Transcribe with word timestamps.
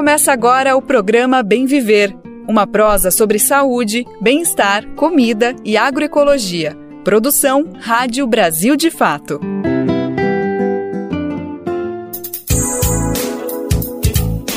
Começa 0.00 0.32
agora 0.32 0.74
o 0.74 0.80
programa 0.80 1.42
Bem 1.42 1.66
Viver, 1.66 2.16
uma 2.48 2.66
prosa 2.66 3.10
sobre 3.10 3.38
saúde, 3.38 4.06
bem-estar, 4.18 4.82
comida 4.96 5.54
e 5.62 5.76
agroecologia. 5.76 6.74
Produção 7.04 7.68
Rádio 7.78 8.26
Brasil 8.26 8.76
de 8.76 8.90
Fato. 8.90 9.38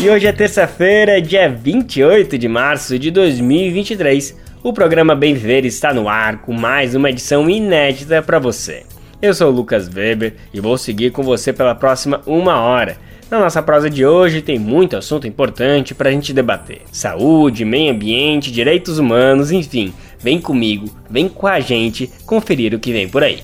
E 0.01 0.09
hoje 0.09 0.27
é 0.27 0.31
terça-feira, 0.31 1.21
dia 1.21 1.49
28 1.49 2.37
de 2.37 2.47
março 2.47 2.97
de 2.97 3.11
2023. 3.11 4.39
O 4.63 4.71
programa 4.71 5.13
Bem 5.13 5.33
Viver 5.33 5.65
está 5.65 5.93
no 5.93 6.07
ar 6.07 6.41
com 6.41 6.53
mais 6.53 6.95
uma 6.95 7.09
edição 7.09 7.49
inédita 7.49 8.21
para 8.21 8.39
você. 8.39 8.83
Eu 9.21 9.33
sou 9.33 9.49
o 9.49 9.53
Lucas 9.53 9.89
Weber 9.93 10.35
e 10.53 10.61
vou 10.61 10.77
seguir 10.77 11.11
com 11.11 11.21
você 11.21 11.51
pela 11.51 11.75
próxima 11.75 12.21
uma 12.25 12.61
hora. 12.61 12.97
Na 13.33 13.39
nossa 13.39 13.63
prosa 13.63 13.89
de 13.89 14.05
hoje 14.05 14.43
tem 14.43 14.59
muito 14.59 14.95
assunto 14.95 15.25
importante 15.25 15.95
para 15.95 16.07
a 16.07 16.11
gente 16.11 16.31
debater: 16.31 16.83
saúde, 16.91 17.65
meio 17.65 17.91
ambiente, 17.91 18.51
direitos 18.51 18.99
humanos, 18.99 19.51
enfim. 19.51 19.91
Vem 20.19 20.39
comigo, 20.39 20.87
vem 21.09 21.27
com 21.27 21.47
a 21.47 21.59
gente 21.59 22.11
conferir 22.27 22.75
o 22.75 22.79
que 22.79 22.93
vem 22.93 23.09
por 23.09 23.23
aí. 23.23 23.39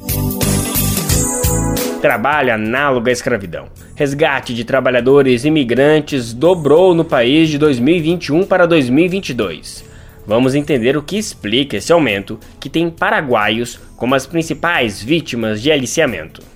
Trabalho 2.03 2.53
análogo 2.53 3.09
à 3.09 3.11
escravidão. 3.11 3.65
Resgate 3.95 4.53
de 4.53 4.63
trabalhadores 4.63 5.43
imigrantes 5.43 6.33
dobrou 6.35 6.93
no 6.93 7.03
país 7.03 7.49
de 7.49 7.57
2021 7.57 8.45
para 8.45 8.67
2022. 8.67 9.83
Vamos 10.23 10.53
entender 10.53 10.97
o 10.97 11.01
que 11.01 11.17
explica 11.17 11.77
esse 11.77 11.91
aumento, 11.91 12.39
que 12.59 12.69
tem 12.69 12.91
paraguaios 12.91 13.79
como 13.97 14.13
as 14.13 14.27
principais 14.27 15.01
vítimas 15.01 15.59
de 15.59 15.71
aliciamento. 15.71 16.48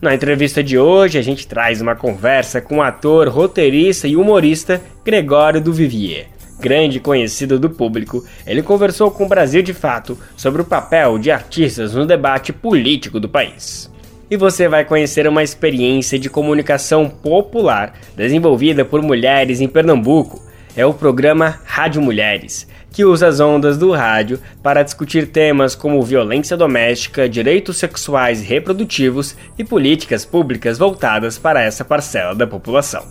Na 0.00 0.14
entrevista 0.14 0.64
de 0.64 0.78
hoje, 0.78 1.18
a 1.18 1.22
gente 1.22 1.46
traz 1.46 1.82
uma 1.82 1.94
conversa 1.94 2.58
com 2.58 2.78
o 2.78 2.82
ator, 2.82 3.28
roteirista 3.28 4.08
e 4.08 4.16
humorista 4.16 4.80
Gregório 5.04 5.60
do 5.60 5.74
Vivier. 5.74 6.28
Grande 6.58 6.98
conhecido 6.98 7.58
do 7.58 7.68
público, 7.68 8.24
ele 8.46 8.62
conversou 8.62 9.10
com 9.10 9.24
o 9.24 9.28
Brasil 9.28 9.60
de 9.60 9.74
Fato 9.74 10.18
sobre 10.34 10.62
o 10.62 10.64
papel 10.64 11.18
de 11.18 11.30
artistas 11.30 11.94
no 11.94 12.06
debate 12.06 12.50
político 12.50 13.20
do 13.20 13.28
país. 13.28 13.90
E 14.30 14.38
você 14.38 14.68
vai 14.68 14.86
conhecer 14.86 15.28
uma 15.28 15.42
experiência 15.42 16.18
de 16.18 16.30
comunicação 16.30 17.06
popular 17.06 17.92
desenvolvida 18.16 18.86
por 18.86 19.02
mulheres 19.02 19.60
em 19.60 19.68
Pernambuco. 19.68 20.42
É 20.74 20.86
o 20.86 20.94
programa 20.94 21.60
Rádio 21.66 22.00
Mulheres, 22.00 22.66
que 22.92 23.04
usa 23.04 23.28
as 23.28 23.40
ondas 23.40 23.78
do 23.78 23.92
rádio 23.92 24.40
para 24.62 24.82
discutir 24.82 25.28
temas 25.28 25.74
como 25.74 26.02
violência 26.02 26.56
doméstica, 26.56 27.28
direitos 27.28 27.76
sexuais 27.76 28.42
e 28.42 28.44
reprodutivos 28.44 29.36
e 29.58 29.64
políticas 29.64 30.24
públicas 30.24 30.78
voltadas 30.78 31.38
para 31.38 31.62
essa 31.62 31.84
parcela 31.84 32.34
da 32.34 32.46
população. 32.46 33.04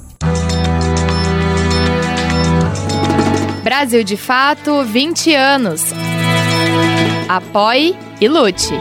Brasil 3.63 4.03
de 4.03 4.17
Fato 4.17 4.83
20 4.83 5.35
anos. 5.35 5.93
Apoie 7.27 7.95
e 8.19 8.27
lute. 8.27 8.73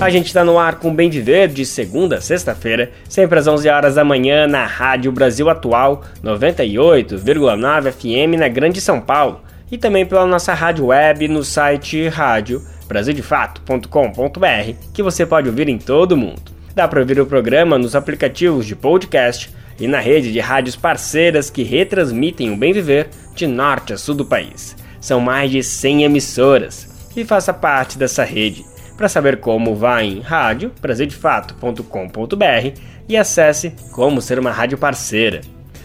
A 0.00 0.10
gente 0.10 0.26
está 0.26 0.44
no 0.44 0.60
ar 0.60 0.76
com 0.76 0.94
Bem 0.94 1.10
Viver 1.10 1.48
de 1.48 1.66
segunda 1.66 2.18
a 2.18 2.20
sexta-feira, 2.20 2.92
sempre 3.08 3.36
às 3.36 3.48
11 3.48 3.68
horas 3.68 3.96
da 3.96 4.04
manhã 4.04 4.46
na 4.46 4.64
Rádio 4.64 5.10
Brasil 5.10 5.50
Atual 5.50 6.04
98,9 6.22 7.90
FM 7.90 8.38
na 8.38 8.46
Grande 8.46 8.80
São 8.80 9.00
Paulo 9.00 9.40
e 9.72 9.76
também 9.76 10.06
pela 10.06 10.24
nossa 10.24 10.54
rádio 10.54 10.86
web 10.86 11.26
no 11.26 11.42
site 11.42 12.06
rádio 12.06 12.62
brasildefato.com.br 12.86 14.72
que 14.94 15.02
você 15.02 15.26
pode 15.26 15.48
ouvir 15.48 15.68
em 15.68 15.78
todo 15.78 16.12
o 16.12 16.16
mundo. 16.16 16.52
Dá 16.76 16.86
para 16.86 17.00
ouvir 17.00 17.20
o 17.20 17.26
programa 17.26 17.76
nos 17.76 17.96
aplicativos 17.96 18.66
de 18.66 18.76
podcast 18.76 19.52
e 19.80 19.88
na 19.88 19.98
rede 19.98 20.32
de 20.32 20.38
rádios 20.38 20.76
parceiras 20.76 21.50
que 21.50 21.64
retransmitem 21.64 22.52
o 22.52 22.56
Bem 22.56 22.72
Viver 22.72 23.08
de 23.34 23.48
norte 23.48 23.92
a 23.92 23.98
sul 23.98 24.14
do 24.14 24.24
país. 24.24 24.76
São 25.00 25.18
mais 25.18 25.50
de 25.50 25.60
100 25.60 26.04
emissoras 26.04 26.88
e 27.16 27.24
faça 27.24 27.52
parte 27.52 27.98
dessa 27.98 28.22
rede. 28.22 28.64
Para 28.98 29.08
saber 29.08 29.38
como, 29.38 29.74
vá 29.76 30.02
em 30.02 30.18
rádio 30.18 30.72
brasildefato.com.br 30.82 32.80
e 33.08 33.16
acesse 33.16 33.72
como 33.92 34.20
ser 34.20 34.40
uma 34.40 34.50
rádio 34.50 34.76
parceira. 34.76 35.40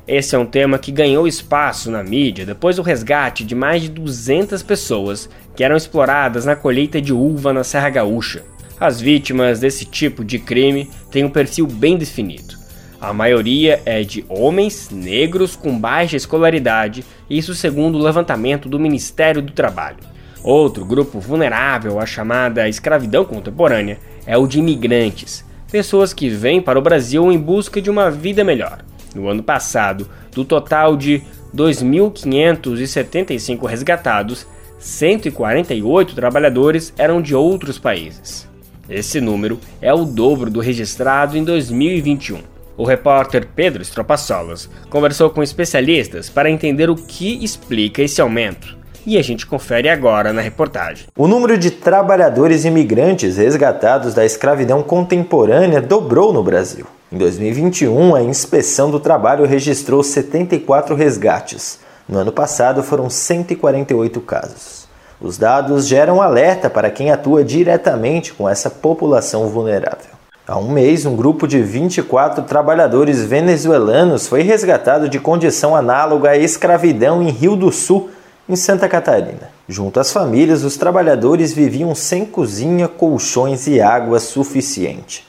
Esse 0.08 0.36
é 0.36 0.40
um 0.40 0.48
tema 0.48 0.80
que 0.80 0.92
ganhou 0.92 1.28
espaço 1.28 1.92
na 1.92 2.02
mídia 2.02 2.48
depois 2.48 2.78
do 2.78 2.82
resgate 2.82 3.44
de 3.44 3.54
mais 3.54 3.84
de 3.84 3.90
200 3.90 4.64
pessoas 4.64 5.30
que 5.56 5.64
eram 5.64 5.78
exploradas 5.78 6.46
na 6.46 6.56
colheita 6.56 7.00
de 7.00 7.14
uva 7.14 7.54
na 7.54 7.64
Serra 7.64 7.92
Gaúcha. 7.92 8.42
As 8.80 9.00
vítimas 9.00 9.60
desse 9.60 9.86
tipo 9.86 10.26
de 10.26 10.40
crime 10.40 10.90
têm 11.12 11.24
um 11.24 11.30
perfil 11.30 11.68
bem 11.68 11.96
definido 11.96 12.63
a 13.04 13.12
maioria 13.12 13.82
é 13.86 14.02
de 14.02 14.24
homens 14.30 14.90
negros 14.90 15.58
com 15.58 15.78
baixa 15.78 16.16
escolaridade, 16.16 17.04
isso 17.30 17.54
segundo 17.54 17.98
o 17.98 18.02
levantamento 18.02 18.70
do 18.70 18.80
Ministério 18.80 19.42
do 19.42 19.52
Trabalho. 19.52 19.98
Outro 20.42 20.86
grupo 20.86 21.20
vulnerável 21.20 22.00
à 22.00 22.06
chamada 22.06 22.70
escravidão 22.70 23.26
contemporânea 23.26 24.00
é 24.26 24.38
o 24.38 24.48
de 24.48 24.60
imigrantes, 24.60 25.44
pessoas 25.70 26.14
que 26.14 26.30
vêm 26.30 26.62
para 26.62 26.80
o 26.80 26.82
Brasil 26.82 27.30
em 27.30 27.38
busca 27.38 27.82
de 27.82 27.90
uma 27.90 28.10
vida 28.10 28.42
melhor. 28.42 28.86
No 29.14 29.28
ano 29.28 29.44
passado, 29.44 30.08
do 30.32 30.46
total 30.46 30.96
de 30.96 31.22
2.575 31.54 33.68
resgatados, 33.68 34.48
148 34.80 36.16
trabalhadores 36.16 36.94
eram 36.98 37.22
de 37.22 37.36
outros 37.36 37.78
países. 37.78 38.48
Esse 38.90 39.20
número 39.20 39.60
é 39.82 39.94
o 39.94 40.06
dobro 40.06 40.50
do 40.50 40.62
registrado 40.62 41.38
em 41.38 41.44
2021. 41.44 42.53
O 42.76 42.84
repórter 42.84 43.48
Pedro 43.56 43.84
Estropaçolas 43.84 44.68
conversou 44.90 45.30
com 45.30 45.44
especialistas 45.44 46.30
para 46.30 46.50
entender 46.50 46.90
o 46.90 46.96
que 46.96 47.44
explica 47.44 48.02
esse 48.02 48.20
aumento. 48.20 48.76
E 49.06 49.18
a 49.18 49.22
gente 49.22 49.46
confere 49.46 49.90
agora 49.90 50.34
na 50.34 50.42
reportagem. 50.42 51.08
O 51.16 51.28
número 51.28 51.58
de 51.58 51.70
trabalhadores 51.70 52.66
imigrantes 52.66 53.38
resgatados 53.38 54.14
da 54.14 54.26
escravidão 54.26 54.82
contemporânea 54.82 55.82
dobrou 55.82 56.34
no 56.34 56.42
Brasil. 56.42 56.88
Em 57.12 57.18
2021, 57.18 58.16
a 58.16 58.24
Inspeção 58.24 58.90
do 58.90 59.00
Trabalho 59.00 59.46
registrou 59.46 60.02
74 60.02 60.96
resgates. 60.96 61.80
No 62.10 62.18
ano 62.18 62.32
passado, 62.32 62.82
foram 62.82 63.08
148 63.08 64.20
casos. 64.22 64.88
Os 65.22 65.38
dados 65.38 65.86
geram 65.86 66.22
alerta 66.22 66.70
para 66.70 66.90
quem 66.90 67.12
atua 67.12 67.44
diretamente 67.44 68.34
com 68.34 68.50
essa 68.50 68.70
população 68.70 69.48
vulnerável. 69.48 70.23
Há 70.46 70.58
um 70.60 70.70
mês, 70.70 71.06
um 71.06 71.16
grupo 71.16 71.48
de 71.48 71.62
24 71.62 72.44
trabalhadores 72.44 73.24
venezuelanos 73.24 74.28
foi 74.28 74.42
resgatado 74.42 75.08
de 75.08 75.18
condição 75.18 75.74
análoga 75.74 76.32
à 76.32 76.38
escravidão 76.38 77.24
em 77.24 77.30
Rio 77.30 77.56
do 77.56 77.72
Sul, 77.72 78.10
em 78.50 78.58
Santa 78.58 78.90
Catarina. 78.90 79.50
Junto 79.70 80.02
às 80.02 80.12
famílias, 80.12 80.66
os 80.66 80.76
trabalhadores 80.76 81.54
viviam 81.54 81.96
sem 81.96 82.26
cozinha, 82.26 82.90
colchões 82.90 83.68
e 83.68 83.80
água 83.80 84.20
suficiente. 84.20 85.26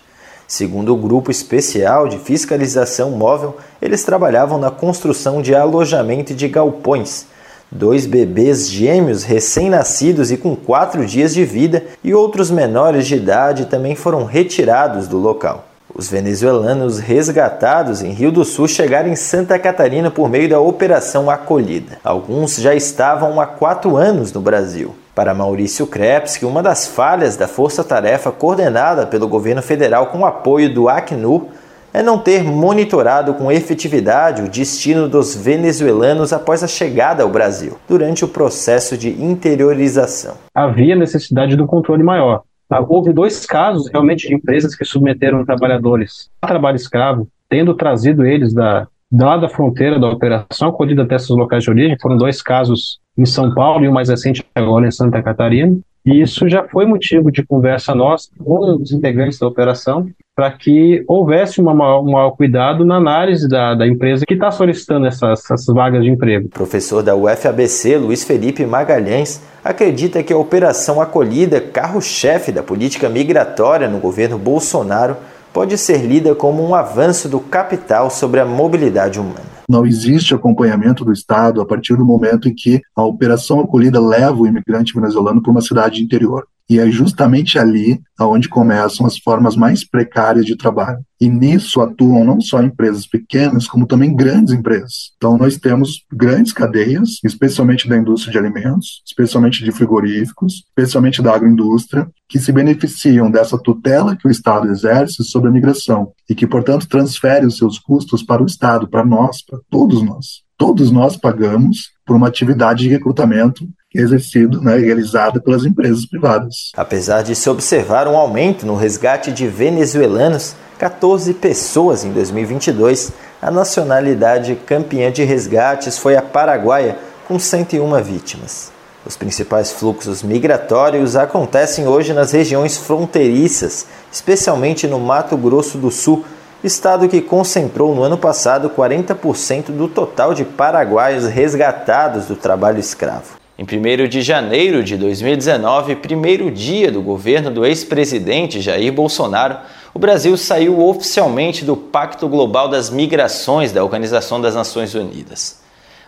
Segundo 0.49 0.93
o 0.93 0.97
grupo 0.97 1.31
especial 1.31 2.09
de 2.09 2.19
fiscalização 2.19 3.12
móvel, 3.12 3.56
eles 3.81 4.03
trabalhavam 4.03 4.59
na 4.59 4.73
construção 4.73 5.41
de 5.41 5.55
alojamento 5.55 6.35
de 6.35 6.49
galpões 6.49 7.27
dois 7.75 8.06
bebês 8.06 8.71
gêmeos 8.71 9.25
recém-nascidos 9.25 10.31
e 10.31 10.37
com 10.37 10.55
quatro 10.55 11.05
dias 11.05 11.35
de 11.35 11.44
vida 11.44 11.82
e 12.05 12.15
outros 12.15 12.50
menores 12.50 13.06
de 13.06 13.17
idade 13.17 13.67
também 13.67 13.97
foram 13.97 14.25
retirados 14.25 15.09
do 15.09 15.19
local. 15.19 15.67
Os 15.93 16.09
venezuelanos 16.09 16.99
resgatados 16.99 18.03
em 18.03 18.11
Rio 18.11 18.32
do 18.32 18.44
Sul 18.44 18.67
chegaram 18.67 19.09
em 19.09 19.17
Santa 19.17 19.59
Catarina 19.59 20.11
por 20.11 20.29
meio 20.29 20.49
da 20.49 20.59
Operação 20.59 21.29
Acolhida. 21.29 21.99
Alguns 22.03 22.56
já 22.56 22.75
estavam 22.75 23.41
há 23.41 23.47
quatro 23.47 23.97
anos 23.97 24.32
no 24.32 24.41
Brasil. 24.41 24.94
Para 25.15 25.35
Maurício 25.35 25.87
Krepski, 25.87 26.44
uma 26.44 26.62
das 26.62 26.87
falhas 26.87 27.37
da 27.37 27.47
força-tarefa 27.47 28.32
coordenada 28.32 29.06
pelo 29.06 29.29
governo 29.29 29.62
federal 29.62 30.06
com 30.06 30.26
apoio 30.26 30.73
do 30.73 30.88
Acnur 30.88 31.47
é 31.94 32.02
não 32.02 32.19
ter 32.19 32.43
monitorado 32.43 33.35
com 33.35 33.52
efetividade 33.52 34.43
o 34.43 34.49
destino 34.49 35.08
dos 35.08 35.37
venezuelanos 35.37 36.32
após 36.32 36.64
a 36.64 36.67
chegada 36.67 37.23
ao 37.23 37.31
Brasil, 37.31 37.79
durante 37.88 38.25
o 38.25 38.29
processo 38.29 38.99
de 38.99 39.11
interiorização. 39.11 40.35
Havia 40.52 40.96
necessidade 40.96 41.55
de 41.55 41.62
um 41.62 41.67
controle 41.69 42.02
maior. 42.02 42.43
Tá, 42.69 42.81
houve 42.81 43.12
dois 43.12 43.46
casos 43.46 43.88
realmente 43.93 44.26
de 44.26 44.35
empresas 44.35 44.75
que 44.75 44.85
submeteram 44.85 45.44
trabalhadores 45.44 46.31
a 46.43 46.49
trabalho 46.49 46.76
escravo, 46.76 47.29
tendo 47.49 47.75
trazido 47.75 48.26
eles 48.26 48.52
da, 48.52 48.88
lá 49.12 49.37
da 49.37 49.49
fronteira 49.49 50.00
da 50.00 50.08
operação, 50.08 50.70
acolhida 50.70 51.05
até 51.05 51.14
esses 51.14 51.29
locais 51.29 51.62
de 51.62 51.70
origem. 51.70 51.97
Foram 52.00 52.17
dois 52.17 52.43
casos 52.43 52.99
em 53.17 53.25
São 53.25 53.55
Paulo 53.55 53.85
e 53.85 53.88
o 53.88 53.93
mais 53.93 54.08
recente 54.08 54.44
agora 54.55 54.88
em 54.88 54.90
Santa 54.90 55.23
Catarina. 55.23 55.79
E 56.06 56.21
isso 56.21 56.47
já 56.49 56.65
foi 56.69 56.85
motivo 56.85 57.33
de 57.33 57.43
conversa 57.43 57.95
nossa 57.95 58.29
com 58.39 58.77
os 58.77 58.93
integrantes 58.93 59.39
da 59.39 59.47
operação 59.47 60.06
para 60.37 60.51
que 60.51 61.03
houvesse 61.06 61.61
uma, 61.61 61.73
um 61.99 62.11
maior 62.11 62.33
cuidado 62.33 62.85
na 62.85 62.97
análise 62.97 63.49
da, 63.49 63.75
da 63.75 63.87
empresa 63.87 64.27
que 64.27 64.35
está 64.35 64.51
solicitando 64.51 65.06
essas, 65.06 65.49
essas 65.51 65.65
vagas 65.67 66.03
de 66.03 66.11
emprego. 66.11 66.49
Professor 66.49 67.03
da 67.03 67.15
UFABC, 67.15 67.97
Luiz 67.97 68.25
Felipe 68.25 68.67
Magalhães, 68.67 69.41
acredita 69.65 70.23
que 70.23 70.33
a 70.33 70.37
operação 70.37 71.01
acolhida, 71.01 71.61
carro-chefe 71.61 72.50
da 72.50 72.62
política 72.62 73.09
migratória 73.09 73.89
no 73.89 73.99
governo 73.99 74.37
Bolsonaro, 74.37 75.17
pode 75.53 75.79
ser 75.79 75.99
lida 75.99 76.35
como 76.35 76.69
um 76.69 76.75
avanço 76.75 77.29
do 77.29 77.39
capital 77.39 78.11
sobre 78.11 78.41
a 78.41 78.45
mobilidade 78.45 79.21
humana. 79.21 79.54
Não 79.69 79.87
existe 79.87 80.34
acompanhamento 80.34 81.05
do 81.05 81.12
Estado 81.12 81.61
a 81.61 81.66
partir 81.66 81.96
do 81.96 82.05
momento 82.05 82.49
em 82.49 82.55
que 82.55 82.82
a 82.94 83.02
operação 83.02 83.61
acolhida 83.61 84.00
leva 84.00 84.37
o 84.37 84.46
imigrante 84.46 84.94
venezuelano 84.94 85.43
para 85.43 85.50
uma 85.50 85.61
cidade 85.61 86.02
interior. 86.02 86.46
E 86.69 86.78
é 86.78 86.90
justamente 86.90 87.58
ali 87.58 88.00
aonde 88.19 88.49
começam 88.49 89.06
as 89.06 89.19
formas 89.19 89.55
mais 89.56 89.87
precárias 89.87 90.46
de 90.46 90.56
trabalho. 90.56 91.05
E 91.20 91.28
nisso 91.28 91.81
atuam 91.81 92.25
não 92.25 92.40
só 92.40 92.62
empresas 92.62 93.06
pequenas, 93.06 93.66
como 93.66 93.87
também 93.87 94.14
grandes 94.14 94.52
empresas. 94.52 95.12
Então 95.16 95.37
nós 95.37 95.56
temos 95.58 96.05
grandes 96.12 96.52
cadeias, 96.52 97.19
especialmente 97.25 97.88
da 97.88 97.96
indústria 97.96 98.32
de 98.32 98.38
alimentos, 98.38 99.02
especialmente 99.06 99.62
de 99.62 99.72
frigoríficos, 99.72 100.64
especialmente 100.69 101.22
da 101.22 101.34
agroindústria, 101.34 102.08
que 102.28 102.38
se 102.38 102.52
beneficiam 102.52 103.31
dessa 103.31 103.58
tutela 103.58 104.16
que 104.16 104.26
o 104.26 104.31
Estado 104.31 104.69
exerce 104.69 105.22
sobre 105.25 105.49
a 105.49 105.52
migração 105.52 106.12
e 106.28 106.34
que, 106.34 106.46
portanto, 106.46 106.88
transfere 106.88 107.46
os 107.46 107.56
seus 107.56 107.78
custos 107.78 108.22
para 108.22 108.43
o 108.43 108.46
Estado, 108.46 108.88
para 108.88 109.05
nós, 109.05 109.43
para 109.44 109.58
todos 109.70 110.02
nós. 110.02 110.44
Todos 110.56 110.90
nós 110.90 111.16
pagamos 111.16 111.90
por 112.06 112.14
uma 112.14 112.28
atividade 112.28 112.84
de 112.84 112.88
recrutamento 112.88 113.69
exercido, 113.94 114.61
né, 114.61 114.76
realizada 114.76 115.41
pelas 115.41 115.64
empresas 115.64 116.05
privadas. 116.05 116.73
Apesar 116.76 117.23
de 117.23 117.35
se 117.35 117.49
observar 117.49 118.08
um 118.08 118.17
aumento 118.17 118.67
no 118.67 118.75
resgate 118.75 119.31
de 119.31 119.46
venezuelanos, 119.46 120.56
14 120.79 121.32
pessoas 121.35 122.05
em 122.05 122.12
2022, 122.12 123.12
a 123.41 123.50
nacionalidade 123.50 124.56
campeã 124.67 125.12
de 125.12 125.23
resgates 125.23 125.99
foi 125.99 126.17
a 126.17 126.23
paraguaia, 126.23 126.99
com 127.29 127.38
101 127.38 128.02
vítimas. 128.02 128.73
Os 129.06 129.17
principais 129.17 129.70
fluxos 129.70 130.23
migratórios 130.23 131.14
acontecem 131.14 131.87
hoje 131.87 132.12
nas 132.12 132.32
regiões 132.32 132.76
fronteiriças, 132.76 133.87
especialmente 134.11 134.87
no 134.87 134.99
Mato 134.99 135.37
Grosso 135.37 135.79
do 135.79 135.90
Sul, 135.90 136.25
estado 136.62 137.08
que 137.08 137.20
concentrou 137.20 137.94
no 137.94 138.02
ano 138.02 138.17
passado 138.17 138.70
40% 138.70 139.67
do 139.67 139.88
total 139.88 140.32
de 140.32 140.44
paraguaios 140.44 141.26
resgatados 141.26 142.26
do 142.26 142.35
trabalho 142.35 142.81
escravo. 142.81 143.44
Em 143.56 143.62
1 143.62 144.09
de 144.09 144.21
janeiro 144.21 144.83
de 144.83 144.97
2019, 144.97 145.95
primeiro 145.97 146.51
dia 146.51 146.91
do 146.91 147.01
governo 147.01 147.53
do 147.53 147.65
ex-presidente 147.65 148.61
Jair 148.61 148.93
Bolsonaro, 148.93 149.59
o 149.95 149.99
Brasil 149.99 150.37
saiu 150.37 150.85
oficialmente 150.85 151.65
do 151.65 151.77
Pacto 151.77 152.27
Global 152.27 152.67
das 152.67 152.91
Migrações 152.91 153.71
da 153.71 153.85
Organização 153.85 154.41
das 154.41 154.56
Nações 154.56 154.93
Unidas. 154.97 155.61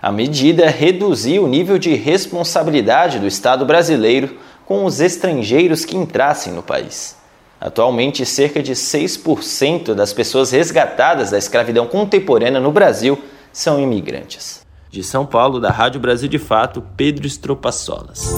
A 0.02 0.10
medida 0.10 0.68
reduziu 0.68 1.44
o 1.44 1.48
nível 1.48 1.78
de 1.78 1.94
responsabilidade 1.94 3.20
do 3.20 3.28
Estado 3.28 3.64
brasileiro 3.64 4.36
com 4.64 4.84
os 4.84 5.00
estrangeiros 5.00 5.84
que 5.84 5.96
entrassem 5.96 6.52
no 6.52 6.64
país. 6.64 7.14
Atualmente, 7.60 8.26
cerca 8.26 8.60
de 8.60 8.72
6% 8.72 9.94
das 9.94 10.12
pessoas 10.12 10.50
resgatadas 10.50 11.30
da 11.30 11.38
escravidão 11.38 11.86
contemporânea 11.86 12.58
no 12.60 12.72
Brasil 12.72 13.16
são 13.52 13.80
imigrantes. 13.80 14.65
De 14.96 15.04
São 15.04 15.26
Paulo, 15.26 15.60
da 15.60 15.70
Rádio 15.70 16.00
Brasil 16.00 16.26
de 16.26 16.38
Fato, 16.38 16.82
Pedro 16.96 17.26
Estropaçolas. 17.26 18.34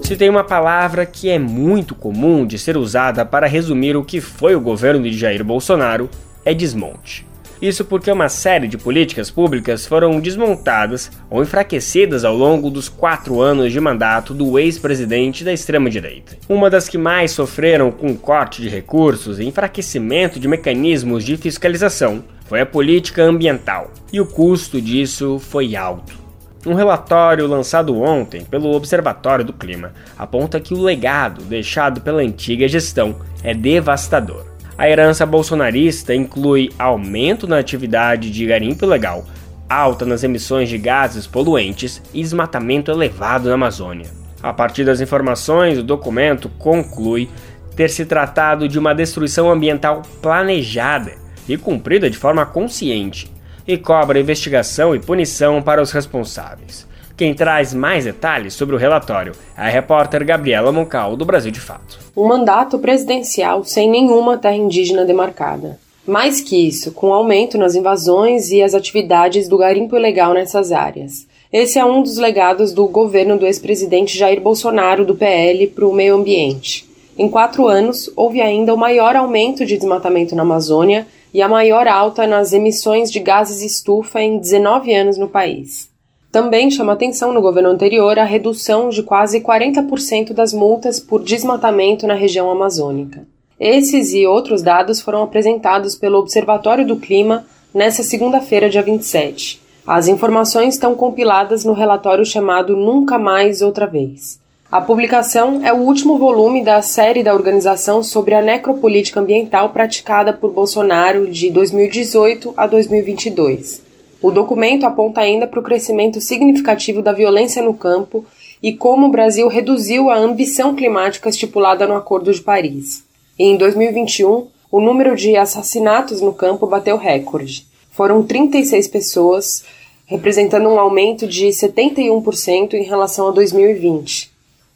Se 0.00 0.16
tem 0.16 0.30
uma 0.30 0.44
palavra 0.44 1.04
que 1.04 1.28
é 1.28 1.38
muito 1.38 1.94
comum 1.94 2.46
de 2.46 2.58
ser 2.58 2.74
usada 2.74 3.22
para 3.26 3.46
resumir 3.46 3.98
o 3.98 4.02
que 4.02 4.18
foi 4.18 4.56
o 4.56 4.60
governo 4.62 5.02
de 5.02 5.12
Jair 5.12 5.44
Bolsonaro, 5.44 6.08
é 6.42 6.54
desmonte. 6.54 7.26
Isso 7.60 7.84
porque 7.84 8.10
uma 8.10 8.28
série 8.28 8.68
de 8.68 8.76
políticas 8.76 9.30
públicas 9.30 9.86
foram 9.86 10.20
desmontadas 10.20 11.10
ou 11.30 11.42
enfraquecidas 11.42 12.24
ao 12.24 12.36
longo 12.36 12.70
dos 12.70 12.88
quatro 12.88 13.40
anos 13.40 13.72
de 13.72 13.80
mandato 13.80 14.34
do 14.34 14.58
ex-presidente 14.58 15.42
da 15.42 15.52
extrema-direita. 15.52 16.36
Uma 16.48 16.68
das 16.68 16.88
que 16.88 16.98
mais 16.98 17.30
sofreram 17.30 17.90
com 17.90 18.16
corte 18.16 18.60
de 18.60 18.68
recursos 18.68 19.38
e 19.38 19.44
enfraquecimento 19.44 20.38
de 20.38 20.48
mecanismos 20.48 21.24
de 21.24 21.36
fiscalização 21.36 22.22
foi 22.46 22.60
a 22.60 22.66
política 22.66 23.24
ambiental, 23.24 23.90
e 24.12 24.20
o 24.20 24.26
custo 24.26 24.80
disso 24.80 25.38
foi 25.38 25.74
alto. 25.74 26.26
Um 26.64 26.74
relatório 26.74 27.46
lançado 27.46 28.00
ontem 28.00 28.44
pelo 28.44 28.74
Observatório 28.74 29.44
do 29.44 29.52
Clima 29.52 29.92
aponta 30.18 30.60
que 30.60 30.74
o 30.74 30.82
legado 30.82 31.42
deixado 31.42 32.00
pela 32.00 32.20
antiga 32.20 32.66
gestão 32.66 33.16
é 33.42 33.54
devastador. 33.54 34.55
A 34.78 34.88
herança 34.88 35.24
bolsonarista 35.24 36.14
inclui 36.14 36.70
aumento 36.78 37.46
na 37.46 37.58
atividade 37.58 38.30
de 38.30 38.44
garimpo 38.44 38.84
ilegal, 38.84 39.24
alta 39.68 40.04
nas 40.04 40.22
emissões 40.22 40.68
de 40.68 40.76
gases 40.76 41.26
poluentes 41.26 42.02
e 42.12 42.20
desmatamento 42.20 42.90
elevado 42.90 43.48
na 43.48 43.54
Amazônia. 43.54 44.10
A 44.42 44.52
partir 44.52 44.84
das 44.84 45.00
informações, 45.00 45.78
o 45.78 45.82
documento 45.82 46.50
conclui 46.58 47.28
ter 47.74 47.88
se 47.88 48.04
tratado 48.04 48.68
de 48.68 48.78
uma 48.78 48.94
destruição 48.94 49.50
ambiental 49.50 50.02
planejada 50.20 51.12
e 51.48 51.56
cumprida 51.56 52.10
de 52.10 52.18
forma 52.18 52.44
consciente, 52.44 53.32
e 53.66 53.76
cobra 53.76 54.20
investigação 54.20 54.94
e 54.94 55.00
punição 55.00 55.60
para 55.60 55.82
os 55.82 55.90
responsáveis. 55.90 56.86
Quem 57.16 57.32
traz 57.32 57.72
mais 57.72 58.04
detalhes 58.04 58.52
sobre 58.52 58.76
o 58.76 58.78
relatório 58.78 59.32
é 59.56 59.62
a 59.62 59.68
repórter 59.68 60.22
Gabriela 60.22 60.70
Moncal, 60.70 61.16
do 61.16 61.24
Brasil 61.24 61.50
de 61.50 61.60
Fato. 61.60 61.98
Um 62.14 62.28
mandato 62.28 62.78
presidencial 62.78 63.64
sem 63.64 63.88
nenhuma 63.88 64.36
terra 64.36 64.56
indígena 64.56 65.02
demarcada. 65.02 65.80
Mais 66.06 66.42
que 66.42 66.68
isso, 66.68 66.92
com 66.92 67.14
aumento 67.14 67.56
nas 67.56 67.74
invasões 67.74 68.50
e 68.50 68.62
as 68.62 68.74
atividades 68.74 69.48
do 69.48 69.56
garimpo 69.56 69.96
ilegal 69.96 70.34
nessas 70.34 70.70
áreas. 70.70 71.26
Esse 71.50 71.78
é 71.78 71.84
um 71.86 72.02
dos 72.02 72.18
legados 72.18 72.74
do 72.74 72.86
governo 72.86 73.38
do 73.38 73.46
ex-presidente 73.46 74.18
Jair 74.18 74.42
Bolsonaro, 74.42 75.06
do 75.06 75.14
PL, 75.14 75.68
para 75.68 75.88
o 75.88 75.94
meio 75.94 76.16
ambiente. 76.16 76.86
Em 77.16 77.30
quatro 77.30 77.66
anos, 77.66 78.10
houve 78.14 78.42
ainda 78.42 78.74
o 78.74 78.78
maior 78.78 79.16
aumento 79.16 79.64
de 79.64 79.78
desmatamento 79.78 80.36
na 80.36 80.42
Amazônia 80.42 81.06
e 81.32 81.40
a 81.40 81.48
maior 81.48 81.88
alta 81.88 82.26
nas 82.26 82.52
emissões 82.52 83.10
de 83.10 83.20
gases 83.20 83.62
estufa 83.62 84.20
em 84.20 84.38
19 84.38 84.94
anos 84.94 85.16
no 85.16 85.28
país. 85.28 85.95
Também 86.36 86.70
chama 86.70 86.92
atenção 86.92 87.32
no 87.32 87.40
governo 87.40 87.70
anterior 87.70 88.18
a 88.18 88.24
redução 88.24 88.90
de 88.90 89.02
quase 89.02 89.40
40% 89.40 90.34
das 90.34 90.52
multas 90.52 91.00
por 91.00 91.24
desmatamento 91.24 92.06
na 92.06 92.12
região 92.12 92.50
amazônica. 92.50 93.26
Esses 93.58 94.12
e 94.12 94.26
outros 94.26 94.60
dados 94.60 95.00
foram 95.00 95.22
apresentados 95.22 95.94
pelo 95.94 96.18
Observatório 96.18 96.86
do 96.86 96.96
Clima 96.96 97.46
nesta 97.72 98.02
segunda-feira, 98.02 98.68
dia 98.68 98.82
27. 98.82 99.62
As 99.86 100.08
informações 100.08 100.74
estão 100.74 100.94
compiladas 100.94 101.64
no 101.64 101.72
relatório 101.72 102.26
chamado 102.26 102.76
Nunca 102.76 103.18
Mais 103.18 103.62
Outra 103.62 103.86
Vez. 103.86 104.38
A 104.70 104.82
publicação 104.82 105.62
é 105.64 105.72
o 105.72 105.78
último 105.78 106.18
volume 106.18 106.62
da 106.62 106.82
série 106.82 107.22
da 107.22 107.32
organização 107.32 108.02
sobre 108.02 108.34
a 108.34 108.42
necropolítica 108.42 109.20
ambiental 109.20 109.70
praticada 109.70 110.34
por 110.34 110.52
Bolsonaro 110.52 111.30
de 111.30 111.48
2018 111.48 112.52
a 112.58 112.66
2022. 112.66 113.85
O 114.20 114.30
documento 114.30 114.86
aponta 114.86 115.20
ainda 115.20 115.46
para 115.46 115.60
o 115.60 115.62
crescimento 115.62 116.20
significativo 116.20 117.02
da 117.02 117.12
violência 117.12 117.62
no 117.62 117.74
campo 117.74 118.24
e 118.62 118.72
como 118.72 119.06
o 119.06 119.10
Brasil 119.10 119.46
reduziu 119.48 120.10
a 120.10 120.16
ambição 120.16 120.74
climática 120.74 121.28
estipulada 121.28 121.86
no 121.86 121.94
Acordo 121.94 122.32
de 122.32 122.40
Paris. 122.40 123.04
Em 123.38 123.56
2021, 123.56 124.46
o 124.72 124.80
número 124.80 125.14
de 125.14 125.36
assassinatos 125.36 126.20
no 126.20 126.32
campo 126.32 126.66
bateu 126.66 126.96
recorde. 126.96 127.66
Foram 127.90 128.22
36 128.22 128.88
pessoas, 128.88 129.64
representando 130.06 130.68
um 130.68 130.80
aumento 130.80 131.26
de 131.26 131.48
71% 131.48 132.74
em 132.74 132.82
relação 132.82 133.28
a 133.28 133.30
2020. 133.32 134.30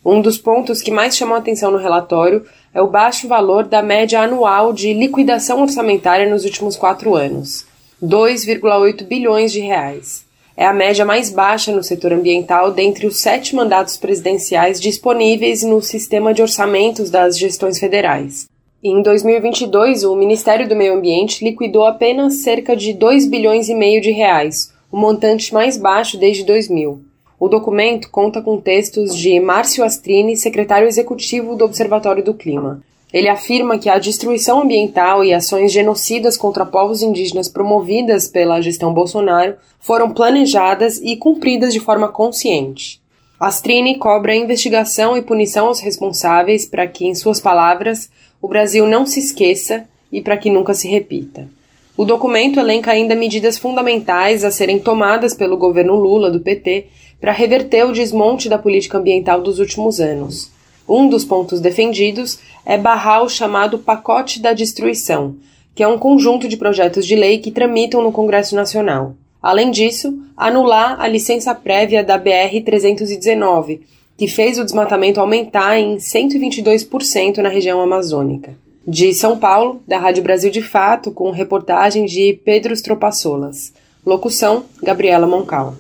Um 0.05 0.21
dos 0.21 0.39
pontos 0.39 0.81
que 0.81 0.91
mais 0.91 1.17
chamou 1.17 1.37
atenção 1.37 1.71
no 1.71 1.79
relatório 1.79 2.45
é 2.73 2.81
o 2.81 2.87
baixo 2.87 3.29
valor 3.29 3.65
da 3.65 3.83
média 3.83 4.21
anual 4.21 4.73
de 4.73 4.95
liquidação 4.95 5.61
orçamentária 5.61 6.29
nos 6.29 6.45
últimos 6.45 6.77
quatro 6.77 7.15
anos, 7.15 7.67
2,8 8.03 9.05
bilhões 9.05 9.53
de 9.53 9.61
reais. 9.61 10.25
É 10.57 10.65
a 10.65 10.73
média 10.73 11.05
mais 11.05 11.31
baixa 11.31 11.71
no 11.71 11.83
setor 11.83 12.13
ambiental 12.13 12.73
dentre 12.73 13.07
os 13.07 13.21
sete 13.21 13.55
mandatos 13.55 13.97
presidenciais 13.97 14.81
disponíveis 14.81 15.63
no 15.63 15.83
sistema 15.83 16.33
de 16.33 16.41
orçamentos 16.41 17.11
das 17.11 17.39
gestões 17.39 17.79
federais. 17.79 18.49
Em 18.83 19.03
2022, 19.03 20.05
o 20.05 20.17
Ministério 20.17 20.67
do 20.67 20.75
Meio 20.75 20.95
Ambiente 20.95 21.45
liquidou 21.45 21.85
apenas 21.85 22.43
cerca 22.43 22.75
de 22.75 22.95
2 22.95 23.27
bilhões 23.27 23.69
e 23.69 23.75
meio 23.75 24.01
de 24.01 24.11
reais, 24.11 24.73
o 24.91 24.97
montante 24.97 25.53
mais 25.53 25.77
baixo 25.77 26.17
desde 26.19 26.45
2000. 26.45 27.03
O 27.39 27.49
documento 27.49 28.11
conta 28.11 28.41
com 28.41 28.59
textos 28.59 29.15
de 29.15 29.39
Márcio 29.39 29.85
Astrini, 29.85 30.37
secretário 30.37 30.89
executivo 30.89 31.55
do 31.55 31.67
Observatório 31.67 32.25
do 32.25 32.33
Clima. 32.33 32.83
Ele 33.13 33.29
afirma 33.29 33.79
que 33.79 33.89
a 33.89 33.99
destruição 33.99 34.63
ambiental 34.63 35.25
e 35.25 35.35
ações 35.35 35.73
genocidas 35.73 36.37
contra 36.37 36.65
povos 36.65 37.03
indígenas 37.03 37.49
promovidas 37.49 38.29
pela 38.29 38.61
gestão 38.61 38.95
Bolsonaro 38.95 39.57
foram 39.81 40.11
planejadas 40.11 41.01
e 41.03 41.17
cumpridas 41.17 41.73
de 41.73 41.81
forma 41.81 42.09
consciente. 42.09 43.01
Astrini 43.39 43.97
cobra 43.97 44.37
investigação 44.37 45.17
e 45.17 45.23
punição 45.23 45.67
aos 45.67 45.81
responsáveis 45.81 46.67
para 46.67 46.87
que, 46.87 47.07
em 47.07 47.15
suas 47.15 47.41
palavras, 47.41 48.11
o 48.41 48.47
Brasil 48.47 48.87
não 48.87 49.07
se 49.07 49.19
esqueça 49.19 49.89
e 50.13 50.21
para 50.21 50.37
que 50.37 50.51
nunca 50.51 50.75
se 50.75 50.87
repita. 50.87 51.49
O 51.97 52.05
documento 52.05 52.61
elenca 52.61 52.93
ainda 52.93 53.15
medidas 53.15 53.59
fundamentais 53.59 54.45
a 54.45 54.51
serem 54.51 54.79
tomadas 54.79 55.35
pelo 55.35 55.57
governo 55.57 55.95
Lula 55.95 56.31
do 56.31 56.41
PT 56.41 56.87
para 57.21 57.33
reverter 57.33 57.85
o 57.85 57.93
desmonte 57.93 58.49
da 58.49 58.59
política 58.59 58.99
ambiental 58.99 59.43
dos 59.43 59.59
últimos 59.59 60.01
anos. 60.01 60.51
Um 60.91 61.09
dos 61.09 61.25
pontos 61.25 61.61
defendidos 61.61 62.41
é 62.67 62.77
barrar 62.77 63.23
o 63.23 63.29
chamado 63.29 63.79
Pacote 63.79 64.43
da 64.43 64.53
Destruição, 64.53 65.37
que 65.73 65.85
é 65.85 65.87
um 65.87 65.97
conjunto 65.97 66.49
de 66.49 66.57
projetos 66.57 67.07
de 67.07 67.15
lei 67.15 67.39
que 67.39 67.53
tramitam 67.53 68.03
no 68.03 68.11
Congresso 68.11 68.57
Nacional. 68.57 69.15
Além 69.41 69.71
disso, 69.71 70.19
anular 70.37 71.01
a 71.01 71.07
licença 71.07 71.55
prévia 71.55 72.03
da 72.03 72.19
BR-319, 72.19 73.83
que 74.19 74.27
fez 74.27 74.59
o 74.59 74.65
desmatamento 74.65 75.21
aumentar 75.21 75.79
em 75.79 75.97
122% 75.97 77.37
na 77.37 77.49
região 77.49 77.81
amazônica. 77.81 78.59
De 78.85 79.15
São 79.15 79.39
Paulo, 79.39 79.81
da 79.87 79.97
Rádio 79.97 80.25
Brasil 80.25 80.51
de 80.51 80.61
Fato, 80.61 81.13
com 81.13 81.31
reportagem 81.31 82.05
de 82.05 82.33
Pedro 82.45 82.75
Stropaçolas. 82.75 83.73
Locução: 84.05 84.65
Gabriela 84.83 85.27
Moncal. 85.29 85.77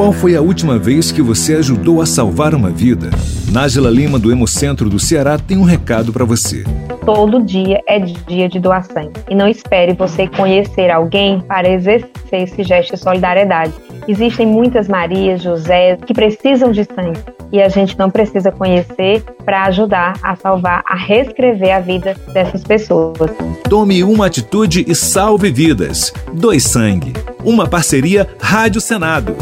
Qual 0.00 0.14
foi 0.14 0.34
a 0.34 0.40
última 0.40 0.78
vez 0.78 1.12
que 1.12 1.20
você 1.20 1.56
ajudou 1.56 2.00
a 2.00 2.06
salvar 2.06 2.54
uma 2.54 2.70
vida? 2.70 3.10
Nájila 3.52 3.90
Lima, 3.90 4.18
do 4.18 4.32
Hemocentro 4.32 4.88
do 4.88 4.98
Ceará, 4.98 5.38
tem 5.38 5.58
um 5.58 5.62
recado 5.62 6.10
para 6.10 6.24
você. 6.24 6.64
Todo 7.04 7.42
dia 7.42 7.82
é 7.86 7.98
dia 7.98 8.48
de 8.48 8.58
doação. 8.58 9.12
E 9.28 9.34
não 9.34 9.46
espere 9.46 9.92
você 9.92 10.26
conhecer 10.26 10.90
alguém 10.90 11.42
para 11.42 11.68
exercer 11.68 12.08
esse 12.32 12.62
gesto 12.62 12.94
de 12.94 12.96
solidariedade. 13.02 13.74
Existem 14.08 14.46
muitas 14.46 14.88
Marias, 14.88 15.42
José, 15.42 15.98
que 15.98 16.14
precisam 16.14 16.72
de 16.72 16.82
sangue. 16.84 17.20
E 17.52 17.60
a 17.60 17.68
gente 17.68 17.98
não 17.98 18.10
precisa 18.10 18.52
conhecer 18.52 19.22
para 19.44 19.64
ajudar 19.64 20.16
a 20.22 20.36
salvar, 20.36 20.82
a 20.86 20.94
reescrever 20.94 21.74
a 21.74 21.80
vida 21.80 22.14
dessas 22.32 22.62
pessoas. 22.62 23.30
Tome 23.68 24.04
uma 24.04 24.26
atitude 24.26 24.84
e 24.86 24.94
salve 24.94 25.50
vidas. 25.50 26.12
Dois 26.32 26.62
Sangue. 26.62 27.12
Uma 27.44 27.68
parceria 27.68 28.28
Rádio 28.40 28.80
Senado. 28.80 29.34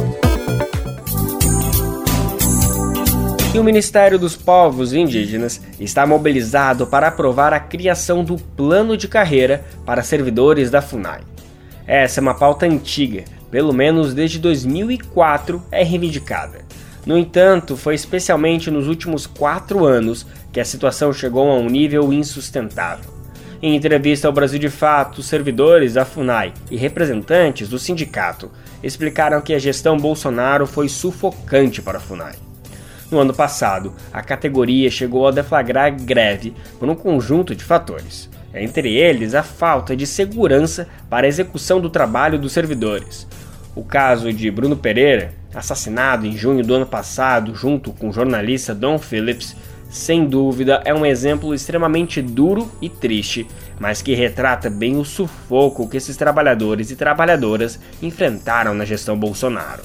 E 3.54 3.58
o 3.58 3.64
Ministério 3.64 4.18
dos 4.18 4.36
Povos 4.36 4.92
Indígenas 4.92 5.60
está 5.80 6.06
mobilizado 6.06 6.86
para 6.86 7.08
aprovar 7.08 7.52
a 7.52 7.60
criação 7.60 8.22
do 8.22 8.36
plano 8.36 8.96
de 8.96 9.08
carreira 9.08 9.64
para 9.84 10.02
servidores 10.02 10.70
da 10.70 10.80
FUNAI. 10.80 11.22
Essa 11.86 12.20
é 12.20 12.22
uma 12.22 12.34
pauta 12.34 12.66
antiga, 12.66 13.24
pelo 13.50 13.72
menos 13.72 14.14
desde 14.14 14.38
2004 14.38 15.62
é 15.72 15.82
reivindicada. 15.82 16.67
No 17.08 17.16
entanto, 17.16 17.74
foi 17.74 17.94
especialmente 17.94 18.70
nos 18.70 18.86
últimos 18.86 19.26
quatro 19.26 19.86
anos 19.86 20.26
que 20.52 20.60
a 20.60 20.64
situação 20.64 21.10
chegou 21.10 21.50
a 21.50 21.54
um 21.54 21.66
nível 21.66 22.12
insustentável. 22.12 23.10
Em 23.62 23.74
entrevista 23.74 24.28
ao 24.28 24.32
Brasil 24.34 24.58
de 24.58 24.68
Fato, 24.68 25.22
servidores 25.22 25.94
da 25.94 26.04
FUNAI 26.04 26.52
e 26.70 26.76
representantes 26.76 27.66
do 27.66 27.78
sindicato 27.78 28.50
explicaram 28.82 29.40
que 29.40 29.54
a 29.54 29.58
gestão 29.58 29.96
Bolsonaro 29.96 30.66
foi 30.66 30.86
sufocante 30.86 31.80
para 31.80 31.96
a 31.96 32.00
FUNAI. 32.00 32.34
No 33.10 33.18
ano 33.18 33.32
passado, 33.32 33.94
a 34.12 34.20
categoria 34.20 34.90
chegou 34.90 35.26
a 35.26 35.30
deflagrar 35.30 35.90
greve 35.98 36.52
por 36.78 36.90
um 36.90 36.94
conjunto 36.94 37.56
de 37.56 37.64
fatores, 37.64 38.28
entre 38.52 38.94
eles 38.94 39.34
a 39.34 39.42
falta 39.42 39.96
de 39.96 40.06
segurança 40.06 40.86
para 41.08 41.26
a 41.26 41.28
execução 41.28 41.80
do 41.80 41.88
trabalho 41.88 42.38
dos 42.38 42.52
servidores. 42.52 43.26
O 43.74 43.82
caso 43.82 44.30
de 44.30 44.50
Bruno 44.50 44.76
Pereira, 44.76 45.37
assassinado 45.54 46.26
em 46.26 46.36
junho 46.36 46.64
do 46.64 46.74
ano 46.74 46.86
passado 46.86 47.54
junto 47.54 47.92
com 47.92 48.08
o 48.08 48.12
jornalista 48.12 48.74
Don 48.74 48.98
Phillips, 48.98 49.56
sem 49.90 50.26
dúvida 50.26 50.82
é 50.84 50.92
um 50.92 51.06
exemplo 51.06 51.54
extremamente 51.54 52.20
duro 52.20 52.70
e 52.80 52.90
triste, 52.90 53.46
mas 53.80 54.02
que 54.02 54.14
retrata 54.14 54.68
bem 54.68 54.98
o 54.98 55.04
sufoco 55.04 55.88
que 55.88 55.96
esses 55.96 56.16
trabalhadores 56.16 56.90
e 56.90 56.96
trabalhadoras 56.96 57.80
enfrentaram 58.02 58.74
na 58.74 58.84
gestão 58.84 59.18
Bolsonaro. 59.18 59.82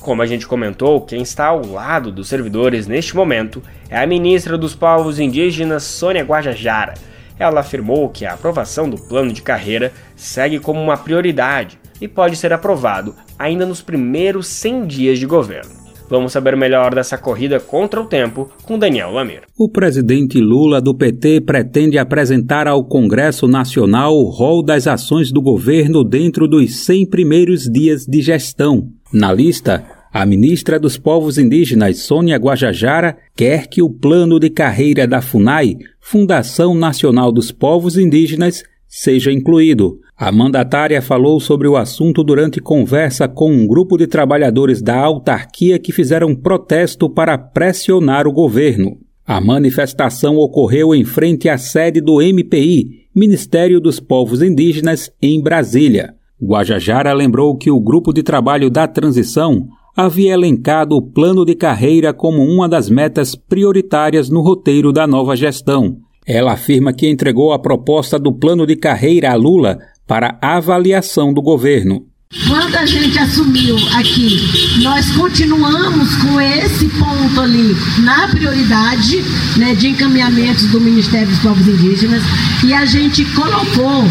Como 0.00 0.20
a 0.20 0.26
gente 0.26 0.46
comentou, 0.46 1.00
quem 1.00 1.22
está 1.22 1.46
ao 1.46 1.66
lado 1.66 2.12
dos 2.12 2.28
servidores 2.28 2.86
neste 2.86 3.16
momento 3.16 3.62
é 3.88 3.98
a 3.98 4.06
ministra 4.06 4.58
dos 4.58 4.74
Povos 4.74 5.18
Indígenas 5.18 5.82
Sônia 5.82 6.22
Guajajara. 6.22 6.94
Ela 7.38 7.60
afirmou 7.60 8.08
que 8.08 8.24
a 8.24 8.34
aprovação 8.34 8.88
do 8.88 8.98
plano 8.98 9.32
de 9.32 9.42
carreira 9.42 9.92
segue 10.14 10.60
como 10.60 10.80
uma 10.80 10.96
prioridade 10.96 11.78
e 12.00 12.08
pode 12.08 12.36
ser 12.36 12.52
aprovado 12.52 13.14
ainda 13.38 13.66
nos 13.66 13.82
primeiros 13.82 14.46
100 14.46 14.86
dias 14.86 15.18
de 15.18 15.26
governo. 15.26 15.86
Vamos 16.08 16.32
saber 16.32 16.56
melhor 16.56 16.94
dessa 16.94 17.18
corrida 17.18 17.58
contra 17.58 18.00
o 18.00 18.06
tempo 18.06 18.48
com 18.62 18.78
Daniel 18.78 19.10
Lamir. 19.10 19.42
O 19.58 19.68
presidente 19.68 20.40
Lula 20.40 20.80
do 20.80 20.94
PT 20.94 21.40
pretende 21.40 21.98
apresentar 21.98 22.68
ao 22.68 22.84
Congresso 22.84 23.48
Nacional 23.48 24.14
o 24.14 24.30
rol 24.30 24.62
das 24.62 24.86
ações 24.86 25.32
do 25.32 25.42
governo 25.42 26.04
dentro 26.04 26.46
dos 26.46 26.84
100 26.84 27.06
primeiros 27.06 27.64
dias 27.64 28.06
de 28.06 28.22
gestão. 28.22 28.88
Na 29.12 29.32
lista, 29.32 29.84
a 30.12 30.24
ministra 30.24 30.78
dos 30.78 30.96
Povos 30.96 31.38
Indígenas, 31.38 31.98
Sônia 31.98 32.36
Guajajara, 32.36 33.18
quer 33.34 33.66
que 33.66 33.82
o 33.82 33.90
plano 33.90 34.38
de 34.38 34.48
carreira 34.48 35.06
da 35.06 35.20
FUNAI, 35.20 35.76
Fundação 36.00 36.74
Nacional 36.74 37.32
dos 37.32 37.50
Povos 37.50 37.98
Indígenas, 37.98 38.62
seja 38.86 39.32
incluído. 39.32 39.98
A 40.18 40.32
mandatária 40.32 41.02
falou 41.02 41.38
sobre 41.38 41.68
o 41.68 41.76
assunto 41.76 42.24
durante 42.24 42.58
conversa 42.58 43.28
com 43.28 43.52
um 43.52 43.66
grupo 43.66 43.98
de 43.98 44.06
trabalhadores 44.06 44.80
da 44.80 44.96
autarquia 44.96 45.78
que 45.78 45.92
fizeram 45.92 46.34
protesto 46.34 47.10
para 47.10 47.36
pressionar 47.36 48.26
o 48.26 48.32
governo. 48.32 48.96
A 49.26 49.42
manifestação 49.42 50.38
ocorreu 50.38 50.94
em 50.94 51.04
frente 51.04 51.50
à 51.50 51.58
sede 51.58 52.00
do 52.00 52.22
MPI, 52.22 53.08
Ministério 53.14 53.78
dos 53.78 54.00
Povos 54.00 54.40
Indígenas, 54.40 55.10
em 55.20 55.42
Brasília. 55.42 56.14
Guajajara 56.42 57.12
lembrou 57.12 57.54
que 57.54 57.70
o 57.70 57.78
grupo 57.78 58.10
de 58.10 58.22
trabalho 58.22 58.70
da 58.70 58.88
transição 58.88 59.66
havia 59.94 60.32
elencado 60.32 60.96
o 60.96 61.02
plano 61.02 61.44
de 61.44 61.54
carreira 61.54 62.14
como 62.14 62.42
uma 62.42 62.66
das 62.66 62.88
metas 62.88 63.34
prioritárias 63.34 64.30
no 64.30 64.40
roteiro 64.40 64.92
da 64.94 65.06
nova 65.06 65.36
gestão. 65.36 65.98
Ela 66.26 66.52
afirma 66.52 66.92
que 66.92 67.06
entregou 67.06 67.52
a 67.52 67.58
proposta 67.58 68.18
do 68.18 68.32
plano 68.32 68.66
de 68.66 68.76
carreira 68.76 69.30
a 69.30 69.34
Lula 69.34 69.78
para 70.06 70.38
avaliação 70.40 71.32
do 71.32 71.42
governo. 71.42 72.06
Quando 72.48 72.74
a 72.74 72.84
gente 72.84 73.16
assumiu 73.20 73.76
aqui, 73.94 74.40
nós 74.82 75.08
continuamos 75.12 76.12
com 76.16 76.40
esse 76.40 76.86
ponto 76.88 77.40
ali 77.40 77.76
na 78.00 78.26
prioridade 78.26 79.24
né, 79.56 79.76
de 79.76 79.88
encaminhamentos 79.88 80.66
do 80.66 80.80
Ministério 80.80 81.28
dos 81.28 81.38
Povos 81.38 81.68
Indígenas 81.68 82.24
e 82.64 82.74
a 82.74 82.84
gente 82.84 83.24
colocou 83.26 84.04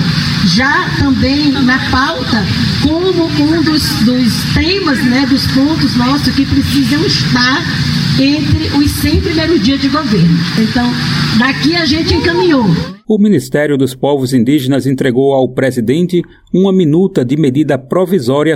já 0.45 0.89
também 0.97 1.51
na 1.51 1.77
pauta 1.91 2.45
como 2.81 3.25
um 3.25 3.61
dos, 3.61 3.83
dos 4.05 4.33
temas, 4.53 5.03
né, 5.03 5.25
dos 5.25 5.45
pontos 5.47 5.95
nossos 5.97 6.33
que 6.33 6.45
precisam 6.45 7.05
estar 7.05 7.61
entre 8.17 8.77
os 8.77 8.91
100 8.91 9.21
primeiros 9.21 9.61
dias 9.61 9.81
de 9.81 9.89
governo. 9.89 10.39
Então, 10.57 10.89
daqui 11.37 11.75
a 11.75 11.83
gente 11.83 12.13
encaminhou. 12.13 12.65
O 13.07 13.19
Ministério 13.19 13.77
dos 13.77 13.93
Povos 13.93 14.33
Indígenas 14.33 14.87
entregou 14.87 15.33
ao 15.33 15.49
presidente 15.49 16.23
uma 16.51 16.73
minuta 16.73 17.23
de 17.23 17.37
medida 17.37 17.77
provisória 17.77 18.04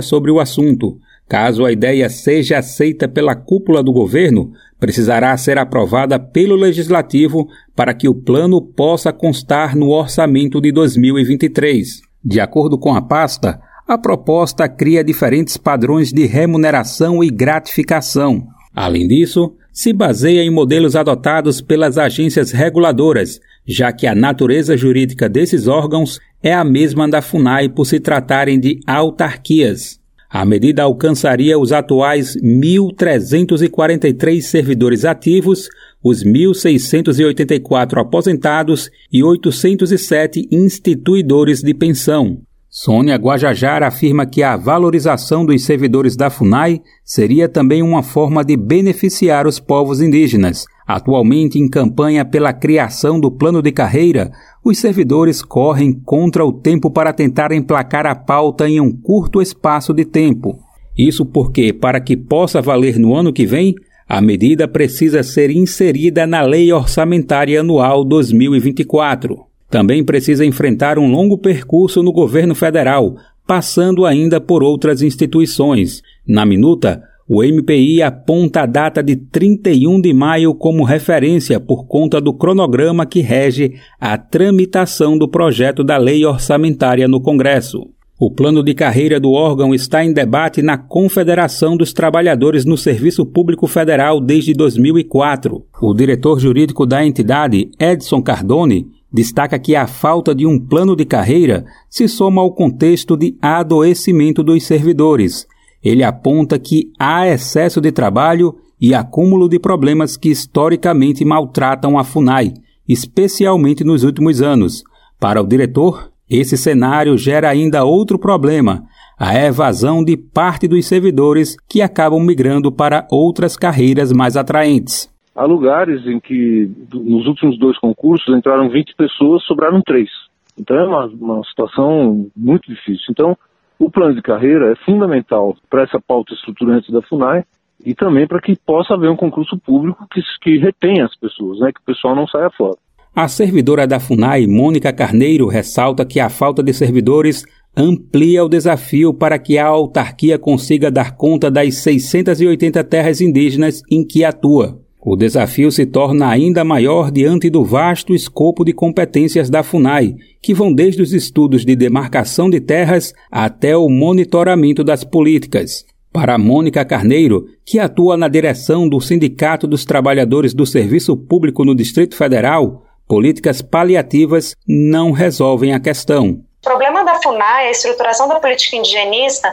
sobre 0.02 0.30
o 0.30 0.40
assunto. 0.40 0.98
Caso 1.28 1.64
a 1.64 1.70
ideia 1.70 2.08
seja 2.08 2.58
aceita 2.58 3.06
pela 3.06 3.36
cúpula 3.36 3.82
do 3.82 3.92
governo, 3.92 4.52
precisará 4.80 5.36
ser 5.36 5.58
aprovada 5.58 6.18
pelo 6.18 6.56
Legislativo 6.56 7.48
para 7.76 7.94
que 7.94 8.08
o 8.08 8.14
plano 8.14 8.60
possa 8.60 9.12
constar 9.12 9.76
no 9.76 9.90
orçamento 9.90 10.60
de 10.60 10.72
2023. 10.72 12.00
De 12.24 12.40
acordo 12.40 12.76
com 12.76 12.94
a 12.94 13.00
pasta, 13.00 13.60
a 13.86 13.96
proposta 13.96 14.68
cria 14.68 15.04
diferentes 15.04 15.56
padrões 15.56 16.12
de 16.12 16.26
remuneração 16.26 17.22
e 17.22 17.30
gratificação. 17.30 18.46
Além 18.74 19.06
disso, 19.06 19.54
se 19.72 19.92
baseia 19.92 20.42
em 20.42 20.50
modelos 20.50 20.96
adotados 20.96 21.60
pelas 21.60 21.96
agências 21.96 22.50
reguladoras, 22.50 23.40
já 23.70 23.92
que 23.92 24.06
a 24.06 24.14
natureza 24.14 24.76
jurídica 24.76 25.28
desses 25.28 25.68
órgãos 25.68 26.18
é 26.42 26.52
a 26.52 26.64
mesma 26.64 27.08
da 27.08 27.22
FUNAI 27.22 27.68
por 27.68 27.84
se 27.84 28.00
tratarem 28.00 28.58
de 28.58 28.80
autarquias. 28.84 30.00
A 30.28 30.44
medida 30.44 30.82
alcançaria 30.82 31.56
os 31.58 31.72
atuais 31.72 32.36
1.343 32.36 34.40
servidores 34.40 35.04
ativos, 35.04 35.68
os 36.02 36.24
1.684 36.24 38.00
aposentados 38.00 38.90
e 39.12 39.22
807 39.22 40.48
instituidores 40.50 41.60
de 41.60 41.74
pensão. 41.74 42.40
Sônia 42.72 43.16
Guajajara 43.16 43.88
afirma 43.88 44.24
que 44.24 44.44
a 44.44 44.56
valorização 44.56 45.44
dos 45.44 45.64
servidores 45.64 46.14
da 46.14 46.30
FUNAI 46.30 46.80
seria 47.04 47.48
também 47.48 47.82
uma 47.82 48.00
forma 48.00 48.44
de 48.44 48.56
beneficiar 48.56 49.44
os 49.44 49.58
povos 49.58 50.00
indígenas. 50.00 50.66
Atualmente 50.86 51.58
em 51.58 51.68
campanha 51.68 52.24
pela 52.24 52.52
criação 52.52 53.18
do 53.18 53.28
plano 53.28 53.60
de 53.60 53.72
carreira, 53.72 54.30
os 54.64 54.78
servidores 54.78 55.42
correm 55.42 55.92
contra 55.92 56.44
o 56.44 56.52
tempo 56.52 56.92
para 56.92 57.12
tentar 57.12 57.50
emplacar 57.50 58.06
a 58.06 58.14
pauta 58.14 58.68
em 58.68 58.80
um 58.80 58.92
curto 58.92 59.42
espaço 59.42 59.92
de 59.92 60.04
tempo. 60.04 60.56
Isso 60.96 61.26
porque, 61.26 61.72
para 61.72 62.00
que 62.00 62.16
possa 62.16 62.62
valer 62.62 63.00
no 63.00 63.16
ano 63.16 63.32
que 63.32 63.46
vem, 63.46 63.74
a 64.08 64.20
medida 64.20 64.68
precisa 64.68 65.24
ser 65.24 65.50
inserida 65.50 66.24
na 66.24 66.42
Lei 66.42 66.72
Orçamentária 66.72 67.58
Anual 67.58 68.04
2024. 68.04 69.49
Também 69.70 70.04
precisa 70.04 70.44
enfrentar 70.44 70.98
um 70.98 71.08
longo 71.08 71.38
percurso 71.38 72.02
no 72.02 72.12
governo 72.12 72.54
federal, 72.54 73.16
passando 73.46 74.04
ainda 74.04 74.40
por 74.40 74.62
outras 74.64 75.00
instituições. 75.00 76.02
Na 76.26 76.44
minuta, 76.44 77.02
o 77.28 77.44
MPI 77.44 78.02
aponta 78.02 78.62
a 78.62 78.66
data 78.66 79.00
de 79.00 79.14
31 79.14 80.00
de 80.00 80.12
maio 80.12 80.52
como 80.52 80.82
referência 80.82 81.60
por 81.60 81.86
conta 81.86 82.20
do 82.20 82.34
cronograma 82.34 83.06
que 83.06 83.20
rege 83.20 83.74
a 84.00 84.18
tramitação 84.18 85.16
do 85.16 85.28
projeto 85.28 85.84
da 85.84 85.96
lei 85.96 86.24
orçamentária 86.24 87.06
no 87.06 87.20
Congresso. 87.20 87.86
O 88.18 88.30
plano 88.30 88.64
de 88.64 88.74
carreira 88.74 89.20
do 89.20 89.30
órgão 89.30 89.72
está 89.72 90.04
em 90.04 90.12
debate 90.12 90.60
na 90.60 90.76
Confederação 90.76 91.76
dos 91.76 91.92
Trabalhadores 91.92 92.64
no 92.64 92.76
Serviço 92.76 93.24
Público 93.24 93.68
Federal 93.68 94.20
desde 94.20 94.52
2004. 94.52 95.64
O 95.80 95.94
diretor 95.94 96.40
jurídico 96.40 96.84
da 96.84 97.06
entidade, 97.06 97.70
Edson 97.78 98.20
Cardone, 98.20 98.88
destaca 99.12 99.58
que 99.58 99.74
a 99.74 99.86
falta 99.86 100.34
de 100.34 100.46
um 100.46 100.58
plano 100.58 100.94
de 100.94 101.04
carreira 101.04 101.64
se 101.88 102.08
soma 102.08 102.40
ao 102.40 102.52
contexto 102.52 103.16
de 103.16 103.36
adoecimento 103.40 104.42
dos 104.42 104.64
servidores 104.64 105.46
ele 105.82 106.02
aponta 106.02 106.58
que 106.58 106.92
há 106.98 107.26
excesso 107.26 107.80
de 107.80 107.90
trabalho 107.90 108.56
e 108.80 108.94
acúmulo 108.94 109.48
de 109.48 109.58
problemas 109.58 110.16
que 110.16 110.30
historicamente 110.30 111.24
maltratam 111.24 111.98
a 111.98 112.04
FUNAI, 112.04 112.54
especialmente 112.88 113.84
nos 113.84 114.04
últimos 114.04 114.42
anos. 114.42 114.84
Para 115.18 115.40
o 115.40 115.46
diretor, 115.46 116.10
esse 116.28 116.56
cenário 116.56 117.16
gera 117.16 117.48
ainda 117.48 117.84
outro 117.84 118.18
problema, 118.18 118.84
a 119.18 119.34
evasão 119.38 120.04
de 120.04 120.16
parte 120.16 120.68
dos 120.68 120.86
servidores 120.86 121.56
que 121.68 121.82
acabam 121.82 122.22
migrando 122.22 122.70
para 122.70 123.06
outras 123.10 123.56
carreiras 123.56 124.12
mais 124.12 124.36
atraentes. 124.36 125.08
Há 125.34 125.44
lugares 125.44 126.06
em 126.06 126.18
que, 126.18 126.70
nos 126.92 127.26
últimos 127.26 127.58
dois 127.58 127.78
concursos, 127.78 128.34
entraram 128.34 128.68
20 128.68 128.94
pessoas, 128.96 129.44
sobraram 129.44 129.80
três. 129.80 130.10
Então 130.58 130.76
é 130.76 130.86
uma, 130.86 131.06
uma 131.06 131.44
situação 131.44 132.26
muito 132.36 132.68
difícil. 132.68 133.06
Então, 133.10 133.36
o 133.78 133.90
plano 133.90 134.14
de 134.14 134.22
carreira 134.22 134.72
é 134.72 134.84
fundamental 134.84 135.56
para 135.70 135.84
essa 135.84 136.00
pauta 136.00 136.34
estruturante 136.34 136.92
da 136.92 137.00
FUNAI 137.02 137.44
e 137.84 137.94
também 137.94 138.26
para 138.26 138.40
que 138.40 138.54
possa 138.66 138.94
haver 138.94 139.08
um 139.08 139.16
concurso 139.16 139.56
público 139.58 140.06
que, 140.12 140.20
que 140.42 140.58
retenha 140.58 141.06
as 141.06 141.16
pessoas, 141.16 141.58
né, 141.60 141.72
que 141.72 141.80
o 141.80 141.84
pessoal 141.84 142.14
não 142.14 142.26
saia 142.26 142.50
fora. 142.50 142.76
A 143.14 143.26
servidora 143.26 143.86
da 143.86 143.98
FUNAI, 143.98 144.46
Mônica 144.46 144.92
Carneiro, 144.92 145.48
ressalta 145.48 146.04
que 146.04 146.20
a 146.20 146.28
falta 146.28 146.62
de 146.62 146.72
servidores 146.72 147.44
amplia 147.76 148.44
o 148.44 148.48
desafio 148.48 149.14
para 149.14 149.38
que 149.38 149.58
a 149.58 149.66
autarquia 149.66 150.38
consiga 150.38 150.90
dar 150.90 151.16
conta 151.16 151.50
das 151.50 151.76
680 151.76 152.84
terras 152.84 153.20
indígenas 153.20 153.82
em 153.90 154.06
que 154.06 154.24
atua. 154.24 154.79
O 155.02 155.16
desafio 155.16 155.72
se 155.72 155.86
torna 155.86 156.28
ainda 156.28 156.62
maior 156.62 157.10
diante 157.10 157.48
do 157.48 157.64
vasto 157.64 158.14
escopo 158.14 158.64
de 158.64 158.74
competências 158.74 159.48
da 159.48 159.62
FUNAI, 159.62 160.14
que 160.42 160.52
vão 160.52 160.72
desde 160.72 161.00
os 161.00 161.14
estudos 161.14 161.64
de 161.64 161.74
demarcação 161.74 162.50
de 162.50 162.60
terras 162.60 163.14
até 163.30 163.74
o 163.74 163.88
monitoramento 163.88 164.84
das 164.84 165.02
políticas. 165.02 165.86
Para 166.12 166.36
Mônica 166.36 166.84
Carneiro, 166.84 167.46
que 167.64 167.78
atua 167.78 168.16
na 168.16 168.28
direção 168.28 168.86
do 168.86 169.00
Sindicato 169.00 169.66
dos 169.66 169.86
Trabalhadores 169.86 170.52
do 170.52 170.66
Serviço 170.66 171.16
Público 171.16 171.64
no 171.64 171.74
Distrito 171.74 172.14
Federal, 172.14 172.82
políticas 173.08 173.62
paliativas 173.62 174.54
não 174.68 175.12
resolvem 175.12 175.72
a 175.72 175.80
questão. 175.80 176.42
O 176.60 176.62
problema 176.62 177.02
da 177.02 177.14
FUNAI, 177.22 177.68
a 177.68 177.70
estruturação 177.70 178.28
da 178.28 178.38
política 178.38 178.76
indigenista, 178.76 179.50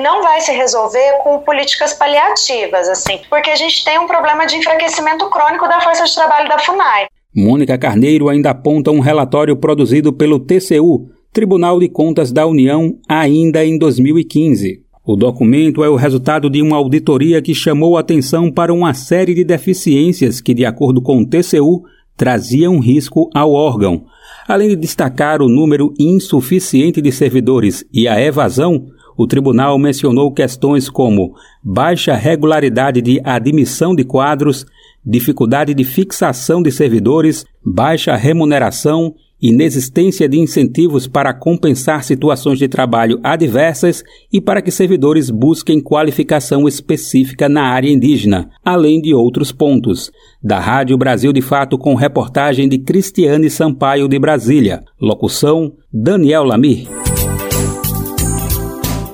não 0.00 0.22
vai 0.22 0.40
se 0.40 0.50
resolver 0.50 1.18
com 1.22 1.38
políticas 1.40 1.92
paliativas, 1.92 2.88
assim, 2.88 3.20
porque 3.28 3.50
a 3.50 3.54
gente 3.54 3.84
tem 3.84 3.98
um 3.98 4.06
problema 4.06 4.46
de 4.46 4.56
enfraquecimento 4.56 5.28
crônico 5.28 5.68
da 5.68 5.78
força 5.82 6.06
de 6.06 6.14
trabalho 6.14 6.48
da 6.48 6.58
FUNAI. 6.58 7.06
Mônica 7.36 7.76
Carneiro 7.76 8.30
ainda 8.30 8.50
aponta 8.50 8.90
um 8.90 9.00
relatório 9.00 9.54
produzido 9.56 10.10
pelo 10.10 10.40
TCU, 10.40 11.10
Tribunal 11.34 11.78
de 11.78 11.90
Contas 11.90 12.32
da 12.32 12.46
União, 12.46 12.94
ainda 13.06 13.62
em 13.62 13.78
2015. 13.78 14.80
O 15.04 15.16
documento 15.16 15.84
é 15.84 15.88
o 15.90 15.96
resultado 15.96 16.48
de 16.48 16.62
uma 16.62 16.76
auditoria 16.78 17.42
que 17.42 17.54
chamou 17.54 17.98
atenção 17.98 18.50
para 18.50 18.72
uma 18.72 18.94
série 18.94 19.34
de 19.34 19.44
deficiências 19.44 20.40
que, 20.40 20.54
de 20.54 20.64
acordo 20.64 21.02
com 21.02 21.18
o 21.18 21.26
TCU, 21.26 21.82
traziam 22.16 22.78
risco 22.78 23.28
ao 23.34 23.52
órgão, 23.52 24.06
Além 24.46 24.68
de 24.70 24.76
destacar 24.76 25.40
o 25.40 25.48
número 25.48 25.94
insuficiente 25.98 27.00
de 27.00 27.12
servidores 27.12 27.84
e 27.92 28.08
a 28.08 28.20
evasão, 28.20 28.86
o 29.16 29.26
tribunal 29.26 29.78
mencionou 29.78 30.32
questões 30.32 30.88
como 30.88 31.34
baixa 31.62 32.14
regularidade 32.14 33.00
de 33.00 33.20
admissão 33.24 33.94
de 33.94 34.04
quadros, 34.04 34.66
dificuldade 35.04 35.74
de 35.74 35.84
fixação 35.84 36.62
de 36.62 36.72
servidores, 36.72 37.44
baixa 37.64 38.16
remuneração 38.16 39.14
inexistência 39.42 40.28
de 40.28 40.38
incentivos 40.38 41.08
para 41.08 41.34
compensar 41.34 42.04
situações 42.04 42.60
de 42.60 42.68
trabalho 42.68 43.18
adversas 43.24 44.04
e 44.32 44.40
para 44.40 44.62
que 44.62 44.70
servidores 44.70 45.28
busquem 45.28 45.80
qualificação 45.80 46.68
específica 46.68 47.48
na 47.48 47.64
área 47.64 47.90
indígena, 47.90 48.48
além 48.64 49.00
de 49.00 49.12
outros 49.12 49.50
pontos. 49.50 50.12
Da 50.40 50.60
Rádio 50.60 50.96
Brasil 50.96 51.32
de 51.32 51.42
Fato 51.42 51.76
com 51.76 51.96
reportagem 51.96 52.68
de 52.68 52.78
Cristiane 52.78 53.50
Sampaio 53.50 54.06
de 54.06 54.18
Brasília. 54.18 54.84
Locução: 55.00 55.72
Daniel 55.92 56.44
Lamir. 56.44 56.86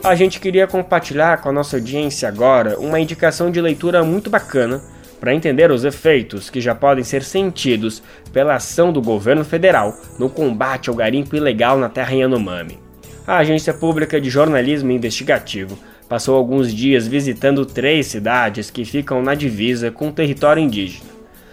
A 0.05 0.15
gente 0.15 0.41
queria 0.41 0.67
compartilhar 0.67 1.41
com 1.43 1.49
a 1.49 1.53
nossa 1.53 1.77
audiência 1.77 2.29
agora 2.29 2.79
uma 2.79 3.01
indicação 3.01 3.51
de 3.51 3.61
leitura 3.61 4.05
muito 4.05 4.31
bacana 4.31 4.81
para 5.21 5.35
entender 5.35 5.71
os 5.71 5.85
efeitos 5.85 6.51
que 6.51 6.61
já 6.61 6.75
podem 6.75 7.05
ser 7.05 7.23
sentidos 7.23 8.03
pela 8.33 8.55
ação 8.55 8.93
do 8.93 9.03
governo 9.03 9.45
federal 9.45 9.99
no 10.19 10.29
combate 10.29 10.89
ao 10.89 10.97
garimpo 10.97 11.37
ilegal 11.37 11.79
na 11.79 11.89
terra 11.89 12.15
Yanomami. 12.15 12.79
A 13.27 13.39
Agência 13.39 13.75
Pública 13.75 14.21
de 14.21 14.31
Jornalismo 14.31 14.91
Investigativo 14.91 15.79
passou 16.09 16.37
alguns 16.37 16.73
dias 16.73 17.07
visitando 17.07 17.67
três 17.67 18.07
cidades 18.07 18.71
que 18.71 18.85
ficam 18.85 19.23
na 19.23 19.35
divisa 19.35 19.91
com 19.91 20.09
o 20.09 20.13
território 20.13 20.63
indígena. 20.63 21.11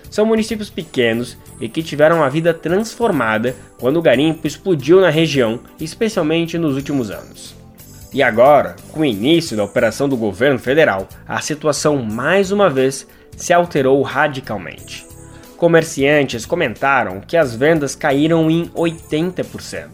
São 0.10 0.26
municípios 0.26 0.70
pequenos 0.70 1.38
e 1.60 1.68
que 1.68 1.84
tiveram 1.84 2.24
a 2.24 2.30
vida 2.30 2.54
transformada 2.54 3.56
quando 3.78 3.98
o 3.98 4.02
garimpo 4.02 4.48
explodiu 4.48 5.02
na 5.02 5.10
região, 5.10 5.60
especialmente 5.80 6.58
nos 6.58 6.76
últimos 6.76 7.12
anos. 7.12 7.54
E 8.14 8.24
agora, 8.24 8.78
com 8.94 9.02
o 9.02 9.06
início 9.06 9.58
da 9.58 9.64
operação 9.66 10.08
do 10.08 10.16
governo 10.16 10.58
federal, 10.58 11.10
a 11.28 11.42
situação 11.42 11.98
mais 11.98 12.50
uma 12.50 12.70
vez 12.70 13.06
se 13.36 13.54
alterou 13.54 14.02
radicalmente. 14.02 15.06
Comerciantes 15.58 16.46
comentaram 16.46 17.22
que 17.22 17.38
as 17.38 17.56
vendas 17.56 17.96
caíram 17.96 18.52
em 18.52 18.66
80%. 18.70 19.90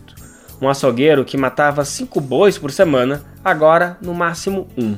Um 0.62 0.70
açougueiro 0.70 1.26
que 1.26 1.38
matava 1.38 1.86
5 1.86 2.20
bois 2.20 2.58
por 2.58 2.72
semana, 2.72 3.24
agora 3.44 3.98
no 4.02 4.14
máximo 4.14 4.68
um. 4.78 4.98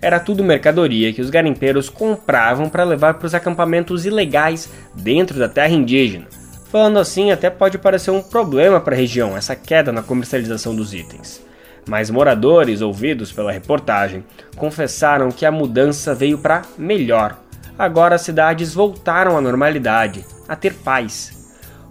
Era 0.00 0.20
tudo 0.20 0.44
mercadoria 0.44 1.12
que 1.12 1.22
os 1.22 1.30
garimpeiros 1.30 1.88
compravam 1.88 2.68
para 2.68 2.84
levar 2.84 3.14
para 3.14 3.26
os 3.26 3.34
acampamentos 3.34 4.04
ilegais 4.04 4.68
dentro 4.94 5.38
da 5.38 5.48
terra 5.48 5.72
indígena. 5.72 6.26
Falando 6.70 6.98
assim, 6.98 7.30
até 7.30 7.48
pode 7.48 7.78
parecer 7.78 8.10
um 8.10 8.20
problema 8.20 8.80
para 8.80 8.94
a 8.94 8.98
região 8.98 9.36
essa 9.36 9.54
queda 9.54 9.92
na 9.92 10.02
comercialização 10.02 10.74
dos 10.74 10.92
itens. 10.92 11.40
Mas 11.86 12.10
moradores 12.10 12.80
ouvidos 12.82 13.30
pela 13.30 13.52
reportagem 13.52 14.24
confessaram 14.56 15.30
que 15.30 15.46
a 15.46 15.52
mudança 15.52 16.14
veio 16.14 16.38
para 16.38 16.62
melhor 16.76 17.36
agora 17.78 18.14
as 18.14 18.22
cidades 18.22 18.74
voltaram 18.74 19.36
à 19.36 19.40
normalidade, 19.40 20.24
a 20.48 20.56
ter 20.56 20.74
paz. 20.74 21.32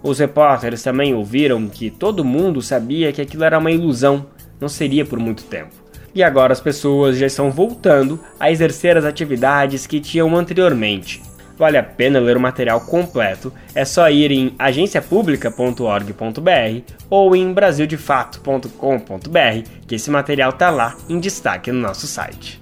Os 0.02 0.18
repórteres 0.18 0.82
também 0.82 1.14
ouviram 1.14 1.66
que 1.68 1.90
todo 1.90 2.24
mundo 2.24 2.60
sabia 2.60 3.12
que 3.12 3.22
aquilo 3.22 3.44
era 3.44 3.58
uma 3.58 3.70
ilusão, 3.70 4.26
não 4.60 4.68
seria 4.68 5.04
por 5.04 5.18
muito 5.18 5.44
tempo. 5.44 5.72
E 6.14 6.22
agora 6.22 6.52
as 6.52 6.60
pessoas 6.60 7.18
já 7.18 7.26
estão 7.26 7.50
voltando 7.50 8.20
a 8.38 8.50
exercer 8.50 8.96
as 8.96 9.04
atividades 9.04 9.86
que 9.86 10.00
tinham 10.00 10.36
anteriormente. 10.36 11.22
Vale 11.56 11.78
a 11.78 11.82
pena 11.82 12.18
ler 12.18 12.36
o 12.36 12.40
material 12.40 12.80
completo, 12.80 13.52
é 13.74 13.84
só 13.84 14.10
ir 14.10 14.30
em 14.30 14.54
agenciapublica.org.br 14.58 16.92
ou 17.08 17.36
em 17.36 17.52
brasildefato.com.br, 17.52 19.68
que 19.86 19.94
esse 19.94 20.10
material 20.10 20.50
está 20.50 20.70
lá 20.70 20.96
em 21.08 21.20
destaque 21.20 21.70
no 21.70 21.80
nosso 21.80 22.06
site. 22.06 22.60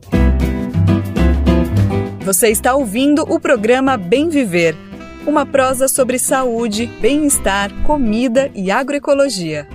Você 2.25 2.51
está 2.51 2.73
ouvindo 2.77 3.23
o 3.23 3.41
programa 3.41 3.97
Bem 3.97 4.29
Viver, 4.29 4.77
uma 5.27 5.45
prosa 5.45 5.89
sobre 5.89 6.21
saúde, 6.21 6.87
bem-estar, 6.87 7.73
comida 7.83 8.49
e 8.55 8.71
agroecologia. 8.71 9.67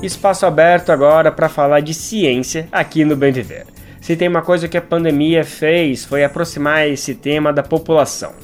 Espaço 0.00 0.46
aberto 0.46 0.90
agora 0.90 1.32
para 1.32 1.48
falar 1.48 1.80
de 1.80 1.92
ciência 1.94 2.68
aqui 2.70 3.04
no 3.04 3.16
Bem 3.16 3.32
Viver. 3.32 3.66
Se 4.00 4.14
tem 4.14 4.28
uma 4.28 4.42
coisa 4.42 4.68
que 4.68 4.76
a 4.76 4.82
pandemia 4.82 5.44
fez 5.44 6.04
foi 6.04 6.22
aproximar 6.22 6.86
esse 6.86 7.12
tema 7.12 7.52
da 7.52 7.62
população. 7.64 8.34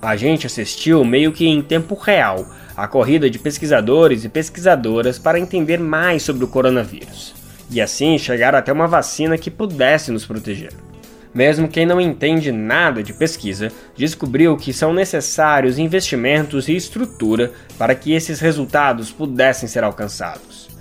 A 0.00 0.14
gente 0.14 0.46
assistiu 0.46 1.04
meio 1.04 1.32
que 1.32 1.48
em 1.48 1.60
tempo 1.60 1.96
real 1.96 2.46
a 2.76 2.86
corrida 2.86 3.28
de 3.28 3.40
pesquisadores 3.40 4.24
e 4.24 4.28
pesquisadoras 4.28 5.18
para 5.18 5.40
entender 5.40 5.80
mais 5.80 6.22
sobre 6.22 6.44
o 6.44 6.48
coronavírus 6.48 7.41
e 7.72 7.80
assim 7.80 8.18
chegar 8.18 8.54
até 8.54 8.72
uma 8.72 8.86
vacina 8.86 9.38
que 9.38 9.50
pudesse 9.50 10.12
nos 10.12 10.24
proteger. 10.26 10.72
Mesmo 11.34 11.66
quem 11.66 11.86
não 11.86 12.00
entende 12.00 12.52
nada 12.52 13.02
de 13.02 13.12
pesquisa 13.12 13.72
descobriu 13.96 14.56
que 14.56 14.72
são 14.72 14.92
necessários 14.92 15.78
investimentos 15.78 16.68
e 16.68 16.76
estrutura 16.76 17.52
para 17.78 17.94
que 17.94 18.12
esses 18.12 18.38
resultados 18.38 19.10
pudessem 19.10 19.66
ser 19.66 19.82
alcançados 19.82 20.72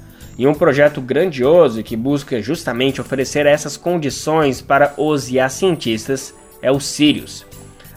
e 0.42 0.48
um 0.48 0.56
projeto 0.56 1.00
grandioso 1.02 1.84
que 1.84 1.96
busca 1.96 2.42
justamente 2.42 3.00
oferecer 3.00 3.46
essas 3.46 3.78
condições 3.78 4.60
para 4.60 4.92
os 4.98 5.32
as 5.36 5.54
cientistas 5.54 6.34
é 6.64 6.72
o 6.72 6.80
Sirius, 6.80 7.46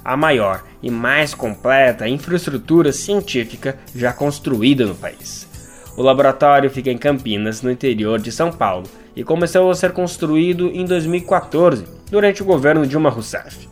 a 0.05 0.15
maior 0.15 0.63
e 0.83 0.91
mais 0.91 1.35
completa 1.35 2.07
infraestrutura 2.07 2.93
científica 2.93 3.79
já 3.95 4.13
construída 4.13 4.85
no 4.85 4.95
país. 4.95 5.49
O 5.97 6.03
laboratório 6.03 6.71
fica 6.71 6.91
em 6.91 6.99
Campinas, 6.99 7.63
no 7.63 7.71
interior 7.71 8.21
de 8.21 8.33
São 8.33 8.51
Paulo, 8.51 8.87
e 9.15 9.23
começou 9.23 9.71
a 9.71 9.75
ser 9.75 9.93
construído 9.93 10.69
em 10.75 10.85
2014, 10.85 11.85
durante 12.11 12.43
o 12.43 12.47
governo 12.47 12.87
Dilma 12.87 13.11
Rousseff. 13.11 13.69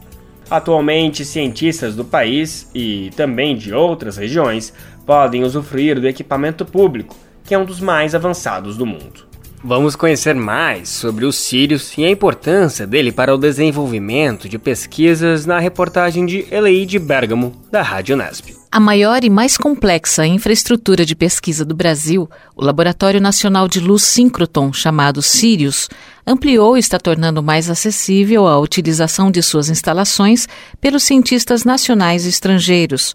Atualmente, 0.50 1.24
cientistas 1.24 1.96
do 1.96 2.04
país 2.04 2.70
e 2.74 3.10
também 3.16 3.56
de 3.56 3.72
outras 3.74 4.16
regiões 4.16 4.72
podem 5.04 5.42
usufruir 5.42 6.00
do 6.00 6.06
equipamento 6.06 6.64
público 6.64 7.16
que 7.44 7.54
é 7.54 7.58
um 7.58 7.64
dos 7.64 7.80
mais 7.80 8.14
avançados 8.14 8.76
do 8.76 8.86
mundo. 8.86 9.26
Vamos 9.64 9.94
conhecer 9.94 10.34
mais 10.34 10.88
sobre 10.88 11.24
o 11.24 11.32
Sirius 11.32 11.96
e 11.96 12.04
a 12.04 12.10
importância 12.10 12.86
dele 12.86 13.12
para 13.12 13.34
o 13.34 13.38
desenvolvimento 13.38 14.48
de 14.48 14.58
pesquisas 14.58 15.46
na 15.46 15.58
reportagem 15.58 16.26
de 16.26 16.46
Eleide 16.50 16.98
Bergamo, 16.98 17.52
da 17.70 17.80
Rádio 17.80 18.16
Nesp. 18.16 18.61
A 18.74 18.80
maior 18.80 19.22
e 19.22 19.28
mais 19.28 19.58
complexa 19.58 20.26
infraestrutura 20.26 21.04
de 21.04 21.14
pesquisa 21.14 21.62
do 21.62 21.74
Brasil, 21.74 22.26
o 22.56 22.64
Laboratório 22.64 23.20
Nacional 23.20 23.68
de 23.68 23.78
Luz 23.78 24.02
Síncroton, 24.02 24.72
chamado 24.72 25.20
Sirius, 25.20 25.90
ampliou 26.26 26.74
e 26.74 26.80
está 26.80 26.98
tornando 26.98 27.42
mais 27.42 27.68
acessível 27.68 28.46
a 28.46 28.58
utilização 28.58 29.30
de 29.30 29.42
suas 29.42 29.68
instalações 29.68 30.48
pelos 30.80 31.02
cientistas 31.02 31.64
nacionais 31.64 32.24
e 32.24 32.30
estrangeiros. 32.30 33.14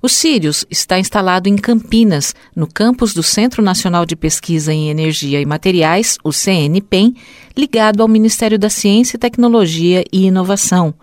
O 0.00 0.08
Sirius 0.08 0.64
está 0.70 0.98
instalado 0.98 1.50
em 1.50 1.56
Campinas, 1.56 2.34
no 2.56 2.66
campus 2.66 3.12
do 3.12 3.22
Centro 3.22 3.62
Nacional 3.62 4.06
de 4.06 4.16
Pesquisa 4.16 4.72
em 4.72 4.88
Energia 4.88 5.38
e 5.38 5.44
Materiais, 5.44 6.16
o 6.24 6.32
CNPEM, 6.32 7.14
ligado 7.54 8.00
ao 8.00 8.08
Ministério 8.08 8.58
da 8.58 8.70
Ciência, 8.70 9.18
Tecnologia 9.18 10.02
e 10.10 10.24
Inovação. 10.24 10.94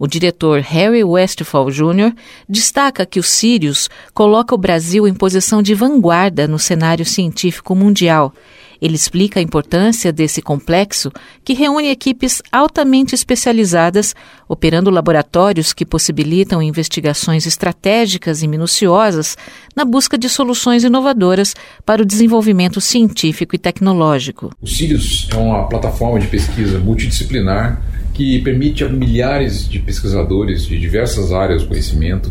O 0.00 0.06
diretor 0.06 0.62
Harry 0.62 1.04
Westphal 1.04 1.70
Jr. 1.70 2.14
destaca 2.48 3.04
que 3.04 3.20
o 3.20 3.22
Sirius 3.22 3.90
coloca 4.14 4.54
o 4.54 4.58
Brasil 4.58 5.06
em 5.06 5.12
posição 5.12 5.60
de 5.60 5.74
vanguarda 5.74 6.48
no 6.48 6.58
cenário 6.58 7.04
científico 7.04 7.74
mundial 7.74 8.32
ele 8.80 8.94
explica 8.94 9.38
a 9.38 9.42
importância 9.42 10.12
desse 10.12 10.40
complexo 10.40 11.12
que 11.44 11.52
reúne 11.52 11.90
equipes 11.90 12.40
altamente 12.50 13.14
especializadas, 13.14 14.14
operando 14.48 14.90
laboratórios 14.90 15.72
que 15.72 15.84
possibilitam 15.84 16.62
investigações 16.62 17.46
estratégicas 17.46 18.42
e 18.42 18.48
minuciosas 18.48 19.36
na 19.76 19.84
busca 19.84 20.16
de 20.16 20.28
soluções 20.28 20.82
inovadoras 20.82 21.54
para 21.84 22.02
o 22.02 22.06
desenvolvimento 22.06 22.80
científico 22.80 23.54
e 23.54 23.58
tecnológico. 23.58 24.50
O 24.60 24.66
Sirius 24.66 25.28
é 25.30 25.36
uma 25.36 25.68
plataforma 25.68 26.18
de 26.18 26.26
pesquisa 26.26 26.78
multidisciplinar 26.78 27.82
que 28.20 28.38
permite 28.40 28.84
a 28.84 28.88
milhares 28.90 29.66
de 29.66 29.78
pesquisadores 29.78 30.66
de 30.66 30.78
diversas 30.78 31.32
áreas 31.32 31.62
do 31.62 31.68
conhecimento, 31.68 32.28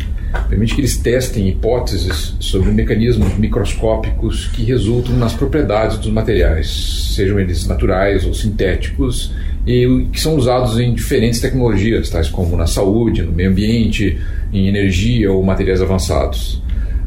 permite 0.48 0.76
que 0.76 0.82
eles 0.82 0.96
testem 0.98 1.50
hipóteses 1.50 2.36
sobre 2.40 2.70
mecanismos 2.70 3.36
microscópicos 3.40 4.50
que 4.50 4.64
resultam 4.64 5.18
nas 5.18 5.34
propriedades 5.34 5.98
dos 5.98 6.12
materiais, 6.12 7.16
sejam 7.16 7.40
eles 7.40 7.66
naturais 7.66 8.24
ou 8.24 8.36
sintéticos, 8.36 9.34
e 9.66 10.06
que 10.14 10.22
são 10.22 10.36
usados 10.36 10.80
em 10.80 10.94
diferentes 10.94 11.40
tecnologias, 11.40 12.12
tais 12.12 12.30
como 12.30 12.56
na 12.56 12.68
saúde, 12.68 13.24
no 13.24 13.32
meio 13.32 13.50
ambiente, 13.50 14.16
em 14.54 14.68
energia 14.68 15.32
ou 15.32 15.42
materiais 15.42 15.82
avançados. 15.82 16.62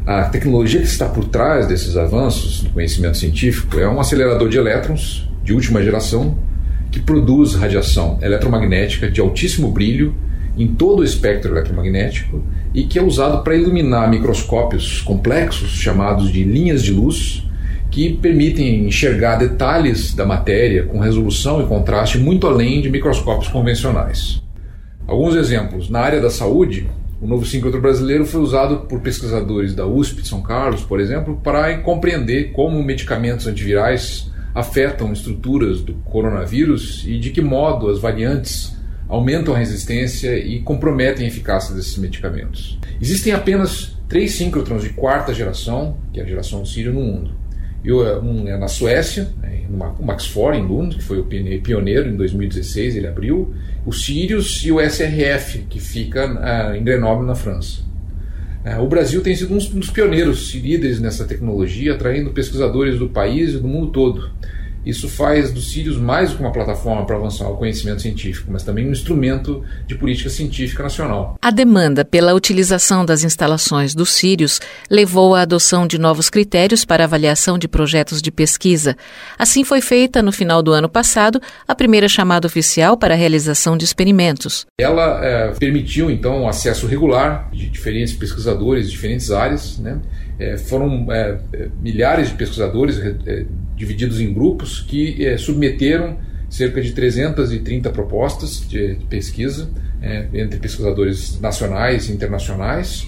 A 0.05 0.23
tecnologia 0.23 0.81
que 0.81 0.87
está 0.87 1.07
por 1.07 1.23
trás 1.29 1.67
desses 1.67 1.95
avanços 1.95 2.63
do 2.63 2.69
conhecimento 2.71 3.15
científico 3.15 3.79
é 3.79 3.87
um 3.87 4.01
acelerador 4.01 4.49
de 4.49 4.57
elétrons 4.57 5.25
de 5.41 5.53
última 5.53 5.81
geração 5.81 6.37
que 6.93 6.99
produz 6.99 7.55
radiação 7.55 8.19
eletromagnética 8.21 9.09
de 9.09 9.19
altíssimo 9.19 9.71
brilho 9.71 10.13
em 10.55 10.67
todo 10.67 10.99
o 10.99 11.03
espectro 11.03 11.51
eletromagnético 11.51 12.43
e 12.71 12.83
que 12.83 12.99
é 12.99 13.01
usado 13.01 13.43
para 13.43 13.55
iluminar 13.55 14.07
microscópios 14.07 15.01
complexos 15.01 15.71
chamados 15.71 16.31
de 16.31 16.43
linhas 16.43 16.83
de 16.83 16.91
luz 16.91 17.49
que 17.89 18.13
permitem 18.13 18.85
enxergar 18.85 19.37
detalhes 19.37 20.13
da 20.13 20.23
matéria 20.23 20.83
com 20.83 20.99
resolução 20.99 21.63
e 21.63 21.65
contraste 21.65 22.19
muito 22.19 22.45
além 22.45 22.79
de 22.79 22.91
microscópios 22.91 23.47
convencionais. 23.47 24.43
Alguns 25.07 25.35
exemplos: 25.35 25.89
na 25.89 25.99
área 25.99 26.21
da 26.21 26.29
saúde, 26.29 26.87
o 27.19 27.25
novo 27.25 27.43
síncrotron 27.43 27.81
brasileiro 27.81 28.23
foi 28.23 28.41
usado 28.41 28.81
por 28.81 28.99
pesquisadores 28.99 29.73
da 29.73 29.87
USP 29.87 30.21
de 30.21 30.27
São 30.27 30.43
Carlos, 30.43 30.81
por 30.83 30.99
exemplo, 30.99 31.39
para 31.43 31.75
compreender 31.79 32.51
como 32.51 32.83
medicamentos 32.83 33.47
antivirais 33.47 34.31
afetam 34.53 35.11
estruturas 35.11 35.81
do 35.81 35.93
coronavírus 35.93 37.03
e 37.07 37.17
de 37.17 37.31
que 37.31 37.41
modo 37.41 37.89
as 37.89 37.99
variantes 37.99 38.75
aumentam 39.07 39.53
a 39.53 39.57
resistência 39.57 40.37
e 40.37 40.61
comprometem 40.61 41.25
a 41.25 41.27
eficácia 41.27 41.75
desses 41.75 41.97
medicamentos. 41.97 42.79
Existem 43.01 43.33
apenas 43.33 43.95
três 44.07 44.33
síncrotrons 44.33 44.83
de 44.83 44.89
quarta 44.89 45.33
geração, 45.33 45.97
que 46.11 46.19
é 46.19 46.23
a 46.23 46.25
geração 46.25 46.65
Sírio, 46.65 46.93
no 46.93 47.01
mundo. 47.01 47.31
Um 48.23 48.47
é 48.47 48.57
na 48.57 48.67
Suécia, 48.69 49.29
né, 49.41 49.65
no 49.69 49.77
Max 50.05 50.25
IV, 50.25 50.55
em 50.55 50.65
Lund, 50.65 50.95
que 50.95 51.03
foi 51.03 51.19
o 51.19 51.25
pioneiro 51.25 52.09
em 52.09 52.15
2016, 52.15 52.95
ele 52.95 53.07
abriu, 53.07 53.53
o 53.85 53.91
Sirius 53.91 54.63
e 54.63 54.71
o 54.71 54.79
SRF, 54.79 55.65
que 55.69 55.79
fica 55.81 56.25
uh, 56.25 56.75
em 56.75 56.83
Grenoble, 56.83 57.27
na 57.27 57.35
França. 57.35 57.81
Uh, 58.65 58.81
o 58.81 58.87
Brasil 58.87 59.21
tem 59.21 59.35
sido 59.35 59.53
um 59.53 59.57
dos 59.57 59.89
pioneiros 59.89 60.53
e 60.53 60.59
líderes 60.59 60.99
nessa 60.99 61.25
tecnologia, 61.25 61.93
atraindo 61.93 62.31
pesquisadores 62.31 62.97
do 62.97 63.09
país 63.09 63.53
e 63.53 63.59
do 63.59 63.67
mundo 63.67 63.91
todo. 63.91 64.31
Isso 64.85 65.07
faz 65.07 65.51
dos 65.51 65.71
Sirius 65.71 65.97
mais 65.97 66.31
do 66.31 66.37
que 66.37 66.43
uma 66.43 66.51
plataforma 66.51 67.05
para 67.05 67.15
avançar 67.15 67.49
o 67.49 67.57
conhecimento 67.57 68.01
científico, 68.01 68.51
mas 68.51 68.63
também 68.63 68.87
um 68.87 68.91
instrumento 68.91 69.63
de 69.87 69.95
política 69.95 70.29
científica 70.29 70.83
nacional. 70.83 71.37
A 71.41 71.51
demanda 71.51 72.03
pela 72.03 72.33
utilização 72.33 73.05
das 73.05 73.23
instalações 73.23 73.95
dos 73.95 74.11
Sirius 74.11 74.59
levou 74.89 75.35
à 75.35 75.41
adoção 75.41 75.87
de 75.87 75.97
novos 75.97 76.29
critérios 76.29 76.85
para 76.85 77.03
avaliação 77.03 77.57
de 77.57 77.67
projetos 77.67 78.21
de 78.21 78.31
pesquisa. 78.31 78.97
Assim 79.37 79.63
foi 79.63 79.81
feita, 79.81 80.21
no 80.21 80.31
final 80.31 80.61
do 80.61 80.71
ano 80.73 80.89
passado, 80.89 81.41
a 81.67 81.75
primeira 81.75 82.07
chamada 82.07 82.47
oficial 82.47 82.97
para 82.97 83.13
a 83.13 83.17
realização 83.17 83.77
de 83.77 83.85
experimentos. 83.85 84.65
Ela 84.79 85.23
é, 85.23 85.51
permitiu, 85.51 86.11
então, 86.11 86.43
o 86.43 86.47
acesso 86.47 86.87
regular 86.87 87.49
de 87.51 87.69
diferentes 87.69 88.13
pesquisadores 88.13 88.85
de 88.87 88.91
diferentes 88.91 89.31
áreas, 89.31 89.77
né? 89.79 89.99
É, 90.39 90.57
foram 90.57 91.07
é, 91.11 91.37
milhares 91.79 92.29
de 92.29 92.35
pesquisadores 92.35 92.97
divididos 93.75 94.19
em 94.19 94.33
grupos 94.33 94.81
que 94.81 95.25
é, 95.25 95.37
submeteram 95.37 96.17
cerca 96.49 96.81
de 96.81 96.91
330 96.91 97.89
propostas 97.89 98.67
de, 98.67 98.97
pesquisa 99.09 99.69
é, 100.01 100.27
entre 100.33 100.59
pesquisadores 100.59 101.39
nacionais 101.39 102.09
e 102.09 102.11
internacionais 102.11 103.07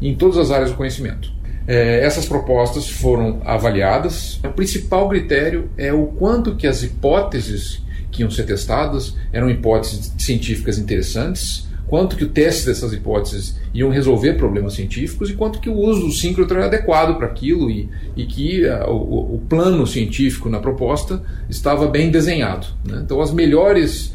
em 0.00 0.14
todas 0.14 0.38
as 0.38 0.50
áreas 0.50 0.70
do 0.70 0.76
conhecimento. 0.76 1.30
É, 1.66 2.04
essas 2.04 2.26
propostas 2.26 2.88
foram 2.88 3.42
avaliadas. 3.44 4.40
O 4.44 4.52
principal 4.52 5.08
critério 5.08 5.68
é 5.76 5.92
o 5.92 6.06
quanto 6.06 6.54
que 6.54 6.66
as 6.66 6.82
hipóteses 6.82 7.82
que 8.10 8.22
iam 8.22 8.30
ser 8.30 8.44
testadas 8.44 9.16
eram 9.32 9.50
hipóteses 9.50 10.12
científicas 10.16 10.78
interessantes 10.78 11.65
quanto 11.88 12.16
que 12.16 12.24
o 12.24 12.28
teste 12.28 12.66
dessas 12.66 12.92
hipóteses 12.92 13.56
iam 13.72 13.90
resolver 13.90 14.34
problemas 14.34 14.74
científicos 14.74 15.30
e 15.30 15.34
quanto 15.34 15.60
que 15.60 15.68
o 15.68 15.74
uso 15.74 16.06
do 16.06 16.12
síncrotron 16.12 16.60
é 16.60 16.64
adequado 16.64 17.16
para 17.16 17.26
aquilo 17.26 17.70
e, 17.70 17.88
e 18.16 18.24
que 18.26 18.64
uh, 18.64 18.90
o, 18.90 19.36
o, 19.36 19.42
plano 19.48 19.86
científico 19.86 20.48
na 20.48 20.58
proposta 20.58 21.22
estava 21.48 21.86
bem 21.86 22.10
desenhado. 22.10 22.66
Né? 22.84 23.00
Então, 23.04 23.20
as 23.20 23.32
melhores 23.32 24.14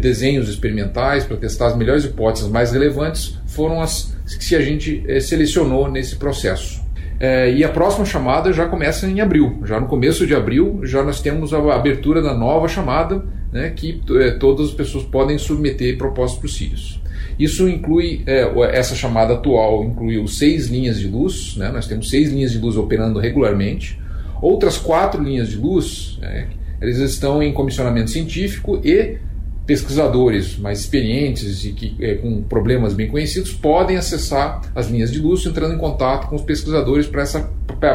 desenhos 0.00 0.48
experimentais 0.48 1.24
para 1.24 1.36
testar 1.36 1.68
as 1.68 1.76
melhores 1.76 2.04
hipóteses 2.04 2.48
mais 2.48 2.72
relevantes 2.72 3.38
foram 3.46 3.80
as 3.80 4.12
que 4.38 4.54
a 4.54 4.60
gente 4.60 5.02
eh, 5.06 5.20
selecionou 5.20 5.90
nesse 5.90 6.16
processo. 6.16 6.82
É, 7.20 7.52
e 7.52 7.62
a 7.62 7.68
próxima 7.68 8.04
chamada 8.04 8.52
já 8.52 8.66
começa 8.66 9.06
em 9.06 9.20
abril. 9.20 9.60
Já 9.64 9.78
no 9.78 9.86
começo 9.86 10.26
de 10.26 10.34
abril, 10.34 10.80
já 10.82 11.02
nós 11.02 11.20
temos 11.20 11.54
a 11.54 11.58
abertura 11.74 12.20
da 12.20 12.34
nova 12.34 12.66
chamada, 12.66 13.24
né, 13.52 13.70
que 13.70 14.02
é, 14.18 14.32
todas 14.32 14.70
as 14.70 14.74
pessoas 14.74 15.04
podem 15.04 15.38
submeter 15.38 15.96
propostas 15.96 16.38
para 16.38 16.46
os 16.46 16.56
CIRIOS. 16.56 17.01
Isso 17.38 17.68
inclui, 17.68 18.22
é, 18.26 18.50
essa 18.72 18.94
chamada 18.94 19.34
atual 19.34 19.84
incluiu 19.84 20.26
seis 20.26 20.68
linhas 20.68 20.98
de 20.98 21.08
luz, 21.08 21.56
né, 21.56 21.70
nós 21.70 21.86
temos 21.86 22.10
seis 22.10 22.30
linhas 22.30 22.52
de 22.52 22.58
luz 22.58 22.76
operando 22.76 23.18
regularmente. 23.18 23.98
Outras 24.40 24.76
quatro 24.76 25.22
linhas 25.22 25.48
de 25.48 25.56
luz, 25.56 26.18
é, 26.22 26.46
estão 26.82 27.42
em 27.42 27.52
comissionamento 27.52 28.10
científico 28.10 28.80
e 28.84 29.18
pesquisadores 29.66 30.58
mais 30.58 30.80
experientes 30.80 31.64
e 31.64 31.72
que, 31.72 31.96
é, 32.00 32.14
com 32.14 32.42
problemas 32.42 32.94
bem 32.94 33.08
conhecidos 33.08 33.52
podem 33.52 33.96
acessar 33.96 34.60
as 34.74 34.88
linhas 34.88 35.12
de 35.12 35.20
luz 35.20 35.46
entrando 35.46 35.74
em 35.74 35.78
contato 35.78 36.28
com 36.28 36.36
os 36.36 36.42
pesquisadores 36.42 37.06
para 37.06 37.22
esse 37.22 37.44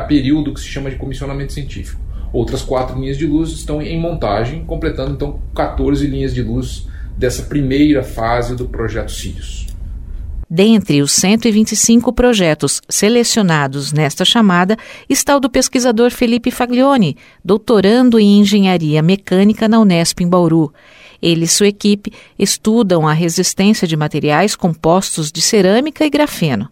período 0.07 0.53
que 0.53 0.59
se 0.59 0.67
chama 0.67 0.89
de 0.89 0.95
comissionamento 0.95 1.51
científico. 1.51 2.01
Outras 2.31 2.61
quatro 2.61 2.99
linhas 2.99 3.17
de 3.17 3.25
luz 3.25 3.51
estão 3.51 3.81
em 3.81 3.99
montagem, 3.99 4.63
completando 4.63 5.13
então 5.13 5.39
14 5.55 6.05
linhas 6.07 6.33
de 6.33 6.41
luz 6.41 6.87
dessa 7.17 7.43
primeira 7.43 8.03
fase 8.03 8.55
do 8.55 8.67
projeto 8.67 9.11
Sirius. 9.11 9.67
Dentre 10.49 11.01
os 11.01 11.11
125 11.11 12.13
projetos 12.13 12.81
selecionados 12.87 13.91
nesta 13.91 14.23
chamada 14.23 14.77
está 15.09 15.35
o 15.35 15.41
do 15.41 15.49
pesquisador 15.49 16.09
Felipe 16.09 16.51
Faglione, 16.51 17.17
doutorando 17.43 18.17
em 18.17 18.39
engenharia 18.39 19.01
mecânica 19.01 19.67
na 19.67 19.79
Unesp 19.79 20.21
em 20.21 20.29
Bauru. 20.29 20.73
Ele 21.21 21.43
e 21.43 21.47
sua 21.47 21.67
equipe 21.67 22.13
estudam 22.39 23.05
a 23.05 23.11
resistência 23.11 23.85
de 23.85 23.97
materiais 23.97 24.55
compostos 24.55 25.33
de 25.33 25.41
cerâmica 25.41 26.05
e 26.05 26.09
grafeno. 26.09 26.69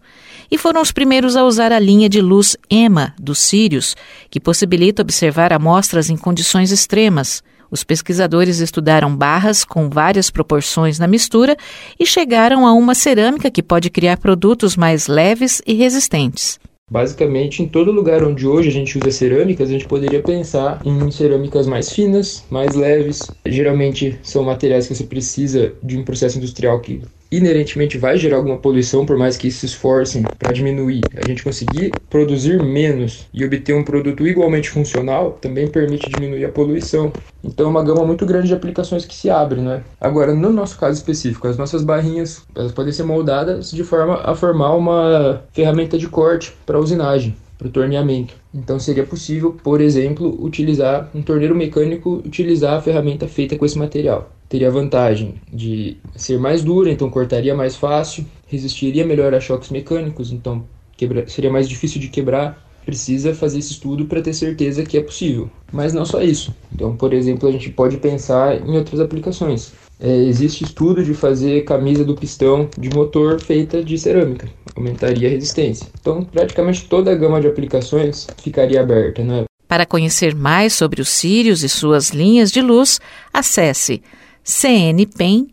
E 0.49 0.57
foram 0.57 0.81
os 0.81 0.93
primeiros 0.93 1.35
a 1.35 1.43
usar 1.43 1.73
a 1.73 1.79
linha 1.79 2.07
de 2.07 2.21
luz 2.21 2.55
EMA 2.69 3.13
dos 3.19 3.39
Sirius, 3.39 3.93
que 4.29 4.39
possibilita 4.39 5.01
observar 5.01 5.51
amostras 5.51 6.09
em 6.09 6.15
condições 6.15 6.71
extremas. 6.71 7.43
Os 7.69 7.83
pesquisadores 7.83 8.59
estudaram 8.59 9.15
barras 9.15 9.63
com 9.63 9.89
várias 9.89 10.29
proporções 10.29 10.99
na 10.99 11.07
mistura 11.07 11.55
e 11.99 12.05
chegaram 12.05 12.65
a 12.65 12.73
uma 12.73 12.95
cerâmica 12.95 13.51
que 13.51 13.63
pode 13.63 13.89
criar 13.89 14.17
produtos 14.17 14.75
mais 14.75 15.07
leves 15.07 15.61
e 15.65 15.73
resistentes. 15.73 16.59
Basicamente, 16.89 17.63
em 17.63 17.67
todo 17.67 17.91
lugar 17.91 18.23
onde 18.23 18.45
hoje 18.45 18.69
a 18.69 18.71
gente 18.71 18.95
usa 18.95 19.09
cerâmicas, 19.09 19.69
a 19.69 19.71
gente 19.71 19.87
poderia 19.87 20.21
pensar 20.21 20.79
em 20.85 21.09
cerâmicas 21.09 21.65
mais 21.65 21.91
finas, 21.91 22.45
mais 22.47 22.75
leves. 22.75 23.23
Geralmente 23.43 24.19
são 24.21 24.43
materiais 24.43 24.87
que 24.87 24.93
você 24.93 25.03
precisa 25.03 25.73
de 25.81 25.97
um 25.97 26.03
processo 26.03 26.37
industrial 26.37 26.79
que 26.79 27.01
inerentemente 27.31 27.97
vai 27.97 28.17
gerar 28.17 28.37
alguma 28.37 28.57
poluição, 28.57 29.05
por 29.05 29.17
mais 29.17 29.37
que 29.37 29.51
se 29.51 29.65
esforcem 29.65 30.23
para 30.37 30.53
diminuir. 30.53 31.01
A 31.15 31.25
gente 31.25 31.43
conseguir 31.43 31.91
produzir 32.09 32.61
menos 32.61 33.27
e 33.33 33.43
obter 33.43 33.73
um 33.73 33.83
produto 33.83 34.27
igualmente 34.27 34.69
funcional 34.69 35.37
também 35.41 35.67
permite 35.67 36.09
diminuir 36.09 36.45
a 36.45 36.49
poluição. 36.49 37.11
Então 37.43 37.67
é 37.67 37.69
uma 37.69 37.83
gama 37.83 38.05
muito 38.05 38.25
grande 38.25 38.47
de 38.47 38.53
aplicações 38.53 39.05
que 39.05 39.13
se 39.13 39.29
abre, 39.29 39.61
né? 39.61 39.83
Agora, 40.01 40.33
no 40.33 40.51
nosso 40.51 40.77
caso 40.79 40.97
específico, 40.97 41.47
as 41.47 41.57
nossas 41.57 41.83
barrinhas 41.83 42.41
elas 42.55 42.71
podem 42.71 42.91
ser 42.91 43.03
moldadas 43.03 43.71
de 43.71 43.83
forma 43.83 44.21
a 44.23 44.33
formar 44.33 44.75
uma 44.75 45.43
ferramenta 45.53 45.97
de 45.97 46.07
corte 46.07 46.53
para 46.65 46.79
usinagem 46.79 47.35
para 47.57 47.67
o 47.67 47.71
torneamento. 47.71 48.35
Então 48.53 48.79
seria 48.79 49.05
possível, 49.05 49.55
por 49.63 49.81
exemplo, 49.81 50.37
utilizar 50.43 51.09
um 51.13 51.21
torneiro 51.21 51.55
mecânico 51.55 52.21
utilizar 52.25 52.75
a 52.75 52.81
ferramenta 52.81 53.27
feita 53.27 53.57
com 53.57 53.65
esse 53.65 53.77
material 53.77 54.31
teria 54.47 54.67
a 54.67 54.71
vantagem 54.71 55.35
de 55.51 55.97
ser 56.15 56.37
mais 56.39 56.63
dura, 56.63 56.91
então 56.91 57.09
cortaria 57.09 57.55
mais 57.55 57.75
fácil, 57.75 58.25
resistiria 58.47 59.05
melhor 59.05 59.33
a 59.33 59.39
choques 59.39 59.69
mecânicos, 59.69 60.31
então 60.31 60.63
quebra, 60.95 61.27
seria 61.27 61.51
mais 61.51 61.67
difícil 61.67 61.99
de 61.99 62.09
quebrar. 62.09 62.63
Precisa 62.85 63.33
fazer 63.33 63.57
esse 63.57 63.71
estudo 63.71 64.05
para 64.05 64.21
ter 64.21 64.33
certeza 64.33 64.83
que 64.83 64.95
é 64.95 65.01
possível. 65.01 65.49
Mas 65.73 65.91
não 65.91 66.05
só 66.05 66.21
isso. 66.21 66.53
Então, 66.71 66.95
por 66.95 67.13
exemplo, 67.13 67.49
a 67.49 67.51
gente 67.51 67.71
pode 67.71 67.97
pensar 67.97 68.61
em 68.61 68.77
outras 68.77 68.99
aplicações. 68.99 69.73
É, 69.99 70.15
existe 70.23 70.63
estudo 70.63 71.03
de 71.03 71.13
fazer 71.13 71.63
camisa 71.63 72.03
do 72.03 72.15
pistão 72.15 72.69
de 72.77 72.89
motor 72.89 73.39
feita 73.39 73.83
de 73.83 73.97
cerâmica, 73.97 74.47
aumentaria 74.75 75.27
a 75.27 75.31
resistência. 75.31 75.87
Então, 75.99 76.23
praticamente 76.23 76.85
toda 76.85 77.11
a 77.11 77.15
gama 77.15 77.39
de 77.39 77.47
aplicações 77.47 78.27
ficaria 78.41 78.81
aberta. 78.81 79.23
Né? 79.23 79.45
Para 79.67 79.85
conhecer 79.85 80.35
mais 80.35 80.73
sobre 80.73 81.01
os 81.01 81.09
Sirius 81.09 81.63
e 81.63 81.69
suas 81.69 82.09
linhas 82.09 82.51
de 82.51 82.61
luz, 82.61 82.99
acesse 83.33 84.01
cnpen.br. 84.43 85.45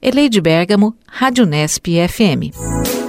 Eleide 0.00 0.40
Bergamo, 0.40 0.94
Rádio 1.06 1.46
Nesp 1.46 1.86
FM. 2.08 3.01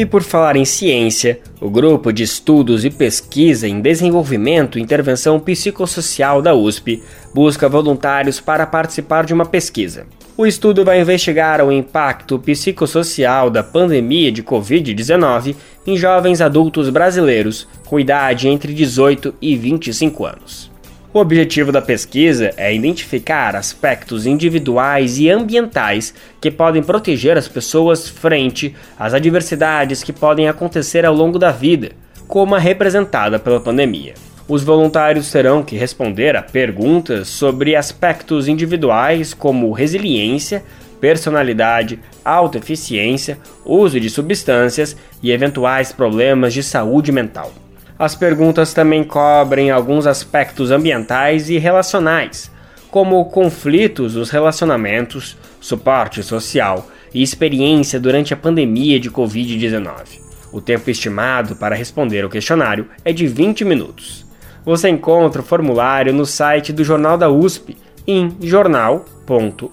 E 0.00 0.06
por 0.06 0.22
falar 0.22 0.56
em 0.56 0.64
ciência, 0.64 1.40
o 1.60 1.68
Grupo 1.68 2.10
de 2.10 2.22
Estudos 2.22 2.86
e 2.86 2.90
Pesquisa 2.90 3.68
em 3.68 3.82
Desenvolvimento 3.82 4.78
e 4.78 4.82
Intervenção 4.82 5.38
Psicossocial 5.38 6.40
da 6.40 6.54
USP 6.54 7.02
busca 7.34 7.68
voluntários 7.68 8.40
para 8.40 8.66
participar 8.66 9.26
de 9.26 9.34
uma 9.34 9.44
pesquisa. 9.44 10.06
O 10.38 10.46
estudo 10.46 10.86
vai 10.86 11.02
investigar 11.02 11.62
o 11.62 11.70
impacto 11.70 12.38
psicossocial 12.38 13.50
da 13.50 13.62
pandemia 13.62 14.32
de 14.32 14.42
Covid-19 14.42 15.54
em 15.86 15.98
jovens 15.98 16.40
adultos 16.40 16.88
brasileiros 16.88 17.68
com 17.84 18.00
idade 18.00 18.48
entre 18.48 18.72
18 18.72 19.34
e 19.38 19.54
25 19.54 20.24
anos. 20.24 20.69
O 21.12 21.18
objetivo 21.18 21.72
da 21.72 21.82
pesquisa 21.82 22.54
é 22.56 22.72
identificar 22.72 23.56
aspectos 23.56 24.26
individuais 24.26 25.18
e 25.18 25.28
ambientais 25.28 26.14
que 26.40 26.52
podem 26.52 26.84
proteger 26.84 27.36
as 27.36 27.48
pessoas 27.48 28.08
frente 28.08 28.76
às 28.96 29.12
adversidades 29.12 30.04
que 30.04 30.12
podem 30.12 30.48
acontecer 30.48 31.04
ao 31.04 31.12
longo 31.12 31.36
da 31.36 31.50
vida, 31.50 31.90
como 32.28 32.54
a 32.54 32.60
representada 32.60 33.40
pela 33.40 33.58
pandemia. 33.58 34.14
Os 34.46 34.62
voluntários 34.62 35.32
terão 35.32 35.64
que 35.64 35.76
responder 35.76 36.36
a 36.36 36.42
perguntas 36.42 37.26
sobre 37.26 37.74
aspectos 37.74 38.46
individuais 38.46 39.34
como 39.34 39.72
resiliência, 39.72 40.62
personalidade, 41.00 41.98
autoeficiência, 42.24 43.36
uso 43.64 43.98
de 43.98 44.08
substâncias 44.08 44.96
e 45.20 45.32
eventuais 45.32 45.90
problemas 45.90 46.54
de 46.54 46.62
saúde 46.62 47.10
mental. 47.10 47.52
As 48.00 48.14
perguntas 48.14 48.72
também 48.72 49.04
cobrem 49.04 49.70
alguns 49.70 50.06
aspectos 50.06 50.70
ambientais 50.70 51.50
e 51.50 51.58
relacionais, 51.58 52.50
como 52.90 53.22
conflitos 53.26 54.14
nos 54.14 54.30
relacionamentos, 54.30 55.36
suporte 55.60 56.22
social 56.22 56.88
e 57.12 57.22
experiência 57.22 58.00
durante 58.00 58.32
a 58.32 58.38
pandemia 58.38 58.98
de 58.98 59.10
Covid-19. 59.10 60.18
O 60.50 60.62
tempo 60.62 60.88
estimado 60.88 61.56
para 61.56 61.74
responder 61.74 62.24
o 62.24 62.30
questionário 62.30 62.88
é 63.04 63.12
de 63.12 63.26
20 63.26 63.66
minutos. 63.66 64.24
Você 64.64 64.88
encontra 64.88 65.42
o 65.42 65.44
formulário 65.44 66.10
no 66.10 66.24
site 66.24 66.72
do 66.72 66.82
Jornal 66.82 67.18
da 67.18 67.28
USP 67.28 67.76
em 68.06 68.34
jornal.usp.br. 68.40 69.66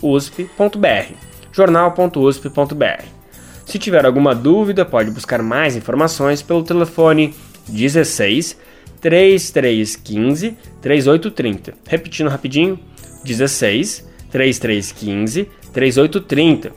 jornal.usp.br. 1.54 3.18
Se 3.66 3.80
tiver 3.80 4.06
alguma 4.06 4.36
dúvida, 4.36 4.86
pode 4.86 5.12
buscar 5.12 5.42
mais 5.42 5.78
informações 5.78 6.42
pelo 6.42 6.64
telefone 6.64 7.34
16 7.68 8.58
3315 9.02 10.58
3830. 10.82 11.74
Repetindo 11.88 12.30
rapidinho: 12.30 12.80
16 13.24 14.06
3315 14.32 15.48
3830. 15.74 16.74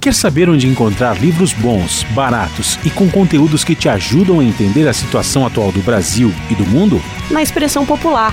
Quer 0.00 0.14
saber 0.14 0.48
onde 0.48 0.68
encontrar 0.68 1.20
livros 1.20 1.52
bons, 1.52 2.04
baratos 2.14 2.78
e 2.84 2.90
com 2.90 3.10
conteúdos 3.10 3.64
que 3.64 3.74
te 3.74 3.88
ajudam 3.88 4.38
a 4.38 4.44
entender 4.44 4.86
a 4.86 4.92
situação 4.92 5.44
atual 5.44 5.72
do 5.72 5.80
Brasil 5.80 6.32
e 6.48 6.54
do 6.54 6.64
mundo? 6.64 7.02
Na 7.28 7.42
Expressão 7.42 7.84
Popular 7.84 8.32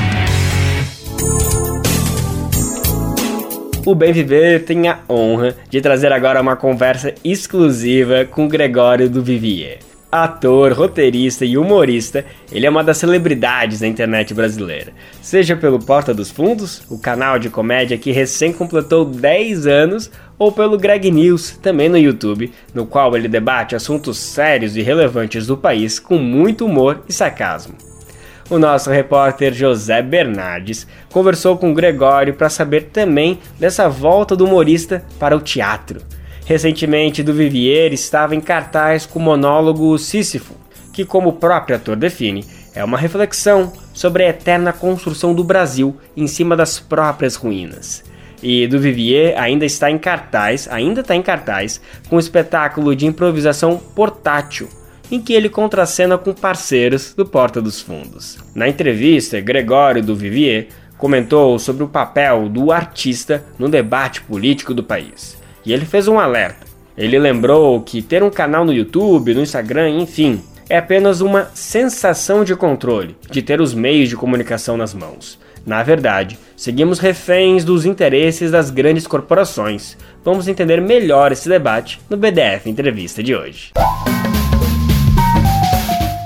O 3.83 3.95
Bem 3.95 4.13
Viver 4.13 4.63
tem 4.63 4.87
a 4.87 4.99
honra 5.09 5.55
de 5.67 5.81
trazer 5.81 6.11
agora 6.11 6.39
uma 6.39 6.55
conversa 6.55 7.15
exclusiva 7.23 8.25
com 8.25 8.47
Gregório 8.47 9.09
do 9.09 9.23
Vivier. 9.23 9.79
Ator, 10.11 10.71
roteirista 10.73 11.45
e 11.45 11.57
humorista, 11.57 12.23
ele 12.51 12.67
é 12.67 12.69
uma 12.69 12.83
das 12.83 12.99
celebridades 12.99 13.79
da 13.79 13.87
internet 13.87 14.35
brasileira. 14.35 14.93
Seja 15.19 15.55
pelo 15.55 15.79
Porta 15.79 16.13
dos 16.13 16.29
Fundos, 16.29 16.83
o 16.91 16.99
canal 16.99 17.39
de 17.39 17.49
comédia 17.49 17.97
que 17.97 18.11
recém 18.11 18.53
completou 18.53 19.03
10 19.03 19.65
anos, 19.65 20.11
ou 20.37 20.51
pelo 20.51 20.77
Greg 20.77 21.09
News, 21.09 21.57
também 21.57 21.89
no 21.89 21.97
YouTube, 21.97 22.51
no 22.75 22.85
qual 22.85 23.17
ele 23.17 23.27
debate 23.27 23.75
assuntos 23.75 24.19
sérios 24.19 24.77
e 24.77 24.83
relevantes 24.83 25.47
do 25.47 25.57
país 25.57 25.97
com 25.97 26.19
muito 26.19 26.67
humor 26.67 27.01
e 27.09 27.13
sarcasmo. 27.13 27.90
O 28.51 28.59
nosso 28.59 28.89
repórter 28.89 29.53
José 29.53 30.01
Bernardes 30.01 30.85
conversou 31.09 31.57
com 31.57 31.73
Gregório 31.73 32.33
para 32.33 32.49
saber 32.49 32.89
também 32.91 33.39
dessa 33.57 33.87
volta 33.87 34.35
do 34.35 34.43
humorista 34.43 35.05
para 35.17 35.37
o 35.37 35.39
teatro. 35.39 36.01
Recentemente, 36.45 37.23
do 37.23 37.33
Vivier 37.33 37.93
estava 37.93 38.35
em 38.35 38.41
cartaz 38.41 39.05
com 39.05 39.19
o 39.19 39.21
monólogo 39.21 39.97
Sísifo, 39.97 40.53
que, 40.91 41.05
como 41.05 41.29
o 41.29 41.33
próprio 41.33 41.77
ator 41.77 41.95
define, 41.95 42.45
é 42.75 42.83
uma 42.83 42.97
reflexão 42.97 43.71
sobre 43.93 44.25
a 44.25 44.29
eterna 44.31 44.73
construção 44.73 45.33
do 45.33 45.45
Brasil 45.45 45.95
em 46.17 46.27
cima 46.27 46.53
das 46.53 46.77
próprias 46.77 47.37
ruínas. 47.37 48.03
E 48.43 48.67
do 48.67 48.81
Vivier 48.81 49.39
ainda 49.39 49.63
está 49.63 49.89
em 49.89 49.97
cartaz, 49.97 50.67
ainda 50.69 50.99
está 50.99 51.15
em 51.15 51.21
cartaz, 51.21 51.79
com 52.09 52.17
um 52.17 52.19
espetáculo 52.19 52.97
de 52.97 53.05
improvisação 53.05 53.77
portátil, 53.77 54.67
em 55.11 55.21
que 55.21 55.33
ele 55.33 55.49
contracena 55.49 56.17
com 56.17 56.33
parceiros 56.33 57.13
do 57.13 57.25
Porta 57.25 57.61
dos 57.61 57.81
Fundos. 57.81 58.39
Na 58.55 58.67
entrevista, 58.67 59.41
Gregório 59.41 60.01
do 60.01 60.15
Vivier 60.15 60.69
comentou 60.97 61.59
sobre 61.59 61.83
o 61.83 61.87
papel 61.87 62.47
do 62.47 62.71
artista 62.71 63.43
no 63.59 63.67
debate 63.67 64.21
político 64.21 64.73
do 64.73 64.83
país. 64.83 65.37
E 65.65 65.73
ele 65.73 65.85
fez 65.85 66.07
um 66.07 66.19
alerta. 66.19 66.65
Ele 66.97 67.19
lembrou 67.19 67.81
que 67.81 68.01
ter 68.01 68.23
um 68.23 68.29
canal 68.29 68.63
no 68.63 68.73
YouTube, 68.73 69.33
no 69.33 69.41
Instagram, 69.41 69.89
enfim, 69.89 70.41
é 70.69 70.77
apenas 70.77 71.19
uma 71.19 71.49
sensação 71.53 72.43
de 72.43 72.55
controle, 72.55 73.15
de 73.29 73.41
ter 73.41 73.59
os 73.59 73.73
meios 73.73 74.09
de 74.09 74.15
comunicação 74.15 74.77
nas 74.77 74.93
mãos. 74.93 75.39
Na 75.65 75.83
verdade, 75.83 76.39
seguimos 76.55 76.99
reféns 76.99 77.63
dos 77.63 77.85
interesses 77.85 78.51
das 78.51 78.69
grandes 78.69 79.05
corporações. 79.05 79.97
Vamos 80.23 80.47
entender 80.47 80.81
melhor 80.81 81.31
esse 81.31 81.49
debate 81.49 81.99
no 82.09 82.17
BDF 82.17 82.69
Entrevista 82.69 83.21
de 83.21 83.35
hoje. 83.35 83.71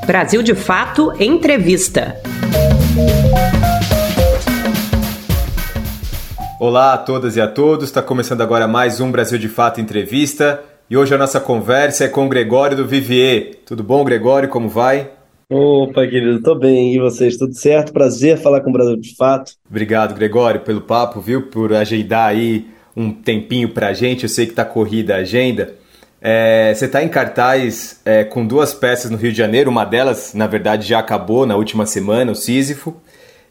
Brasil 0.06 0.44
de 0.44 0.54
Fato 0.54 1.12
Entrevista. 1.20 2.16
Olá 6.60 6.94
a 6.94 6.98
todas 7.00 7.36
e 7.36 7.42
a 7.42 7.48
todos, 7.48 7.86
está 7.86 8.04
começando 8.04 8.42
agora 8.42 8.68
mais 8.68 9.02
um 9.02 9.12
Brasil 9.12 9.40
de 9.40 9.50
Fato 9.50 9.82
Entrevista 9.82 10.64
e 10.88 10.96
hoje 10.96 11.16
a 11.16 11.18
nossa 11.18 11.40
conversa 11.40 12.04
é 12.04 12.08
com 12.08 12.28
o 12.28 12.30
Gregório 12.30 12.78
do 12.78 12.86
Vivier. 12.86 13.56
Tudo 13.66 13.82
bom, 13.84 14.04
Gregório? 14.04 14.48
Como 14.48 14.70
vai? 14.70 15.10
Opa, 15.50 16.06
querido, 16.06 16.40
tô 16.44 16.54
bem. 16.54 16.94
E 16.94 17.00
vocês, 17.00 17.36
tudo 17.36 17.56
certo? 17.56 17.92
Prazer 17.92 18.38
falar 18.38 18.62
com 18.62 18.70
o 18.70 18.74
Brasil 18.74 18.98
de 18.98 19.16
Fato. 19.16 19.54
Obrigado, 19.68 20.14
Gregório, 20.14 20.62
pelo 20.62 20.82
papo, 20.82 21.20
viu? 21.20 21.48
Por 21.48 21.74
agendar 21.74 22.28
aí 22.30 22.68
um 22.96 23.12
tempinho 23.12 23.70
pra 23.70 23.92
gente. 23.92 24.24
Eu 24.24 24.30
sei 24.30 24.46
que 24.46 24.54
tá 24.54 24.64
corrida 24.64 25.16
a 25.16 25.20
agenda. 25.20 25.74
É, 26.28 26.74
você 26.74 26.86
está 26.86 27.04
em 27.04 27.08
cartaz 27.08 28.02
é, 28.04 28.24
com 28.24 28.48
duas 28.48 28.74
peças 28.74 29.12
no 29.12 29.18
Rio 29.18 29.32
de 29.32 29.38
Janeiro, 29.38 29.70
uma 29.70 29.86
delas, 29.86 30.34
na 30.34 30.48
verdade, 30.48 30.88
já 30.88 30.98
acabou 30.98 31.46
na 31.46 31.56
última 31.56 31.86
semana, 31.86 32.32
o 32.32 32.36
Sísifo, 32.36 32.96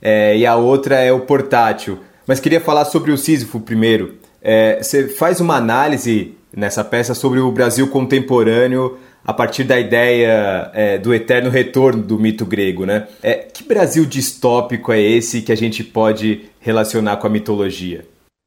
é, 0.03 0.37
e 0.37 0.45
a 0.45 0.57
outra 0.57 0.97
é 0.97 1.13
o 1.13 1.21
Portátil. 1.21 2.01
Mas 2.27 2.41
queria 2.41 2.61
falar 2.61 2.85
sobre 2.87 3.13
o 3.13 3.17
Sísifo 3.17 3.61
primeiro. 3.61 4.17
É, 4.43 4.83
você 4.83 5.07
faz 5.07 5.41
uma 5.41 5.55
análise 5.55 6.35
nessa 6.53 6.83
peça 6.83 7.15
sobre 7.15 7.39
o 7.39 7.53
Brasil 7.53 7.87
contemporâneo 7.87 8.99
a 9.25 9.33
partir 9.33 9.63
da 9.63 9.79
ideia 9.79 10.73
é, 10.75 10.99
do 10.99 11.15
eterno 11.15 11.51
retorno 11.51 12.03
do 12.03 12.19
mito 12.19 12.45
grego, 12.45 12.85
né? 12.85 13.07
É, 13.23 13.35
que 13.35 13.63
Brasil 13.63 14.05
distópico 14.05 14.91
é 14.91 15.01
esse 15.01 15.43
que 15.43 15.53
a 15.53 15.57
gente 15.57 15.85
pode 15.85 16.47
relacionar 16.59 17.19
com 17.19 17.29
a 17.29 17.31
mitologia? 17.31 18.05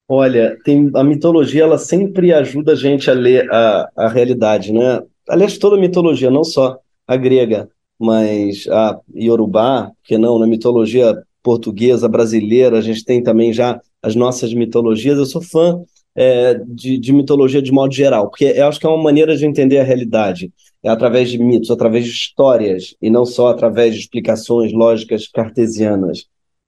Olha, 0.09 0.57
tem, 0.63 0.89
a 0.95 1.03
mitologia 1.03 1.63
ela 1.63 1.77
sempre 1.77 2.31
ajuda 2.31 2.71
a 2.71 2.75
gente 2.75 3.09
a 3.09 3.13
ler 3.13 3.49
a, 3.51 3.89
a 3.95 4.07
realidade, 4.07 4.71
né? 4.71 5.01
Aliás, 5.27 5.57
toda 5.57 5.75
a 5.75 5.79
mitologia, 5.79 6.31
não 6.31 6.45
só 6.45 6.77
a 7.05 7.17
grega, 7.17 7.69
mas 7.99 8.67
a 8.69 8.99
iorubá, 9.13 9.91
que 10.03 10.17
não, 10.17 10.39
na 10.39 10.47
mitologia 10.47 11.13
portuguesa, 11.43 12.07
brasileira, 12.07 12.77
a 12.77 12.81
gente 12.81 13.03
tem 13.03 13.21
também 13.21 13.51
já 13.51 13.81
as 14.01 14.15
nossas 14.15 14.53
mitologias. 14.53 15.17
Eu 15.17 15.25
sou 15.25 15.41
fã 15.41 15.81
é, 16.15 16.53
de, 16.65 16.97
de, 16.97 17.11
mitologia 17.11 17.61
de 17.61 17.71
modo 17.71 17.93
geral, 17.93 18.29
porque 18.29 18.45
eu 18.45 18.67
acho 18.67 18.79
que 18.79 18.85
é 18.85 18.89
uma 18.89 19.01
maneira 19.03 19.35
de 19.35 19.45
entender 19.45 19.79
a 19.79 19.83
realidade, 19.83 20.51
é 20.83 20.89
através 20.89 21.29
de 21.29 21.37
mitos, 21.37 21.69
através 21.69 22.05
de 22.05 22.11
histórias, 22.11 22.95
e 23.01 23.09
não 23.09 23.25
só 23.25 23.49
através 23.49 23.93
de 23.93 24.01
explicações 24.01 24.71
lógicas 24.71 25.27
cartesianas. 25.27 26.25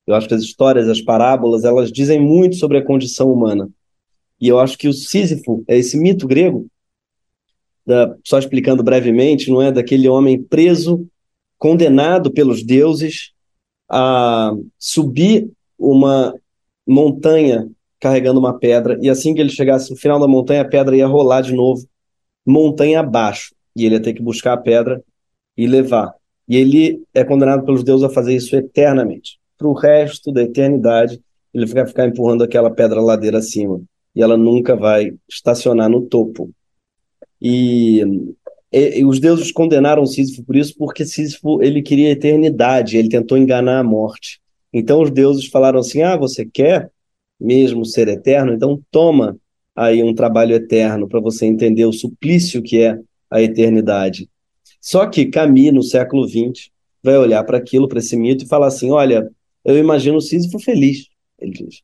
Eu 0.10 0.16
acho 0.16 0.28
que 0.28 0.34
as 0.34 0.42
histórias, 0.42 0.90
as 0.90 1.00
parábolas, 1.00 1.64
elas 1.64 1.92
dizem 1.92 2.20
muito 2.20 2.56
sobre 2.56 2.80
a 2.80 2.84
condição 2.84 3.32
humana. 3.32 3.70
E 4.42 4.48
eu 4.48 4.60
acho 4.60 4.76
que 4.76 4.88
o 4.88 4.94
Sísifo 4.94 5.64
é 5.68 5.78
esse 5.78 5.96
mito 5.96 6.28
grego, 6.28 6.66
da, 7.86 8.16
só 8.26 8.40
explicando 8.40 8.82
brevemente, 8.82 9.52
não 9.52 9.62
é 9.62 9.72
daquele 9.72 10.10
homem 10.10 10.42
preso, 10.42 11.08
condenado 11.60 12.32
pelos 12.32 12.64
deuses 12.64 13.34
a 13.88 14.52
subir 14.80 15.52
uma 15.78 16.34
montanha 16.88 17.70
carregando 18.00 18.40
uma 18.40 18.58
pedra, 18.58 18.98
e 19.02 19.12
assim 19.12 19.36
que 19.36 19.42
ele 19.42 19.50
chegasse 19.50 19.92
no 19.92 19.96
final 19.96 20.20
da 20.20 20.28
montanha, 20.28 20.62
a 20.62 20.68
pedra 20.68 20.98
ia 20.98 21.06
rolar 21.06 21.42
de 21.42 21.54
novo, 21.54 21.88
montanha 22.44 23.02
abaixo, 23.02 23.54
e 23.76 23.86
ele 23.86 23.94
ia 23.94 24.02
ter 24.02 24.14
que 24.14 24.24
buscar 24.24 24.54
a 24.54 24.58
pedra 24.58 25.04
e 25.56 25.68
levar. 25.68 26.16
E 26.48 26.56
ele 26.58 27.04
é 27.14 27.24
condenado 27.24 27.64
pelos 27.64 27.84
deuses 27.84 28.06
a 28.06 28.10
fazer 28.10 28.36
isso 28.36 28.56
eternamente. 28.56 29.39
Para 29.60 29.68
o 29.68 29.74
resto 29.74 30.32
da 30.32 30.42
eternidade, 30.42 31.22
ele 31.54 31.68
vai 31.68 31.86
ficar 31.86 32.08
empurrando 32.08 32.44
aquela 32.44 32.72
pedra 32.72 33.00
ladeira 33.00 33.38
acima, 33.38 33.80
e 34.16 34.24
ela 34.24 34.36
nunca 34.36 34.76
vai 34.76 35.14
estacionar 35.30 35.90
no 35.90 36.02
topo. 36.02 36.50
E 37.40 38.04
e, 38.72 39.00
e 39.00 39.06
os 39.06 39.20
deuses 39.20 39.52
condenaram 39.52 40.06
Sísifo 40.06 40.44
por 40.44 40.56
isso, 40.56 40.76
porque 40.78 41.06
Sísifo 41.06 41.62
ele 41.62 41.82
queria 41.82 42.12
eternidade, 42.12 42.98
ele 42.98 43.10
tentou 43.10 43.38
enganar 43.38 43.80
a 43.80 43.84
morte. 43.84 44.40
Então 44.72 45.02
os 45.02 45.12
deuses 45.12 45.48
falaram 45.48 45.80
assim: 45.80 46.02
ah, 46.02 46.16
você 46.16 46.46
quer 46.46 46.92
mesmo 47.40 47.86
ser 47.86 48.08
eterno? 48.08 48.54
Então 48.54 48.82
toma 48.92 49.38
aí 49.76 50.04
um 50.04 50.14
trabalho 50.14 50.56
eterno 50.56 51.08
para 51.08 51.20
você 51.20 51.46
entender 51.46 51.86
o 51.86 51.94
suplício 51.94 52.62
que 52.62 52.82
é 52.82 53.00
a 53.30 53.42
eternidade. 53.42 54.30
Só 54.82 55.06
que 55.08 55.26
Camille, 55.26 55.72
no 55.72 55.84
século 55.84 56.28
XX, 56.28 56.70
vai 57.04 57.18
olhar 57.18 57.44
para 57.44 57.58
aquilo, 57.58 57.88
para 57.88 58.00
esse 58.00 58.16
mito, 58.16 58.46
e 58.46 58.48
falar 58.48 58.68
assim: 58.68 58.92
olha, 58.92 59.30
eu 59.64 59.78
imagino 59.78 60.22
Sísifo 60.22 60.60
feliz. 60.60 61.08
Ele 61.40 61.52
diz. 61.52 61.82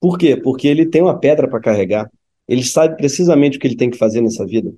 Por 0.00 0.18
quê? 0.18 0.36
Porque 0.36 0.68
ele 0.68 0.86
tem 0.86 1.02
uma 1.02 1.18
pedra 1.18 1.48
para 1.48 1.60
carregar. 1.60 2.10
Ele 2.46 2.62
sabe 2.62 2.96
precisamente 2.96 3.56
o 3.56 3.60
que 3.60 3.66
ele 3.66 3.76
tem 3.76 3.90
que 3.90 3.96
fazer 3.96 4.20
nessa 4.20 4.44
vida. 4.46 4.72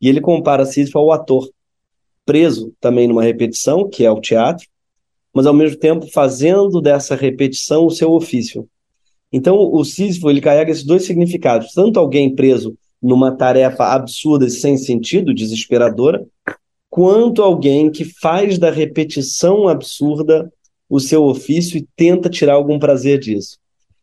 E 0.00 0.08
ele 0.08 0.20
compara 0.20 0.64
Sísifo 0.64 0.98
ao 0.98 1.12
ator, 1.12 1.48
preso 2.24 2.72
também 2.80 3.08
numa 3.08 3.22
repetição, 3.22 3.88
que 3.88 4.04
é 4.04 4.10
o 4.10 4.20
teatro, 4.20 4.66
mas 5.34 5.46
ao 5.46 5.54
mesmo 5.54 5.76
tempo 5.76 6.06
fazendo 6.10 6.80
dessa 6.80 7.14
repetição 7.14 7.86
o 7.86 7.90
seu 7.90 8.12
ofício. 8.12 8.68
Então 9.32 9.56
o 9.56 9.84
Sísifo 9.84 10.30
ele 10.30 10.40
carrega 10.40 10.70
esses 10.70 10.84
dois 10.84 11.04
significados, 11.04 11.72
tanto 11.72 11.98
alguém 11.98 12.34
preso 12.34 12.76
numa 13.00 13.32
tarefa 13.32 13.84
absurda 13.84 14.46
e 14.46 14.50
sem 14.50 14.76
sentido, 14.76 15.34
desesperadora, 15.34 16.24
quanto 16.88 17.42
alguém 17.42 17.90
que 17.90 18.04
faz 18.04 18.58
da 18.58 18.70
repetição 18.70 19.68
absurda 19.68 20.52
o 20.90 20.98
seu 20.98 21.22
ofício 21.24 21.78
e 21.78 21.86
tenta 21.96 22.28
tirar 22.28 22.54
algum 22.54 22.78
prazer 22.78 23.20
disso. 23.20 23.56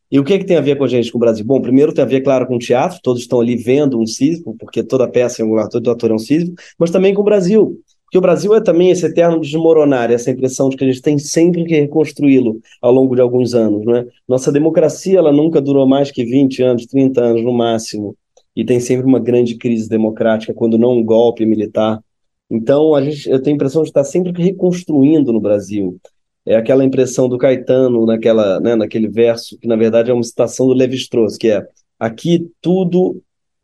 E 0.09 0.17
o 0.17 0.23
que, 0.23 0.33
é 0.33 0.37
que 0.39 0.45
tem 0.45 0.55
a 0.55 0.61
ver 0.61 0.77
com 0.77 0.85
a 0.85 0.87
gente, 0.87 1.11
com 1.11 1.17
o 1.17 1.19
Brasil? 1.19 1.43
Bom, 1.45 1.61
primeiro 1.61 1.93
tem 1.93 2.01
a 2.01 2.07
ver, 2.07 2.21
claro, 2.21 2.47
com 2.47 2.55
o 2.55 2.59
teatro, 2.59 2.99
todos 3.03 3.23
estão 3.23 3.41
ali 3.41 3.57
vendo 3.57 3.99
um 3.99 4.07
Sísifo, 4.07 4.55
porque 4.57 4.81
toda 4.81 5.05
peça 5.05 5.43
todo 5.69 5.91
ator 5.91 6.11
é 6.11 6.13
um 6.13 6.17
Sísifo, 6.17 6.53
mas 6.79 6.89
também 6.89 7.13
com 7.13 7.21
o 7.21 7.25
Brasil, 7.25 7.77
porque 8.05 8.17
o 8.17 8.21
Brasil 8.21 8.55
é 8.55 8.61
também 8.61 8.89
esse 8.89 9.05
eterno 9.05 9.41
desmoronar, 9.41 10.09
essa 10.09 10.31
impressão 10.31 10.69
de 10.69 10.77
que 10.77 10.85
a 10.85 10.87
gente 10.87 11.01
tem 11.01 11.19
sempre 11.19 11.65
que 11.65 11.75
reconstruí-lo 11.75 12.61
ao 12.81 12.93
longo 12.93 13.13
de 13.15 13.21
alguns 13.21 13.53
anos. 13.53 13.85
Né? 13.85 14.05
Nossa 14.25 14.49
democracia 14.49 15.19
ela 15.19 15.33
nunca 15.33 15.59
durou 15.59 15.85
mais 15.85 16.09
que 16.09 16.23
20 16.23 16.63
anos, 16.63 16.85
30 16.85 17.21
anos 17.21 17.43
no 17.43 17.51
máximo, 17.51 18.15
e 18.55 18.63
tem 18.63 18.79
sempre 18.79 19.05
uma 19.05 19.19
grande 19.19 19.55
crise 19.55 19.89
democrática, 19.89 20.53
quando 20.53 20.77
não 20.77 20.93
um 20.93 21.03
golpe 21.03 21.45
militar. 21.45 22.01
Então, 22.49 22.95
a 22.95 23.03
gente, 23.03 23.29
eu 23.29 23.41
tenho 23.41 23.55
a 23.55 23.57
impressão 23.57 23.83
de 23.83 23.89
estar 23.89 24.05
sempre 24.05 24.31
reconstruindo 24.41 25.33
no 25.33 25.41
Brasil 25.41 25.99
é 26.47 26.55
aquela 26.55 26.85
impressão 26.85 27.27
do 27.27 27.37
Caetano 27.37 28.05
naquela, 28.05 28.59
né, 28.61 28.73
naquele 28.73 29.09
verso, 29.09 29.57
que 29.59 29.67
na 29.67 29.75
verdade 29.75 30.09
é 30.09 30.13
uma 30.13 30.23
citação 30.23 30.65
do 30.65 30.73
Levi-Strauss, 30.73 31.37
que 31.37 31.49
é 31.49 31.67
aqui 31.99 32.49
tudo 32.61 33.21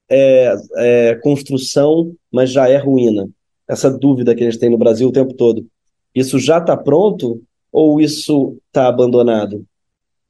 é, 0.10 0.54
é, 0.76 1.16
construção, 1.24 2.14
mas 2.30 2.52
já 2.52 2.68
é 2.68 2.76
ruína. 2.76 3.30
Essa 3.68 3.90
dúvida 3.90 4.36
que 4.36 4.44
a 4.44 4.52
gente 4.52 4.60
tem 4.60 4.70
no 4.70 4.78
Brasil 4.78 5.08
o 5.08 5.14
tempo 5.14 5.34
todo. 5.34 5.66
Isso 6.14 6.38
já 6.38 6.58
está 6.58 6.76
pronto 6.76 7.42
ou 7.72 8.02
isso 8.02 8.58
está 8.68 8.88
abandonado? 8.90 9.66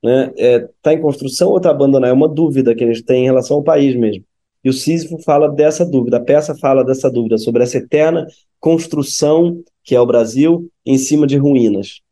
Está 0.03 0.07
né? 0.07 0.32
é, 0.38 0.69
tá 0.80 0.93
em 0.93 1.01
construção 1.01 1.49
ou 1.49 1.57
está 1.57 1.71
abandonado? 1.71 2.11
É 2.11 2.13
uma 2.13 2.30
dúvida 2.30 2.75
que 2.75 2.84
a 2.84 2.88
gente 2.88 3.03
tem 3.03 3.23
em 3.23 3.25
relação 3.25 3.57
ao 3.57 3.63
país 3.63 3.95
mesmo. 3.95 4.23
E 4.63 4.69
o 4.69 4.73
Sísifo 4.73 5.17
fala 5.23 5.49
dessa 5.49 5.84
dúvida, 5.84 6.17
a 6.17 6.23
peça 6.23 6.55
fala 6.55 6.86
dessa 6.86 7.09
dúvida, 7.09 7.38
sobre 7.39 7.63
essa 7.63 7.80
eterna 7.80 8.28
construção 8.59 9.61
que 9.84 9.95
é 9.95 9.99
o 9.99 10.05
Brasil 10.05 10.69
em 10.86 10.97
cima 10.97 11.25
de 11.28 11.36
ruínas. 11.36 12.03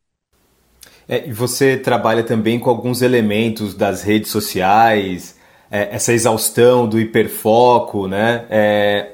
É, 1.12 1.28
e 1.28 1.34
você 1.34 1.76
trabalha 1.76 2.24
também 2.24 2.58
com 2.58 2.70
alguns 2.70 3.02
elementos 3.02 3.76
das 3.76 4.02
redes 4.02 4.32
sociais, 4.32 5.38
é, 5.70 5.94
essa 5.94 6.14
exaustão 6.14 6.88
do 6.88 6.98
hiperfoco, 6.98 8.08
né? 8.08 8.46
É, 8.50 9.12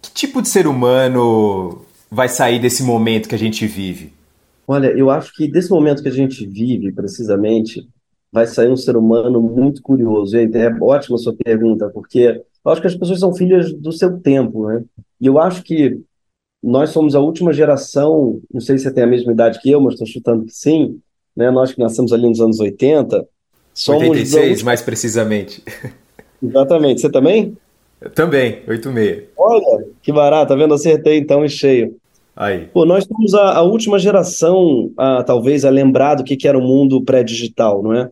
que 0.00 0.12
tipo 0.12 0.40
de 0.40 0.48
ser 0.48 0.68
humano 0.68 1.84
vai 2.08 2.28
sair 2.28 2.60
desse 2.60 2.84
momento 2.84 3.28
que 3.28 3.34
a 3.34 3.38
gente 3.38 3.66
vive? 3.66 4.12
Olha, 4.64 4.96
eu 4.96 5.10
acho 5.10 5.34
que 5.34 5.50
desse 5.50 5.68
momento 5.70 6.04
que 6.04 6.08
a 6.08 6.12
gente 6.12 6.46
vive, 6.46 6.92
precisamente, 6.92 7.84
vai 8.30 8.46
sair 8.46 8.68
um 8.68 8.76
ser 8.76 8.96
humano 8.96 9.42
muito 9.42 9.82
curioso. 9.82 10.36
E 10.36 10.44
é 10.56 10.72
ótima 10.80 11.16
a 11.16 11.18
sua 11.18 11.34
pergunta, 11.34 11.90
porque 11.92 12.44
eu 12.64 12.70
acho 12.70 12.80
que 12.80 12.86
as 12.86 12.94
pessoas 12.94 13.18
são 13.18 13.34
filhas 13.34 13.72
do 13.72 13.90
seu 13.90 14.20
tempo, 14.20 14.68
né? 14.68 14.84
E 15.20 15.26
eu 15.26 15.36
acho 15.36 15.64
que 15.64 15.98
nós 16.62 16.90
somos 16.90 17.16
a 17.16 17.20
última 17.20 17.52
geração, 17.52 18.40
não 18.54 18.60
sei 18.60 18.78
se 18.78 18.84
você 18.84 18.92
tem 18.92 19.02
a 19.02 19.08
mesma 19.08 19.32
idade 19.32 19.58
que 19.60 19.68
eu, 19.68 19.80
mas 19.80 19.94
estou 19.94 20.06
chutando 20.06 20.44
que 20.44 20.52
sim, 20.52 21.00
né? 21.40 21.50
Nós 21.50 21.72
que 21.72 21.80
nascemos 21.80 22.12
ali 22.12 22.28
nos 22.28 22.40
anos 22.40 22.60
80, 22.60 23.26
somos 23.72 24.02
86, 24.02 24.62
mais 24.62 24.82
precisamente. 24.82 25.62
Exatamente. 26.42 27.00
Você 27.00 27.10
também? 27.10 27.56
Eu 27.98 28.10
também, 28.10 28.62
86. 28.68 29.28
Olha, 29.36 29.86
que 30.02 30.12
barato, 30.12 30.48
tá 30.48 30.54
vendo? 30.54 30.74
Acertei 30.74 31.16
então 31.16 31.44
em 31.44 31.48
cheio. 31.48 31.96
Aí. 32.36 32.68
Pô, 32.72 32.84
nós 32.84 33.04
somos 33.04 33.34
a, 33.34 33.56
a 33.56 33.62
última 33.62 33.98
geração, 33.98 34.90
a, 34.96 35.22
talvez, 35.22 35.64
a 35.64 35.70
lembrar 35.70 36.14
do 36.14 36.24
que, 36.24 36.36
que 36.36 36.46
era 36.46 36.58
o 36.58 36.62
mundo 36.62 37.02
pré-digital, 37.02 37.82
não 37.82 37.94
é? 37.94 38.08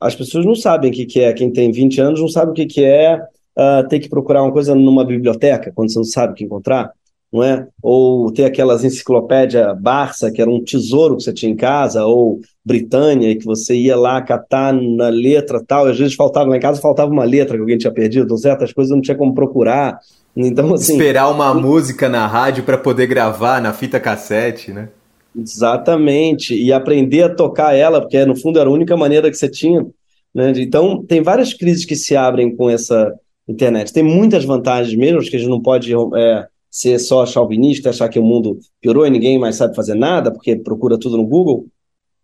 As 0.00 0.14
pessoas 0.14 0.46
não 0.46 0.54
sabem 0.54 0.90
o 0.90 0.94
que, 0.94 1.04
que 1.04 1.20
é, 1.20 1.32
quem 1.32 1.52
tem 1.52 1.70
20 1.70 2.00
anos 2.00 2.20
não 2.20 2.28
sabe 2.28 2.50
o 2.50 2.54
que, 2.54 2.66
que 2.66 2.82
é 2.82 3.16
uh, 3.16 3.86
ter 3.88 4.00
que 4.00 4.08
procurar 4.08 4.42
uma 4.42 4.52
coisa 4.52 4.74
numa 4.74 5.04
biblioteca, 5.04 5.70
quando 5.74 5.92
você 5.92 5.98
não 5.98 6.04
sabe 6.04 6.32
o 6.32 6.36
que 6.36 6.44
encontrar, 6.44 6.90
não 7.32 7.44
é? 7.44 7.66
Ou 7.82 8.32
ter 8.32 8.44
aquelas 8.44 8.82
enciclopédia 8.82 9.72
Barça, 9.74 10.30
que 10.32 10.40
era 10.40 10.50
um 10.50 10.62
tesouro 10.62 11.16
que 11.16 11.22
você 11.22 11.32
tinha 11.32 11.52
em 11.52 11.56
casa, 11.56 12.04
ou 12.04 12.40
Britânia, 12.64 13.36
que 13.36 13.44
você 13.44 13.74
ia 13.74 13.96
lá 13.96 14.20
catar 14.20 14.72
na 14.72 15.08
letra 15.08 15.62
tal, 15.64 15.86
e 15.86 15.92
às 15.92 15.98
vezes 15.98 16.14
faltava 16.14 16.50
lá 16.50 16.56
em 16.56 16.60
casa, 16.60 16.80
faltava 16.80 17.10
uma 17.10 17.24
letra 17.24 17.54
que 17.54 17.60
alguém 17.60 17.78
tinha 17.78 17.92
perdido, 17.92 18.24
então 18.24 18.36
certas 18.36 18.72
coisas 18.72 18.92
não 18.92 19.00
tinha 19.00 19.16
como 19.16 19.34
procurar. 19.34 19.98
Então, 20.36 20.74
assim, 20.74 20.92
Esperar 20.92 21.28
uma 21.30 21.54
música 21.54 22.08
na 22.08 22.26
rádio 22.26 22.64
para 22.64 22.78
poder 22.78 23.06
gravar 23.06 23.60
na 23.60 23.72
fita 23.72 24.00
cassete, 24.00 24.72
né? 24.72 24.88
Exatamente, 25.36 26.54
e 26.54 26.72
aprender 26.72 27.22
a 27.22 27.34
tocar 27.34 27.74
ela, 27.74 28.00
porque 28.00 28.24
no 28.24 28.36
fundo 28.36 28.58
era 28.58 28.68
a 28.68 28.72
única 28.72 28.96
maneira 28.96 29.30
que 29.30 29.36
você 29.36 29.48
tinha. 29.48 29.86
Né? 30.34 30.52
Então, 30.56 31.04
tem 31.04 31.22
várias 31.22 31.54
crises 31.54 31.84
que 31.84 31.94
se 31.94 32.16
abrem 32.16 32.54
com 32.56 32.68
essa 32.68 33.12
internet. 33.48 33.92
Tem 33.92 34.02
muitas 34.02 34.44
vantagens 34.44 34.96
mesmo, 34.96 35.18
acho 35.18 35.30
que 35.30 35.36
a 35.36 35.38
gente 35.38 35.50
não 35.50 35.62
pode 35.62 35.92
é, 35.92 36.46
ser 36.70 36.98
só 36.98 37.26
chauvinista, 37.26 37.90
achar 37.90 38.08
que 38.08 38.18
o 38.18 38.24
mundo 38.24 38.58
piorou 38.80 39.06
e 39.06 39.10
ninguém 39.10 39.38
mais 39.38 39.56
sabe 39.56 39.74
fazer 39.74 39.94
nada, 39.94 40.30
porque 40.30 40.56
procura 40.56 40.98
tudo 40.98 41.16
no 41.16 41.26
Google. 41.26 41.66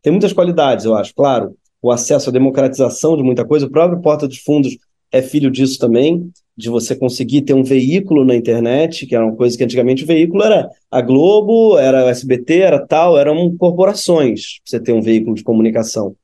Tem 0.03 0.13
muitas 0.13 0.33
qualidades, 0.33 0.85
eu 0.85 0.95
acho. 0.95 1.13
Claro, 1.15 1.57
o 1.83 1.91
acesso 1.91 2.31
à 2.31 2.33
democratização 2.33 3.17
de 3.17 3.23
muita 3.23 3.45
coisa, 3.45 3.67
o 3.67 3.71
próprio 3.71 4.01
Porta 4.01 4.29
dos 4.29 4.39
Fundos 4.39 4.77
é 5.11 5.23
filho 5.23 5.51
disso 5.51 5.79
também, 5.79 6.31
de 6.57 6.71
você 6.71 6.97
conseguir 6.97 7.43
ter 7.43 7.55
um 7.55 7.63
veículo 7.63 8.25
na 8.25 8.35
internet, 8.35 9.07
que 9.07 9.15
era 9.15 9.25
uma 9.25 9.37
coisa 9.37 9.57
que 9.57 9.65
antigamente 9.65 10.05
o 10.05 10.07
veículo 10.07 10.43
era 10.43 10.69
a 10.91 11.01
Globo, 11.01 11.79
era 11.79 12.07
o 12.07 12.09
SBT, 12.09 12.61
era 12.61 12.87
tal, 12.87 13.19
eram 13.19 13.55
corporações, 13.57 14.61
você 14.65 14.81
ter 14.81 14.93
um 14.93 15.03
veículo 15.03 15.35
de 15.35 15.43
comunicação. 15.43 16.15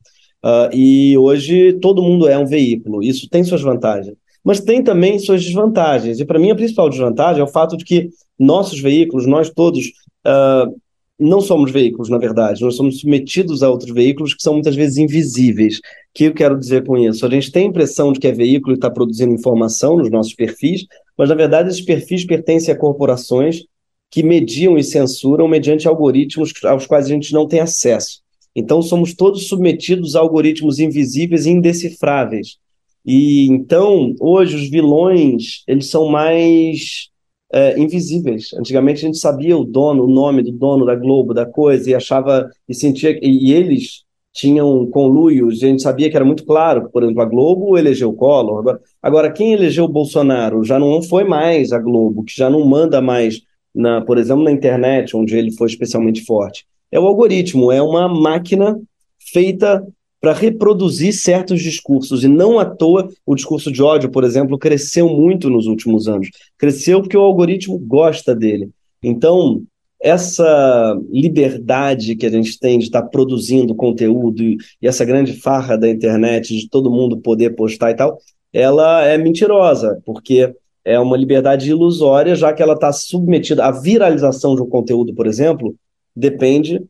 Uh, 0.44 0.74
e 0.74 1.16
hoje 1.18 1.74
todo 1.74 2.02
mundo 2.02 2.28
é 2.28 2.36
um 2.36 2.46
veículo, 2.46 3.02
isso 3.02 3.28
tem 3.28 3.44
suas 3.44 3.62
vantagens. 3.62 4.16
Mas 4.44 4.60
tem 4.60 4.82
também 4.82 5.18
suas 5.18 5.44
desvantagens. 5.44 6.18
E 6.18 6.24
para 6.24 6.38
mim 6.38 6.50
a 6.50 6.56
principal 6.56 6.88
desvantagem 6.88 7.40
é 7.40 7.44
o 7.44 7.48
fato 7.48 7.76
de 7.76 7.84
que 7.84 8.10
nossos 8.38 8.80
veículos, 8.80 9.26
nós 9.26 9.50
todos, 9.50 9.86
uh, 10.26 10.74
não 11.18 11.40
somos 11.40 11.70
veículos, 11.70 12.08
na 12.08 12.18
verdade, 12.18 12.62
nós 12.62 12.74
somos 12.74 12.98
submetidos 13.00 13.62
a 13.62 13.70
outros 13.70 13.92
veículos 13.92 14.34
que 14.34 14.42
são 14.42 14.54
muitas 14.54 14.74
vezes 14.74 14.96
invisíveis. 14.96 15.78
O 15.78 15.80
que 16.14 16.24
eu 16.24 16.34
quero 16.34 16.58
dizer 16.58 16.84
com 16.84 16.98
isso? 16.98 17.24
A 17.24 17.30
gente 17.30 17.52
tem 17.52 17.66
a 17.66 17.68
impressão 17.68 18.12
de 18.12 18.18
que 18.18 18.26
é 18.26 18.32
veículo 18.32 18.74
e 18.74 18.76
está 18.76 18.90
produzindo 18.90 19.32
informação 19.32 19.96
nos 19.96 20.10
nossos 20.10 20.34
perfis, 20.34 20.84
mas 21.16 21.28
na 21.28 21.34
verdade 21.34 21.68
esses 21.68 21.84
perfis 21.84 22.26
pertencem 22.26 22.74
a 22.74 22.78
corporações 22.78 23.64
que 24.10 24.22
mediam 24.22 24.76
e 24.76 24.82
censuram 24.82 25.48
mediante 25.48 25.88
algoritmos 25.88 26.52
aos 26.64 26.86
quais 26.86 27.06
a 27.06 27.08
gente 27.08 27.32
não 27.32 27.46
tem 27.46 27.60
acesso. 27.60 28.20
Então 28.54 28.82
somos 28.82 29.14
todos 29.14 29.48
submetidos 29.48 30.14
a 30.14 30.20
algoritmos 30.20 30.78
invisíveis 30.78 31.46
e 31.46 31.50
indecifráveis. 31.50 32.58
E 33.04 33.46
então, 33.46 34.14
hoje 34.20 34.56
os 34.56 34.70
vilões, 34.70 35.64
eles 35.66 35.90
são 35.90 36.08
mais 36.08 37.10
é, 37.52 37.78
invisíveis. 37.78 38.52
Antigamente 38.54 39.04
a 39.04 39.06
gente 39.06 39.18
sabia 39.18 39.56
o 39.56 39.64
dono, 39.64 40.04
o 40.04 40.10
nome 40.10 40.42
do 40.42 40.52
dono 40.52 40.86
da 40.86 40.94
Globo, 40.94 41.34
da 41.34 41.44
coisa, 41.44 41.90
e 41.90 41.94
achava 41.94 42.48
e 42.68 42.74
sentia. 42.74 43.18
E, 43.22 43.50
e 43.50 43.52
eles 43.52 44.04
tinham 44.32 44.86
conluios, 44.86 45.62
a 45.62 45.66
gente 45.66 45.82
sabia 45.82 46.08
que 46.08 46.16
era 46.16 46.24
muito 46.24 46.44
claro, 46.46 46.88
por 46.90 47.02
exemplo, 47.02 47.20
a 47.20 47.26
Globo 47.26 47.76
elegeu 47.76 48.08
o 48.08 48.14
Collor. 48.14 48.60
Agora, 48.60 48.80
agora, 49.02 49.32
quem 49.32 49.52
elegeu 49.52 49.84
o 49.84 49.88
Bolsonaro 49.88 50.64
já 50.64 50.78
não 50.78 51.02
foi 51.02 51.24
mais 51.24 51.70
a 51.72 51.78
Globo, 51.78 52.24
que 52.24 52.34
já 52.34 52.48
não 52.48 52.64
manda 52.64 53.00
mais, 53.02 53.42
na, 53.74 54.00
por 54.00 54.16
exemplo, 54.16 54.42
na 54.42 54.50
internet, 54.50 55.14
onde 55.14 55.36
ele 55.36 55.52
foi 55.52 55.68
especialmente 55.68 56.24
forte. 56.24 56.64
É 56.90 56.98
o 56.98 57.06
algoritmo, 57.06 57.70
é 57.70 57.82
uma 57.82 58.08
máquina 58.08 58.80
feita 59.18 59.86
para 60.22 60.32
reproduzir 60.32 61.12
certos 61.12 61.60
discursos. 61.60 62.22
E 62.22 62.28
não 62.28 62.60
à 62.60 62.64
toa 62.64 63.08
o 63.26 63.34
discurso 63.34 63.72
de 63.72 63.82
ódio, 63.82 64.08
por 64.08 64.22
exemplo, 64.22 64.56
cresceu 64.56 65.08
muito 65.08 65.50
nos 65.50 65.66
últimos 65.66 66.06
anos. 66.06 66.30
Cresceu 66.56 67.00
porque 67.00 67.16
o 67.16 67.22
algoritmo 67.22 67.76
gosta 67.76 68.32
dele. 68.32 68.70
Então, 69.02 69.60
essa 70.00 70.96
liberdade 71.10 72.14
que 72.14 72.24
a 72.24 72.30
gente 72.30 72.56
tem 72.56 72.78
de 72.78 72.84
estar 72.84 73.02
produzindo 73.02 73.74
conteúdo 73.74 74.44
e, 74.44 74.58
essa 74.80 75.04
grande 75.04 75.32
farra 75.32 75.76
da 75.76 75.90
internet 75.90 76.56
de 76.56 76.68
todo 76.68 76.90
mundo 76.90 77.18
poder 77.18 77.56
postar 77.56 77.90
e 77.90 77.96
tal, 77.96 78.16
ela 78.52 79.04
é 79.04 79.18
mentirosa, 79.18 80.00
porque 80.04 80.54
é 80.84 81.00
uma 81.00 81.16
liberdade 81.16 81.68
ilusória, 81.68 82.36
já 82.36 82.52
que 82.52 82.62
ela 82.62 82.74
está 82.74 82.92
submetida 82.92 83.64
à 83.64 83.72
viralização 83.72 84.54
de 84.54 84.62
um 84.62 84.68
conteúdo, 84.68 85.12
por 85.14 85.26
exemplo, 85.26 85.74
depende 86.14 86.80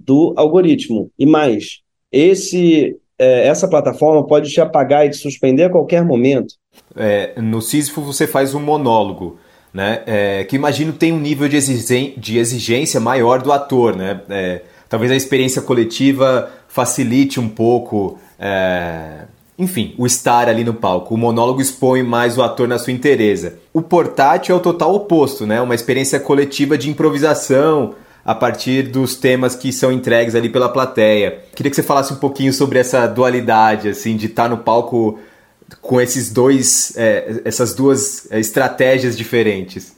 do 0.00 0.32
algoritmo. 0.36 1.10
E 1.18 1.26
mais, 1.26 1.82
esse, 2.12 2.96
é, 3.18 3.48
essa 3.48 3.68
plataforma 3.68 4.26
pode 4.26 4.50
te 4.50 4.60
apagar 4.60 5.06
e 5.06 5.10
te 5.10 5.16
suspender 5.16 5.64
a 5.64 5.70
qualquer 5.70 6.04
momento. 6.04 6.54
É, 6.96 7.40
no 7.40 7.60
Sísifo 7.60 8.00
você 8.00 8.26
faz 8.26 8.54
um 8.54 8.60
monólogo, 8.60 9.38
né? 9.72 10.02
É, 10.06 10.44
que 10.44 10.56
imagino 10.56 10.92
tem 10.92 11.12
um 11.12 11.20
nível 11.20 11.48
de, 11.48 11.56
exigência 12.38 13.00
maior 13.00 13.42
do 13.42 13.52
ator, 13.52 13.96
né? 13.96 14.20
É, 14.30 14.62
talvez 14.88 15.12
a 15.12 15.16
experiência 15.16 15.60
coletiva 15.60 16.50
facilite 16.68 17.38
um 17.40 17.48
pouco, 17.48 18.18
é, 18.38 19.24
enfim, 19.58 19.94
o 19.98 20.06
estar 20.06 20.48
ali 20.48 20.64
no 20.64 20.74
palco. 20.74 21.14
O 21.14 21.18
monólogo 21.18 21.60
expõe 21.60 22.02
mais 22.02 22.38
o 22.38 22.42
ator 22.42 22.68
na 22.68 22.78
sua 22.78 22.92
inteireza. 22.92 23.58
O 23.72 23.82
portátil 23.82 24.54
é 24.54 24.58
o 24.58 24.62
total 24.62 24.94
oposto, 24.94 25.46
né? 25.46 25.60
Uma 25.60 25.74
experiência 25.74 26.18
coletiva 26.20 26.78
de 26.78 26.88
improvisação, 26.88 27.94
a 28.28 28.34
partir 28.34 28.82
dos 28.82 29.16
temas 29.16 29.56
que 29.56 29.72
são 29.72 29.90
entregues 29.90 30.34
ali 30.34 30.50
pela 30.50 30.68
plateia. 30.68 31.44
Queria 31.56 31.70
que 31.70 31.76
você 31.76 31.82
falasse 31.82 32.12
um 32.12 32.18
pouquinho 32.18 32.52
sobre 32.52 32.78
essa 32.78 33.06
dualidade, 33.06 33.88
assim, 33.88 34.18
de 34.18 34.26
estar 34.26 34.50
no 34.50 34.58
palco 34.58 35.18
com 35.80 35.98
esses 35.98 36.30
dois, 36.30 36.94
é, 36.94 37.40
essas 37.46 37.74
duas 37.74 38.30
é, 38.30 38.38
estratégias 38.38 39.16
diferentes. 39.16 39.96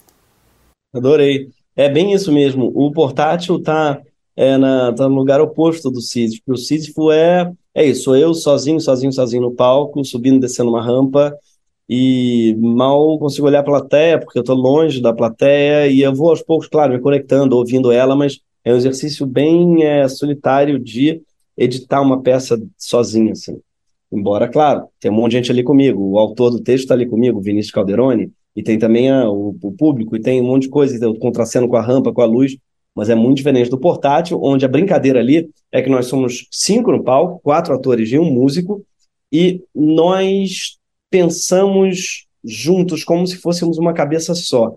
Adorei. 0.95 1.49
É 1.75 1.89
bem 1.89 2.13
isso 2.13 2.31
mesmo. 2.31 2.71
O 2.73 2.93
portátil 2.93 3.57
está 3.57 4.01
é, 4.37 4.57
tá 4.97 5.09
no 5.09 5.17
lugar 5.17 5.41
oposto 5.41 5.91
do 5.91 6.01
Sísifo. 6.01 6.53
O 6.53 6.57
Sísifo 6.57 7.11
é, 7.11 7.53
é 7.75 7.85
isso, 7.85 8.05
sou 8.05 8.17
eu 8.17 8.33
sozinho, 8.33 8.79
sozinho, 8.79 9.13
sozinho 9.13 9.43
no 9.43 9.57
palco, 9.57 10.05
subindo, 10.05 10.39
descendo 10.39 10.71
uma 10.71 10.81
rampa, 10.85 11.37
e 11.93 12.55
mal 12.61 13.19
consigo 13.19 13.49
olhar 13.49 13.61
a 13.61 13.65
plateia, 13.65 14.21
porque 14.21 14.39
eu 14.39 14.43
estou 14.43 14.55
longe 14.55 15.03
da 15.03 15.13
plateia, 15.13 15.89
e 15.89 16.01
eu 16.03 16.15
vou 16.15 16.31
aos 16.31 16.41
poucos, 16.41 16.69
claro, 16.69 16.93
me 16.93 17.01
conectando, 17.01 17.57
ouvindo 17.57 17.91
ela, 17.91 18.15
mas 18.15 18.39
é 18.65 18.73
um 18.73 18.77
exercício 18.77 19.27
bem 19.27 19.83
é, 19.83 20.07
solitário 20.07 20.79
de 20.79 21.21
editar 21.59 22.01
uma 22.01 22.23
peça 22.23 22.63
sozinho, 22.79 23.33
assim. 23.33 23.59
Embora, 24.13 24.47
claro, 24.49 24.87
tem 25.01 25.11
um 25.11 25.15
monte 25.15 25.33
de 25.33 25.39
gente 25.39 25.51
ali 25.51 25.65
comigo, 25.65 26.01
o 26.01 26.17
autor 26.17 26.51
do 26.51 26.61
texto 26.61 26.85
está 26.85 26.95
ali 26.95 27.07
comigo, 27.07 27.41
Vinícius 27.41 27.73
Calderoni, 27.73 28.31
e 28.55 28.63
tem 28.63 28.79
também 28.79 29.11
a, 29.11 29.29
o, 29.29 29.57
o, 29.61 29.73
público, 29.73 30.15
e 30.15 30.21
tem 30.21 30.41
um 30.41 30.47
monte 30.47 30.63
de 30.63 30.69
coisa, 30.69 31.05
eu 31.05 31.19
contracendo 31.19 31.67
com 31.67 31.77
a 31.77 31.83
rampa, 31.83 32.13
com 32.13 32.23
a 32.23 32.27
luz, 32.27 32.57
mas 32.95 33.11
é 33.11 33.17
muito 33.17 33.39
diferente 33.39 33.69
do 33.69 33.79
portátil, 33.79 34.41
onde 34.41 34.65
a 34.65 34.69
brincadeira 34.69 35.19
ali 35.19 35.51
é 35.73 35.83
que 35.83 35.91
nós 35.91 36.07
somos 36.07 36.47
cinco 36.53 36.93
no 36.93 37.03
palco, 37.03 37.41
quatro 37.43 37.75
atores 37.75 38.13
e 38.13 38.19
um 38.19 38.31
músico, 38.31 38.85
e 39.33 39.61
nós 39.75 40.79
pensamos 41.11 42.27
juntos 42.43 43.05
como 43.05 43.27
se 43.27 43.37
fôssemos 43.37 43.77
uma 43.77 43.93
cabeça 43.93 44.35
só, 44.35 44.77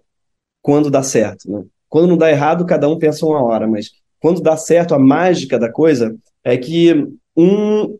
quando 0.61 0.89
dá 0.89 1.03
certo. 1.03 1.49
Né? 1.49 1.63
Quando 1.87 2.07
não 2.07 2.17
dá 2.17 2.29
errado, 2.29 2.65
cada 2.65 2.89
um 2.89 2.97
pensa 2.97 3.25
uma 3.25 3.41
hora, 3.41 3.67
mas 3.67 3.91
quando 4.19 4.41
dá 4.41 4.57
certo, 4.57 4.95
a 4.95 4.99
mágica 4.99 5.59
da 5.59 5.71
coisa 5.71 6.15
é 6.43 6.57
que 6.57 7.07
um 7.35 7.97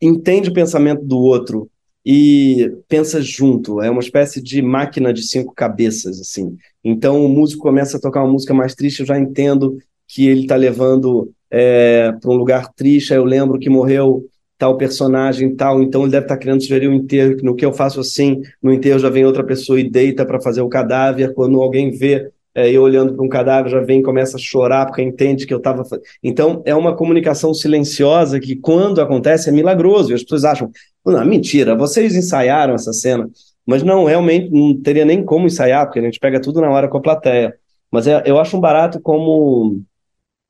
entende 0.00 0.50
o 0.50 0.54
pensamento 0.54 1.04
do 1.04 1.18
outro 1.18 1.68
e 2.04 2.72
pensa 2.88 3.20
junto. 3.20 3.80
É 3.82 3.90
uma 3.90 4.00
espécie 4.00 4.40
de 4.40 4.62
máquina 4.62 5.12
de 5.12 5.22
cinco 5.22 5.52
cabeças, 5.54 6.20
assim. 6.20 6.56
Então 6.84 7.24
o 7.24 7.28
músico 7.28 7.62
começa 7.62 7.96
a 7.96 8.00
tocar 8.00 8.22
uma 8.22 8.32
música 8.32 8.54
mais 8.54 8.74
triste, 8.74 9.00
eu 9.00 9.06
já 9.06 9.18
entendo 9.18 9.78
que 10.06 10.28
ele 10.28 10.42
está 10.42 10.54
levando 10.54 11.32
é, 11.50 12.12
para 12.12 12.30
um 12.30 12.36
lugar 12.36 12.72
triste. 12.74 13.12
Aí 13.12 13.18
eu 13.18 13.24
lembro 13.24 13.58
que 13.58 13.68
morreu 13.68 14.24
tal 14.58 14.76
personagem 14.76 15.54
tal, 15.54 15.82
então 15.82 16.02
ele 16.02 16.12
deve 16.12 16.24
estar 16.24 16.36
querendo 16.36 16.62
sugerir 16.62 16.88
um 16.88 16.94
enterro. 16.94 17.36
No 17.42 17.54
que 17.54 17.64
eu 17.64 17.72
faço 17.72 18.00
assim, 18.00 18.40
no 18.62 18.72
enterro 18.72 18.98
já 18.98 19.10
vem 19.10 19.24
outra 19.24 19.44
pessoa 19.44 19.78
e 19.80 19.88
deita 19.88 20.24
para 20.24 20.40
fazer 20.40 20.62
o 20.62 20.68
cadáver. 20.68 21.34
Quando 21.34 21.60
alguém 21.60 21.90
vê 21.90 22.30
é, 22.56 22.70
eu 22.70 22.82
olhando 22.82 23.14
para 23.14 23.22
um 23.22 23.28
cadáver, 23.28 23.70
já 23.70 23.80
vem 23.80 24.00
e 24.00 24.02
começa 24.02 24.38
a 24.38 24.40
chorar 24.40 24.86
porque 24.86 25.02
entende 25.02 25.46
que 25.46 25.52
eu 25.52 25.58
estava. 25.58 25.82
Então, 26.22 26.62
é 26.64 26.74
uma 26.74 26.96
comunicação 26.96 27.52
silenciosa 27.52 28.40
que, 28.40 28.56
quando 28.56 28.98
acontece, 28.98 29.50
é 29.50 29.52
milagroso. 29.52 30.10
E 30.10 30.14
as 30.14 30.22
pessoas 30.22 30.44
acham, 30.46 30.70
não, 31.04 31.22
mentira, 31.22 31.76
vocês 31.76 32.16
ensaiaram 32.16 32.74
essa 32.74 32.94
cena. 32.94 33.28
Mas 33.66 33.82
não, 33.82 34.04
realmente 34.04 34.50
não 34.50 34.80
teria 34.80 35.04
nem 35.04 35.22
como 35.22 35.46
ensaiar, 35.46 35.84
porque 35.84 35.98
a 35.98 36.02
gente 36.02 36.18
pega 36.18 36.40
tudo 36.40 36.62
na 36.62 36.70
hora 36.70 36.88
com 36.88 36.96
a 36.96 37.02
plateia. 37.02 37.54
Mas 37.90 38.06
é, 38.06 38.22
eu 38.24 38.38
acho 38.38 38.56
um 38.56 38.60
barato 38.60 39.00
como 39.00 39.82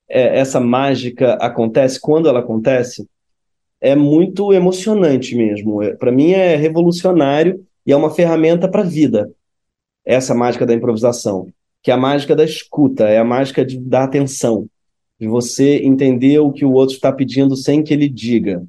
é, 0.08 0.38
essa 0.38 0.60
mágica 0.60 1.34
acontece, 1.34 2.00
quando 2.00 2.28
ela 2.28 2.38
acontece, 2.38 3.04
é 3.86 3.94
muito 3.96 4.52
emocionante 4.52 5.34
mesmo. 5.34 5.82
É, 5.82 5.94
para 5.94 6.12
mim 6.12 6.32
é 6.32 6.56
revolucionário 6.56 7.64
e 7.86 7.92
é 7.92 7.96
uma 7.96 8.10
ferramenta 8.10 8.68
para 8.68 8.82
a 8.82 8.86
vida, 8.86 9.30
essa 10.04 10.34
mágica 10.34 10.66
da 10.66 10.74
improvisação 10.74 11.48
que 11.86 11.90
é 11.92 11.94
a 11.94 11.96
mágica 11.96 12.34
da 12.34 12.42
escuta, 12.42 13.04
é 13.04 13.16
a 13.16 13.24
mágica 13.24 13.64
de, 13.64 13.78
da 13.78 14.02
atenção, 14.02 14.68
de 15.20 15.28
você 15.28 15.76
entender 15.84 16.40
o 16.40 16.50
que 16.50 16.64
o 16.64 16.72
outro 16.72 16.96
está 16.96 17.12
pedindo 17.12 17.56
sem 17.56 17.80
que 17.80 17.94
ele 17.94 18.08
diga. 18.08 18.66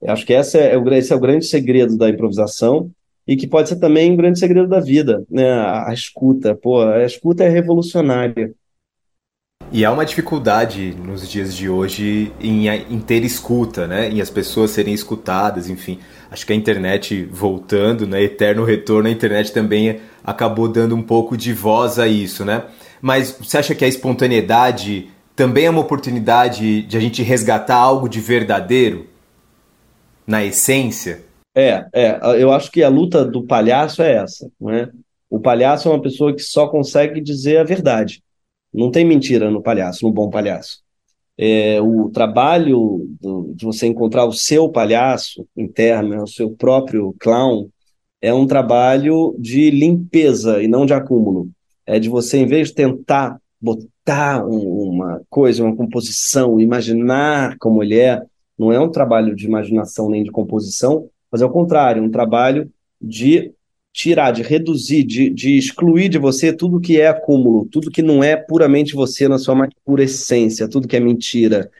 Eu 0.00 0.10
acho 0.14 0.24
que 0.24 0.32
essa 0.32 0.56
é, 0.56 0.78
o, 0.78 0.92
esse 0.94 1.12
é 1.12 1.16
o 1.16 1.20
grande 1.20 1.44
segredo 1.44 1.94
da 1.94 2.08
improvisação 2.08 2.90
e 3.28 3.36
que 3.36 3.46
pode 3.46 3.68
ser 3.68 3.76
também 3.76 4.10
um 4.10 4.16
grande 4.16 4.38
segredo 4.38 4.66
da 4.66 4.80
vida, 4.80 5.22
né? 5.28 5.50
A, 5.50 5.90
a 5.90 5.92
escuta, 5.92 6.54
pô, 6.54 6.80
a 6.80 7.04
escuta 7.04 7.44
é 7.44 7.50
revolucionária. 7.50 8.54
E 9.74 9.86
há 9.86 9.90
uma 9.90 10.04
dificuldade 10.04 10.94
nos 11.02 11.26
dias 11.26 11.56
de 11.56 11.66
hoje 11.66 12.30
em, 12.38 12.68
em, 12.68 13.00
ter 13.00 13.24
escuta, 13.24 13.86
né? 13.86 14.10
Em 14.10 14.20
as 14.20 14.28
pessoas 14.28 14.70
serem 14.70 14.92
escutadas, 14.92 15.70
enfim. 15.70 15.98
Acho 16.30 16.44
que 16.44 16.52
a 16.52 16.56
internet 16.56 17.24
voltando, 17.24 18.06
né? 18.06 18.22
Eterno 18.22 18.64
retorno, 18.64 19.08
a 19.08 19.10
internet 19.10 19.50
também 19.50 19.98
acabou 20.22 20.68
dando 20.68 20.94
um 20.94 21.00
pouco 21.02 21.38
de 21.38 21.54
voz 21.54 21.98
a 21.98 22.06
isso, 22.06 22.44
né? 22.44 22.64
Mas 23.00 23.34
você 23.40 23.56
acha 23.56 23.74
que 23.74 23.82
a 23.82 23.88
espontaneidade 23.88 25.08
também 25.34 25.64
é 25.64 25.70
uma 25.70 25.80
oportunidade 25.80 26.82
de 26.82 26.96
a 26.98 27.00
gente 27.00 27.22
resgatar 27.22 27.76
algo 27.76 28.10
de 28.10 28.20
verdadeiro 28.20 29.06
na 30.26 30.44
essência? 30.44 31.24
É, 31.56 31.86
é. 31.94 32.20
Eu 32.38 32.52
acho 32.52 32.70
que 32.70 32.82
a 32.82 32.90
luta 32.90 33.24
do 33.24 33.42
palhaço 33.44 34.02
é 34.02 34.16
essa, 34.16 34.50
né? 34.60 34.90
O 35.30 35.40
palhaço 35.40 35.88
é 35.88 35.92
uma 35.92 36.02
pessoa 36.02 36.34
que 36.34 36.42
só 36.42 36.68
consegue 36.68 37.22
dizer 37.22 37.56
a 37.56 37.64
verdade. 37.64 38.22
Não 38.72 38.90
tem 38.90 39.04
mentira 39.04 39.50
no 39.50 39.62
palhaço, 39.62 40.06
no 40.06 40.12
bom 40.12 40.30
palhaço. 40.30 40.80
É, 41.36 41.80
o 41.80 42.10
trabalho 42.10 43.08
do, 43.20 43.52
de 43.54 43.64
você 43.64 43.86
encontrar 43.86 44.24
o 44.26 44.32
seu 44.32 44.68
palhaço 44.68 45.46
interno, 45.56 46.10
né, 46.10 46.22
o 46.22 46.26
seu 46.26 46.50
próprio 46.50 47.14
clown, 47.18 47.68
é 48.20 48.32
um 48.32 48.46
trabalho 48.46 49.34
de 49.38 49.70
limpeza 49.70 50.62
e 50.62 50.68
não 50.68 50.86
de 50.86 50.94
acúmulo. 50.94 51.48
É 51.84 51.98
de 51.98 52.08
você, 52.08 52.38
em 52.38 52.46
vez 52.46 52.68
de 52.68 52.74
tentar 52.74 53.40
botar 53.60 54.46
um, 54.46 54.90
uma 54.90 55.22
coisa, 55.28 55.64
uma 55.64 55.74
composição, 55.74 56.60
imaginar 56.60 57.56
como 57.58 57.82
ele 57.82 57.98
é, 57.98 58.22
não 58.58 58.72
é 58.72 58.78
um 58.78 58.90
trabalho 58.90 59.34
de 59.34 59.46
imaginação 59.46 60.08
nem 60.08 60.22
de 60.22 60.30
composição, 60.30 61.08
mas 61.30 61.42
é 61.42 61.44
o 61.46 61.50
contrário, 61.50 62.02
um 62.02 62.10
trabalho 62.10 62.70
de 63.00 63.52
tirar, 63.92 64.30
de 64.30 64.42
reduzir, 64.42 65.04
de, 65.04 65.28
de 65.28 65.58
excluir 65.58 66.08
de 66.08 66.18
você 66.18 66.52
tudo 66.52 66.80
que 66.80 67.00
é 67.00 67.08
acúmulo, 67.08 67.66
tudo 67.66 67.90
que 67.90 68.02
não 68.02 68.24
é 68.24 68.36
puramente 68.36 68.94
você 68.94 69.28
na 69.28 69.38
sua 69.38 69.54
mais 69.54 69.70
pura 69.84 70.04
essência, 70.04 70.68
tudo 70.68 70.88
que 70.88 70.96
é 70.96 71.00
mentira. 71.00 71.70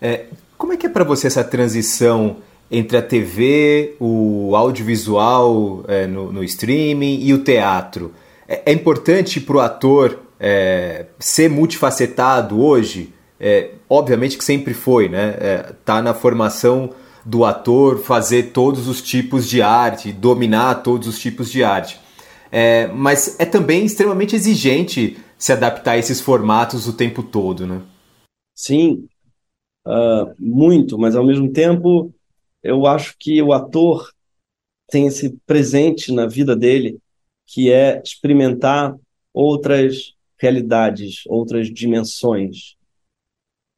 É, 0.00 0.26
como 0.56 0.72
é 0.72 0.76
que 0.76 0.86
é 0.86 0.88
para 0.88 1.04
você 1.04 1.26
essa 1.26 1.44
transição 1.44 2.38
entre 2.70 2.96
a 2.96 3.02
TV, 3.02 3.94
o 4.00 4.56
audiovisual 4.56 5.84
é, 5.86 6.06
no, 6.06 6.32
no, 6.32 6.42
streaming 6.42 7.20
e 7.22 7.32
o 7.32 7.38
teatro. 7.38 8.12
É, 8.48 8.62
é 8.66 8.72
importante 8.72 9.40
para 9.40 9.56
o 9.56 9.60
ator 9.60 10.20
é, 10.40 11.06
ser 11.18 11.48
multifacetado 11.48 12.60
hoje? 12.60 13.12
É, 13.38 13.70
obviamente 13.88 14.38
que 14.38 14.44
sempre 14.44 14.74
foi, 14.74 15.08
né? 15.08 15.36
É, 15.38 15.72
tá 15.84 16.02
na 16.02 16.14
formação 16.14 16.90
do 17.26 17.44
ator 17.44 17.98
fazer 17.98 18.52
todos 18.52 18.86
os 18.86 19.02
tipos 19.02 19.48
de 19.48 19.60
arte, 19.60 20.12
dominar 20.12 20.76
todos 20.76 21.08
os 21.08 21.18
tipos 21.18 21.50
de 21.50 21.64
arte. 21.64 21.98
É, 22.52 22.86
mas 22.86 23.38
é 23.40 23.44
também 23.44 23.84
extremamente 23.84 24.36
exigente 24.36 25.18
se 25.36 25.52
adaptar 25.52 25.92
a 25.92 25.98
esses 25.98 26.20
formatos 26.20 26.86
o 26.86 26.92
tempo 26.92 27.24
todo, 27.24 27.66
né? 27.66 27.82
Sim, 28.54 29.08
uh, 29.84 30.32
muito, 30.38 30.96
mas 30.96 31.16
ao 31.16 31.26
mesmo 31.26 31.52
tempo 31.52 32.14
eu 32.62 32.86
acho 32.86 33.16
que 33.18 33.42
o 33.42 33.52
ator 33.52 34.08
tem 34.88 35.08
esse 35.08 35.36
presente 35.44 36.12
na 36.12 36.26
vida 36.26 36.54
dele, 36.54 36.98
que 37.44 37.72
é 37.72 38.00
experimentar 38.04 38.94
outras 39.34 40.14
realidades, 40.38 41.22
outras 41.26 41.68
dimensões. 41.68 42.76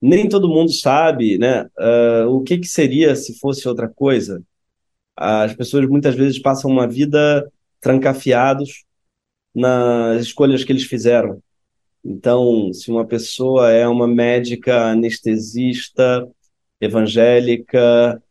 Nem 0.00 0.28
todo 0.28 0.48
mundo 0.48 0.72
sabe 0.72 1.38
né, 1.38 1.68
uh, 1.78 2.28
o 2.28 2.42
que, 2.42 2.58
que 2.58 2.68
seria 2.68 3.16
se 3.16 3.38
fosse 3.38 3.68
outra 3.68 3.88
coisa. 3.88 4.42
As 5.16 5.54
pessoas 5.54 5.88
muitas 5.88 6.14
vezes 6.14 6.38
passam 6.38 6.70
uma 6.70 6.86
vida 6.86 7.50
trancafiados 7.80 8.84
nas 9.54 10.22
escolhas 10.22 10.62
que 10.62 10.72
eles 10.72 10.84
fizeram. 10.84 11.42
Então, 12.04 12.72
se 12.72 12.90
uma 12.90 13.04
pessoa 13.04 13.70
é 13.72 13.86
uma 13.88 14.06
médica 14.06 14.90
anestesista, 14.90 16.28
evangélica, 16.80 18.22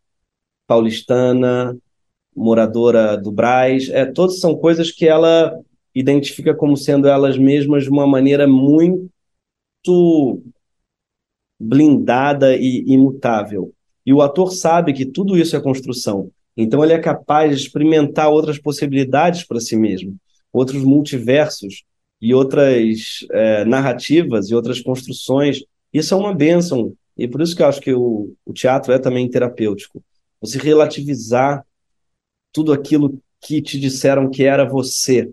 paulistana, 0.65 1.78
moradora 2.36 3.18
do 3.18 3.32
Braz, 3.32 3.89
é, 3.89 4.05
todas 4.05 4.39
são 4.39 4.55
coisas 4.55 4.91
que 4.91 5.07
ela 5.07 5.53
identifica 5.93 6.53
como 6.53 6.78
sendo 6.78 7.07
elas 7.07 7.38
mesmas 7.38 7.84
de 7.84 7.89
uma 7.89 8.05
maneira 8.05 8.47
muito 8.47 10.41
blindada 11.60 12.55
e 12.55 12.84
imutável. 12.88 13.74
E 14.05 14.14
o 14.14 14.22
ator 14.22 14.51
sabe 14.51 14.93
que 14.93 15.05
tudo 15.05 15.38
isso 15.38 15.55
é 15.55 15.62
construção. 15.62 16.32
Então 16.55 16.84
ele 16.84 16.93
é 16.93 16.99
capaz 16.99 17.55
de 17.55 17.64
experimentar 17.64 18.30
outras 18.30 18.58
possibilidades 18.60 19.43
para 19.43 19.60
si 19.60 19.76
mesmo, 19.76 20.16
outros 20.51 20.84
multiversos 20.84 21.84
e 22.22 22.34
outras 22.34 23.26
é, 23.32 23.66
narrativas 23.66 24.49
e 24.49 24.55
outras 24.55 24.82
construções. 24.82 25.64
Isso 25.93 26.14
é 26.14 26.18
uma 26.18 26.34
bênção. 26.34 26.93
E 27.18 27.28
por 27.28 27.41
isso 27.41 27.55
que 27.55 27.62
eu 27.62 27.68
acho 27.68 27.82
que 27.82 27.93
o, 27.93 28.34
o 28.45 28.53
teatro 28.53 28.91
é 28.91 28.99
também 28.99 29.30
terapêutico 29.30 30.01
você 30.39 30.58
relativizar 30.58 31.66
tudo 32.51 32.72
aquilo 32.72 33.22
que 33.41 33.62
te 33.62 33.80
disseram 33.80 34.30
que 34.30 34.43
era 34.43 34.66
você. 34.66 35.32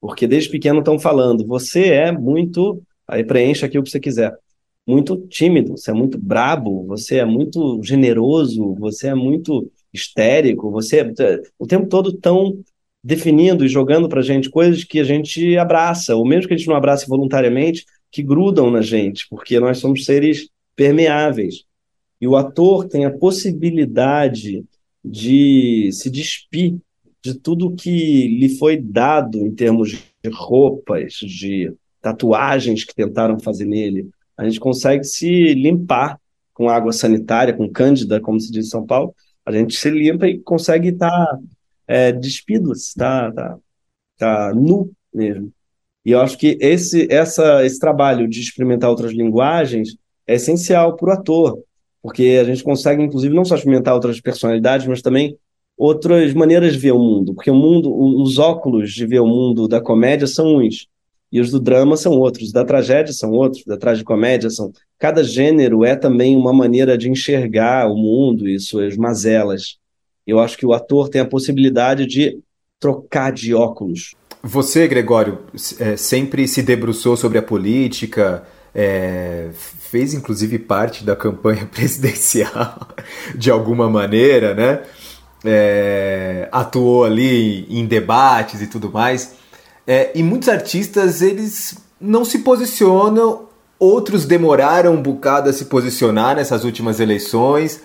Porque 0.00 0.26
desde 0.26 0.50
pequeno 0.50 0.80
estão 0.80 0.98
falando, 0.98 1.46
você 1.46 1.88
é 1.90 2.12
muito, 2.12 2.82
aí 3.06 3.24
preencha 3.24 3.66
aqui 3.66 3.78
o 3.78 3.82
que 3.82 3.90
você 3.90 4.00
quiser, 4.00 4.36
muito 4.86 5.16
tímido, 5.28 5.76
você 5.76 5.90
é 5.90 5.94
muito 5.94 6.16
brabo, 6.16 6.84
você 6.86 7.16
é 7.16 7.24
muito 7.24 7.80
generoso, 7.82 8.74
você 8.74 9.08
é 9.08 9.14
muito 9.14 9.70
histérico, 9.92 10.70
você 10.70 11.00
é, 11.00 11.42
o 11.58 11.66
tempo 11.66 11.88
todo 11.88 12.12
tão 12.12 12.62
definindo 13.02 13.64
e 13.64 13.68
jogando 13.68 14.08
para 14.08 14.22
gente 14.22 14.50
coisas 14.50 14.84
que 14.84 14.98
a 14.98 15.04
gente 15.04 15.56
abraça, 15.56 16.16
ou 16.16 16.26
mesmo 16.26 16.48
que 16.48 16.54
a 16.54 16.56
gente 16.56 16.68
não 16.68 16.76
abrace 16.76 17.08
voluntariamente, 17.08 17.84
que 18.10 18.22
grudam 18.22 18.70
na 18.70 18.80
gente, 18.80 19.26
porque 19.28 19.60
nós 19.60 19.78
somos 19.78 20.04
seres 20.04 20.48
permeáveis. 20.74 21.64
E 22.20 22.26
o 22.26 22.36
ator 22.36 22.88
tem 22.88 23.04
a 23.04 23.16
possibilidade 23.16 24.64
de 25.04 25.90
se 25.92 26.10
despir 26.10 26.76
de 27.22 27.34
tudo 27.34 27.74
que 27.74 28.28
lhe 28.28 28.48
foi 28.48 28.76
dado 28.76 29.46
em 29.46 29.54
termos 29.54 29.90
de 29.90 30.30
roupas, 30.32 31.14
de 31.14 31.72
tatuagens 32.00 32.84
que 32.84 32.94
tentaram 32.94 33.38
fazer 33.38 33.64
nele. 33.64 34.08
A 34.36 34.44
gente 34.44 34.60
consegue 34.60 35.04
se 35.04 35.54
limpar 35.54 36.18
com 36.52 36.68
água 36.68 36.92
sanitária, 36.92 37.54
com 37.54 37.70
cândida, 37.70 38.20
como 38.20 38.40
se 38.40 38.50
diz 38.50 38.66
em 38.66 38.70
São 38.70 38.86
Paulo. 38.86 39.14
A 39.44 39.52
gente 39.52 39.76
se 39.76 39.90
limpa 39.90 40.26
e 40.26 40.38
consegue 40.40 40.88
estar 40.88 41.10
tá, 41.10 41.38
é, 41.86 42.12
despido, 42.12 42.72
está 42.72 43.30
tá, 43.32 43.58
tá 44.18 44.54
nu 44.54 44.90
mesmo. 45.12 45.52
E 46.04 46.12
eu 46.12 46.20
acho 46.20 46.38
que 46.38 46.56
esse, 46.60 47.12
essa, 47.12 47.64
esse 47.64 47.78
trabalho 47.78 48.28
de 48.28 48.40
experimentar 48.40 48.88
outras 48.88 49.12
linguagens 49.12 49.96
é 50.26 50.34
essencial 50.34 50.96
para 50.96 51.10
o 51.10 51.12
ator, 51.12 51.62
porque 52.00 52.38
a 52.40 52.44
gente 52.44 52.62
consegue, 52.62 53.02
inclusive, 53.02 53.34
não 53.34 53.44
só 53.44 53.56
experimentar 53.56 53.94
outras 53.94 54.20
personalidades, 54.20 54.86
mas 54.86 55.02
também 55.02 55.36
outras 55.76 56.32
maneiras 56.32 56.72
de 56.72 56.78
ver 56.78 56.92
o 56.92 56.98
mundo, 56.98 57.34
porque 57.34 57.50
o 57.50 57.54
mundo, 57.54 57.92
os 58.22 58.38
óculos 58.38 58.92
de 58.92 59.06
ver 59.06 59.20
o 59.20 59.26
mundo 59.26 59.68
da 59.68 59.80
comédia 59.80 60.26
são 60.26 60.56
uns, 60.56 60.88
e 61.30 61.40
os 61.40 61.50
do 61.50 61.58
drama 61.58 61.96
são 61.96 62.12
outros, 62.12 62.52
da 62.52 62.64
tragédia 62.64 63.12
são 63.12 63.30
outros, 63.30 63.64
da 63.64 63.76
tragicomédia 63.76 64.48
são. 64.48 64.72
Cada 64.98 65.22
gênero 65.24 65.84
é 65.84 65.96
também 65.96 66.36
uma 66.36 66.52
maneira 66.52 66.96
de 66.96 67.10
enxergar 67.10 67.90
o 67.90 67.96
mundo 67.96 68.48
e 68.48 68.58
suas 68.58 68.96
mazelas. 68.96 69.76
Eu 70.26 70.40
acho 70.40 70.56
que 70.56 70.66
o 70.66 70.72
ator 70.72 71.08
tem 71.08 71.20
a 71.20 71.26
possibilidade 71.26 72.06
de 72.06 72.38
trocar 72.80 73.32
de 73.32 73.54
óculos. 73.54 74.14
Você, 74.42 74.86
Gregório, 74.86 75.40
é, 75.80 75.96
sempre 75.96 76.46
se 76.46 76.62
debruçou 76.62 77.16
sobre 77.16 77.38
a 77.38 77.42
política, 77.42 78.44
é, 78.74 79.48
fez 79.52 80.14
inclusive 80.14 80.58
parte 80.58 81.04
da 81.04 81.16
campanha 81.16 81.66
presidencial 81.72 82.88
de 83.34 83.50
alguma 83.50 83.90
maneira, 83.90 84.54
né? 84.54 84.82
É, 85.44 86.48
atuou 86.50 87.04
ali 87.04 87.66
em 87.68 87.86
debates 87.86 88.60
e 88.60 88.66
tudo 88.66 88.90
mais. 88.90 89.34
É, 89.86 90.10
e 90.14 90.22
muitos 90.22 90.48
artistas 90.48 91.22
eles 91.22 91.76
não 92.00 92.24
se 92.24 92.40
posicionam, 92.40 93.48
outros 93.78 94.24
demoraram 94.24 94.94
um 94.94 95.02
bocado 95.02 95.48
a 95.48 95.52
se 95.52 95.66
posicionar 95.66 96.36
nessas 96.36 96.64
últimas 96.64 96.98
eleições. 96.98 97.80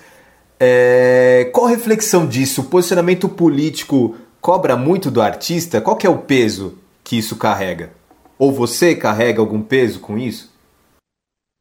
É, 0.59 1.49
qual 1.53 1.67
a 1.67 1.69
reflexão 1.69 2.25
disso? 2.27 2.61
O 2.61 2.65
posicionamento 2.65 3.29
político 3.29 4.15
cobra 4.39 4.75
muito 4.75 5.11
do 5.11 5.21
artista? 5.21 5.81
Qual 5.81 5.97
é 6.03 6.09
o 6.09 6.17
peso 6.17 6.77
que 7.03 7.17
isso 7.17 7.35
carrega? 7.35 7.91
Ou 8.37 8.51
você 8.51 8.95
carrega 8.95 9.39
algum 9.39 9.61
peso 9.61 9.99
com 9.99 10.17
isso? 10.17 10.51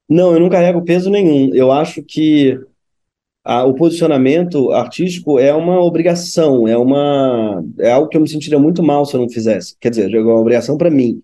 Não, 0.08 0.32
eu 0.32 0.40
não 0.40 0.48
carrego 0.48 0.82
peso 0.82 1.10
nenhum. 1.10 1.54
Eu 1.54 1.70
acho 1.70 2.02
que 2.02 2.58
a, 3.44 3.64
o 3.64 3.74
posicionamento 3.74 4.70
artístico 4.72 5.38
é 5.38 5.54
uma 5.54 5.82
obrigação, 5.82 6.68
é 6.68 6.76
uma 6.76 7.64
é 7.78 7.90
algo 7.90 8.08
que 8.08 8.16
eu 8.16 8.20
me 8.20 8.28
sentiria 8.28 8.58
muito 8.58 8.82
mal 8.82 9.04
se 9.06 9.14
eu 9.14 9.20
não 9.20 9.28
fizesse. 9.28 9.76
Quer 9.80 9.90
dizer, 9.90 10.14
é 10.14 10.20
uma 10.20 10.38
obrigação 10.38 10.76
para 10.76 10.90
mim. 10.90 11.22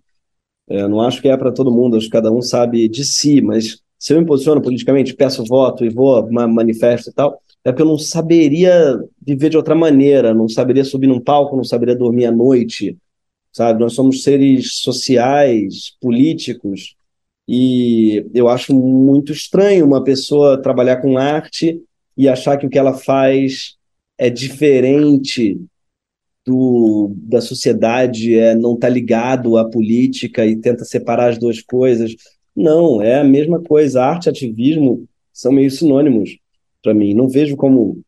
Eu 0.69 0.89
não 0.89 1.01
acho 1.01 1.21
que 1.23 1.29
é 1.29 1.37
para 1.37 1.53
todo 1.53 1.71
mundo, 1.73 1.97
acho 1.97 2.07
que 2.07 2.13
cada 2.13 2.33
um 2.33 2.43
sabe 2.43 2.89
de 2.89 3.05
si, 3.05 3.41
mas 3.41 3.81
se 3.99 4.13
eu 4.13 4.21
me 4.21 4.27
posiciono 4.27 4.61
politicamente, 4.61 5.15
peço 5.15 5.45
voto 5.45 5.85
e 5.85 5.89
vou, 5.89 6.31
manifesto 6.31 7.11
e 7.11 7.13
tal, 7.13 7.41
é 7.65 7.71
porque 7.71 7.83
eu 7.83 7.87
não 7.87 7.99
saberia 7.99 8.99
viver 9.25 9.51
de 9.51 9.57
outra 9.57 9.75
maneira, 9.75 10.35
não 10.35 10.49
saberia 10.49 10.85
subir 10.85 11.07
num 11.07 11.21
palco, 11.21 11.57
não 11.57 11.65
saberia 11.65 11.97
dormir 11.97 12.27
à 12.27 12.33
noite, 12.33 12.97
sabe? 13.53 13.81
Nós 13.81 13.95
somos 13.95 14.23
seres 14.23 14.77
sociais, 14.81 15.97
políticos, 16.01 16.97
e 17.49 18.27
eu 18.35 18.49
acho 18.49 18.75
muito 18.75 19.33
estranho 19.33 19.87
uma 19.87 20.03
pessoa 20.03 20.61
trabalhar 20.61 20.97
com 20.97 21.17
arte 21.17 21.81
e 22.17 22.29
achar 22.29 22.57
que 22.57 22.67
o 22.67 22.71
que 22.71 22.79
ela 22.79 22.95
faz 22.95 23.77
é 24.19 24.31
diferente 24.31 25.61
do, 26.45 27.13
da 27.17 27.41
sociedade, 27.41 28.39
é 28.39 28.55
não 28.55 28.77
tá 28.77 28.89
ligado 28.89 29.59
à 29.59 29.69
política 29.69 30.47
e 30.47 30.57
tenta 30.57 30.85
separar 30.85 31.31
as 31.31 31.39
duas 31.39 31.61
coisas. 31.61 32.15
Não, 32.55 33.03
é 33.03 33.21
a 33.21 33.25
mesma 33.25 33.61
coisa. 33.61 34.03
Arte 34.03 34.27
e 34.27 34.31
ativismo 34.31 35.07
são 35.33 35.53
meio 35.53 35.71
sinônimos 35.71 36.39
para 36.83 36.95
mim. 36.95 37.13
Não 37.13 37.29
vejo 37.29 37.57
como 37.57 38.01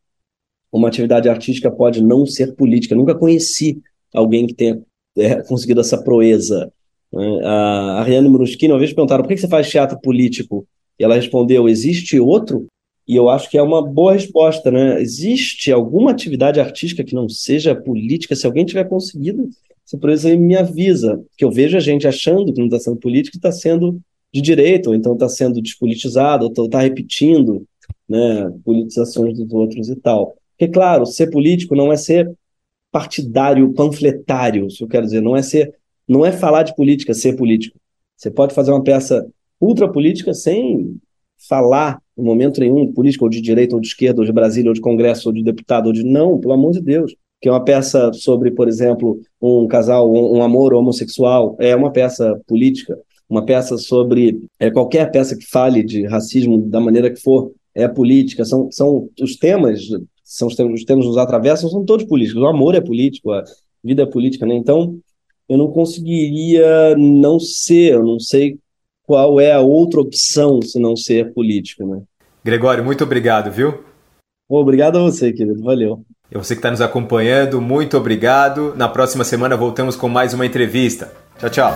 uma 0.71 0.87
atividade 0.87 1.27
artística 1.27 1.69
pode 1.69 2.01
não 2.01 2.25
ser 2.25 2.55
política. 2.55 2.95
nunca 2.95 3.15
conheci 3.15 3.81
alguém 4.13 4.47
que 4.47 4.53
tenha 4.53 4.81
é, 5.17 5.41
conseguido 5.43 5.81
essa 5.81 6.01
proeza. 6.01 6.71
Né? 7.11 7.41
A 7.43 8.01
Ariane 8.01 8.29
Bruschini, 8.29 8.71
uma 8.71 8.79
vez 8.79 8.93
perguntaram 8.93 9.23
por 9.23 9.29
que 9.29 9.37
você 9.37 9.47
faz 9.47 9.69
teatro 9.69 9.99
político? 9.99 10.65
E 10.97 11.03
ela 11.03 11.15
respondeu: 11.15 11.67
existe 11.67 12.19
outro? 12.19 12.67
E 13.09 13.15
eu 13.15 13.27
acho 13.27 13.49
que 13.49 13.57
é 13.57 13.61
uma 13.63 13.83
boa 13.83 14.13
resposta, 14.13 14.69
né? 14.69 15.01
Existe 15.01 15.71
alguma 15.71 16.11
atividade 16.11 16.59
artística 16.59 17.03
que 17.03 17.15
não 17.15 17.27
seja 17.27 17.73
política? 17.73 18.35
Se 18.35 18.45
alguém 18.45 18.63
tiver 18.63 18.83
conseguido 18.83 19.49
essa 19.83 19.97
proeza, 19.97 20.37
me 20.37 20.55
avisa. 20.55 21.19
Que 21.35 21.43
eu 21.43 21.49
vejo 21.49 21.75
a 21.75 21.79
gente 21.79 22.07
achando 22.07 22.53
que 22.53 22.59
não 22.59 22.67
está 22.67 22.77
sendo 22.77 22.97
político 22.97 23.35
e 23.35 23.39
está 23.39 23.51
sendo 23.51 23.99
de 24.31 24.41
direita, 24.41 24.89
ou 24.89 24.95
então 24.95 25.13
está 25.13 25.27
sendo 25.27 25.59
despolitizado, 25.59 26.53
ou 26.55 26.65
está 26.65 26.81
repetindo 26.81 27.65
né, 28.07 28.47
politizações 28.63 29.35
dos 29.35 29.51
outros 29.51 29.89
e 29.89 29.95
tal. 29.95 30.35
Porque, 30.51 30.71
claro, 30.71 31.03
ser 31.07 31.31
político 31.31 31.75
não 31.75 31.91
é 31.91 31.97
ser 31.97 32.31
partidário, 32.91 33.73
panfletário, 33.73 34.67
isso 34.67 34.83
eu 34.83 34.87
quero 34.87 35.05
dizer, 35.05 35.21
não 35.21 35.35
é 35.35 35.41
ser, 35.41 35.73
não 36.07 36.23
é 36.23 36.31
falar 36.31 36.61
de 36.61 36.75
política, 36.75 37.15
ser 37.15 37.35
político. 37.35 37.75
Você 38.15 38.29
pode 38.29 38.53
fazer 38.53 38.69
uma 38.69 38.83
peça 38.83 39.25
ultra 39.59 39.91
política 39.91 40.31
sem 40.31 40.95
falar 41.47 41.99
em 42.19 42.23
momento 42.23 42.59
nenhum 42.59 42.85
de 42.85 42.93
política, 42.93 43.23
ou 43.23 43.29
de 43.29 43.41
direita, 43.41 43.75
ou 43.75 43.81
de 43.81 43.87
esquerda, 43.87 44.21
ou 44.21 44.25
de 44.25 44.31
Brasília, 44.31 44.69
ou 44.69 44.73
de 44.73 44.81
Congresso, 44.81 45.29
ou 45.29 45.33
de 45.33 45.43
deputado, 45.43 45.87
ou 45.87 45.93
de 45.93 46.03
não, 46.03 46.39
pelo 46.39 46.53
amor 46.53 46.71
de 46.71 46.81
Deus. 46.81 47.15
Que 47.41 47.47
é 47.47 47.51
uma 47.51 47.63
peça 47.63 48.11
sobre, 48.13 48.51
por 48.51 48.67
exemplo, 48.67 49.19
um 49.41 49.67
casal, 49.67 50.11
um, 50.11 50.37
um 50.37 50.43
amor 50.43 50.73
homossexual, 50.73 51.55
é 51.59 51.75
uma 51.75 51.91
peça 51.91 52.39
política. 52.47 52.97
Uma 53.29 53.45
peça 53.45 53.77
sobre 53.77 54.41
é, 54.59 54.71
qualquer 54.71 55.11
peça 55.11 55.37
que 55.37 55.45
fale 55.45 55.83
de 55.83 56.05
racismo 56.05 56.57
da 56.57 56.79
maneira 56.79 57.11
que 57.11 57.21
for, 57.21 57.51
é 57.75 57.87
política, 57.87 58.43
são, 58.43 58.69
são 58.71 59.07
os 59.21 59.35
temas, 59.35 59.87
são 60.23 60.47
os 60.47 60.55
temas, 60.55 60.73
os 60.73 60.83
temas 60.83 61.05
que 61.05 61.09
nos 61.09 61.17
atravessam, 61.17 61.69
são 61.69 61.85
todos 61.85 62.05
políticos. 62.05 62.41
O 62.41 62.47
amor 62.47 62.75
é 62.75 62.81
político, 62.81 63.31
a 63.31 63.43
vida 63.83 64.03
é 64.03 64.05
política, 64.05 64.45
né? 64.45 64.55
Então, 64.55 64.99
eu 65.47 65.57
não 65.57 65.71
conseguiria 65.71 66.95
não 66.97 67.39
ser, 67.39 67.93
eu 67.93 68.03
não 68.03 68.19
sei 68.19 68.57
qual 69.03 69.39
é 69.39 69.51
a 69.51 69.61
outra 69.61 69.99
opção 69.99 70.61
se 70.61 70.79
não 70.79 70.95
ser 70.95 71.33
político, 71.33 71.85
né? 71.85 72.01
Gregório, 72.43 72.83
muito 72.83 73.03
obrigado, 73.03 73.51
viu? 73.51 73.83
Obrigado 74.49 74.97
a 74.97 75.01
você, 75.01 75.31
querido. 75.31 75.61
Valeu. 75.61 76.03
E 76.31 76.37
você 76.37 76.55
que 76.55 76.59
está 76.59 76.71
nos 76.71 76.81
acompanhando, 76.81 77.61
muito 77.61 77.97
obrigado. 77.97 78.73
Na 78.75 78.87
próxima 78.87 79.23
semana 79.23 79.57
voltamos 79.57 79.95
com 79.95 80.07
mais 80.07 80.33
uma 80.33 80.45
entrevista. 80.45 81.11
Tchau, 81.39 81.49
tchau. 81.49 81.73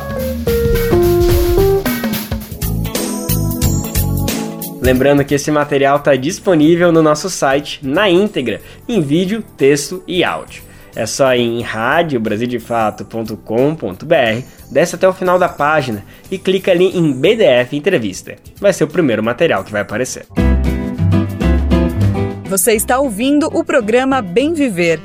Lembrando 4.82 5.24
que 5.24 5.36
esse 5.36 5.49
material 5.49 5.97
está 5.97 6.16
disponível 6.16 6.91
no 6.91 7.01
nosso 7.01 7.30
site 7.30 7.80
na 7.82 8.09
íntegra, 8.09 8.59
em 8.88 9.01
vídeo, 9.01 9.43
texto 9.55 10.03
e 10.05 10.24
áudio. 10.24 10.61
É 10.95 11.05
só 11.05 11.34
ir 11.34 11.41
em 11.41 11.61
radiobrasildefato.com.br, 11.61 14.45
desce 14.70 14.95
até 14.95 15.07
o 15.07 15.14
final 15.14 15.39
da 15.39 15.49
página 15.49 16.03
e 16.30 16.38
clica 16.38 16.72
ali 16.72 16.97
em 16.97 17.14
BDF 17.14 17.76
Entrevista. 17.76 18.36
Vai 18.59 18.74
ser 18.74 18.84
o 18.84 18.88
primeiro 18.88 19.24
material 19.24 19.64
que 19.64 19.72
vai 19.72 19.82
aparecer. 19.82 20.28
Você 22.53 22.73
está 22.73 22.99
ouvindo 22.99 23.47
o 23.47 23.63
programa 23.63 24.21
Bem 24.21 24.53
Viver, 24.53 24.99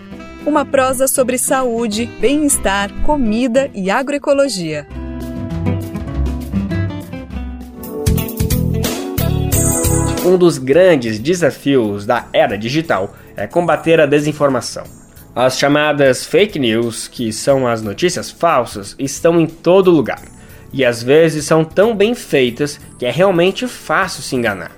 uma 0.44 0.66
prosa 0.66 1.08
sobre 1.08 1.38
saúde, 1.38 2.04
bem-estar, 2.20 2.92
comida 3.06 3.70
e 3.74 3.90
agroecologia. 3.90 4.86
Um 10.26 10.36
dos 10.36 10.58
grandes 10.58 11.18
desafios 11.18 12.04
da 12.04 12.26
era 12.34 12.58
digital 12.58 13.16
é 13.34 13.46
combater 13.46 13.98
a 13.98 14.04
desinformação. 14.04 14.84
As 15.34 15.58
chamadas 15.58 16.26
fake 16.26 16.58
news, 16.58 17.08
que 17.08 17.32
são 17.32 17.66
as 17.66 17.80
notícias 17.80 18.30
falsas, 18.30 18.94
estão 18.98 19.40
em 19.40 19.46
todo 19.46 19.90
lugar 19.90 20.20
e 20.70 20.84
às 20.84 21.02
vezes 21.02 21.46
são 21.46 21.64
tão 21.64 21.96
bem 21.96 22.14
feitas 22.14 22.78
que 22.98 23.06
é 23.06 23.10
realmente 23.10 23.66
fácil 23.66 24.22
se 24.22 24.36
enganar. 24.36 24.77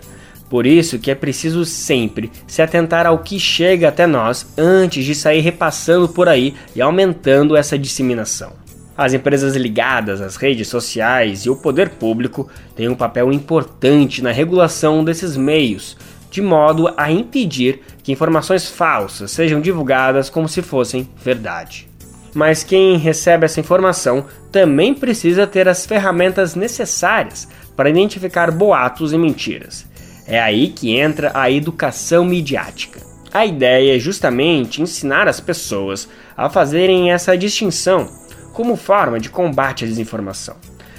Por 0.50 0.66
isso 0.66 0.98
que 0.98 1.12
é 1.12 1.14
preciso 1.14 1.64
sempre 1.64 2.28
se 2.44 2.60
atentar 2.60 3.06
ao 3.06 3.20
que 3.20 3.38
chega 3.38 3.88
até 3.88 4.04
nós 4.04 4.44
antes 4.58 5.04
de 5.04 5.14
sair 5.14 5.40
repassando 5.40 6.08
por 6.08 6.28
aí 6.28 6.56
e 6.74 6.82
aumentando 6.82 7.56
essa 7.56 7.78
disseminação. 7.78 8.52
As 8.98 9.14
empresas 9.14 9.54
ligadas 9.54 10.20
às 10.20 10.34
redes 10.34 10.66
sociais 10.66 11.46
e 11.46 11.50
o 11.50 11.54
poder 11.54 11.90
público 11.90 12.50
têm 12.74 12.88
um 12.88 12.96
papel 12.96 13.32
importante 13.32 14.20
na 14.22 14.32
regulação 14.32 15.04
desses 15.04 15.36
meios, 15.36 15.96
de 16.32 16.42
modo 16.42 16.92
a 16.96 17.12
impedir 17.12 17.80
que 18.02 18.10
informações 18.10 18.68
falsas 18.68 19.30
sejam 19.30 19.60
divulgadas 19.60 20.28
como 20.28 20.48
se 20.48 20.62
fossem 20.62 21.08
verdade. 21.24 21.88
Mas 22.34 22.64
quem 22.64 22.98
recebe 22.98 23.44
essa 23.44 23.60
informação 23.60 24.26
também 24.50 24.94
precisa 24.94 25.46
ter 25.46 25.68
as 25.68 25.86
ferramentas 25.86 26.56
necessárias 26.56 27.48
para 27.76 27.88
identificar 27.88 28.50
boatos 28.50 29.12
e 29.12 29.18
mentiras. 29.18 29.89
É 30.30 30.40
aí 30.40 30.68
que 30.68 30.96
entra 30.96 31.32
a 31.34 31.50
educação 31.50 32.24
midiática. 32.24 33.00
A 33.32 33.44
ideia 33.44 33.96
é 33.96 33.98
justamente 33.98 34.80
ensinar 34.80 35.28
as 35.28 35.40
pessoas 35.40 36.08
a 36.36 36.48
fazerem 36.48 37.12
essa 37.12 37.36
distinção 37.36 38.08
como 38.52 38.76
forma 38.76 39.20
de 39.20 39.28
combate 39.28 39.84
à 39.84 39.88
desinformação. 39.88 40.56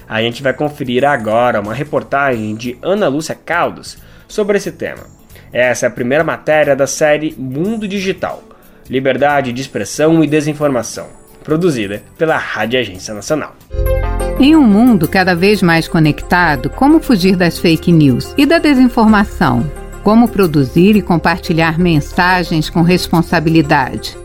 A 0.08 0.22
gente 0.22 0.44
vai 0.44 0.54
conferir 0.54 1.06
agora 1.06 1.62
uma 1.62 1.74
reportagem 1.74 2.54
de 2.56 2.78
Ana 2.82 3.08
Lúcia 3.08 3.34
Caldas 3.34 3.98
sobre 4.28 4.58
esse 4.58 4.74
tema. 4.74 5.06
Essa 5.52 5.86
é 5.86 5.88
a 5.88 5.92
primeira 5.92 6.24
matéria 6.24 6.76
da 6.76 6.86
série 6.86 7.34
Mundo 7.38 7.88
Digital 7.88 8.44
Liberdade 8.90 9.54
de 9.54 9.62
Expressão 9.62 10.22
e 10.22 10.28
Desinformação, 10.28 11.08
produzida 11.46 12.04
pela 12.18 12.36
Rádio 12.38 12.78
Agência 12.78 13.14
Nacional. 13.14 13.56
Em 14.44 14.56
um 14.56 14.64
mundo 14.64 15.08
cada 15.08 15.36
vez 15.36 15.62
mais 15.62 15.88
conectado, 15.88 16.68
como 16.68 17.00
fugir 17.00 17.36
das 17.36 17.60
fake 17.60 17.92
news 17.92 18.34
e 18.36 18.44
da 18.44 18.58
desinformação? 18.58 19.72
Como 20.02 20.28
produzir 20.28 20.96
e 20.96 21.02
compartilhar 21.04 21.78
mensagens 21.78 22.68
com 22.68 22.82
responsabilidade? 22.82 24.18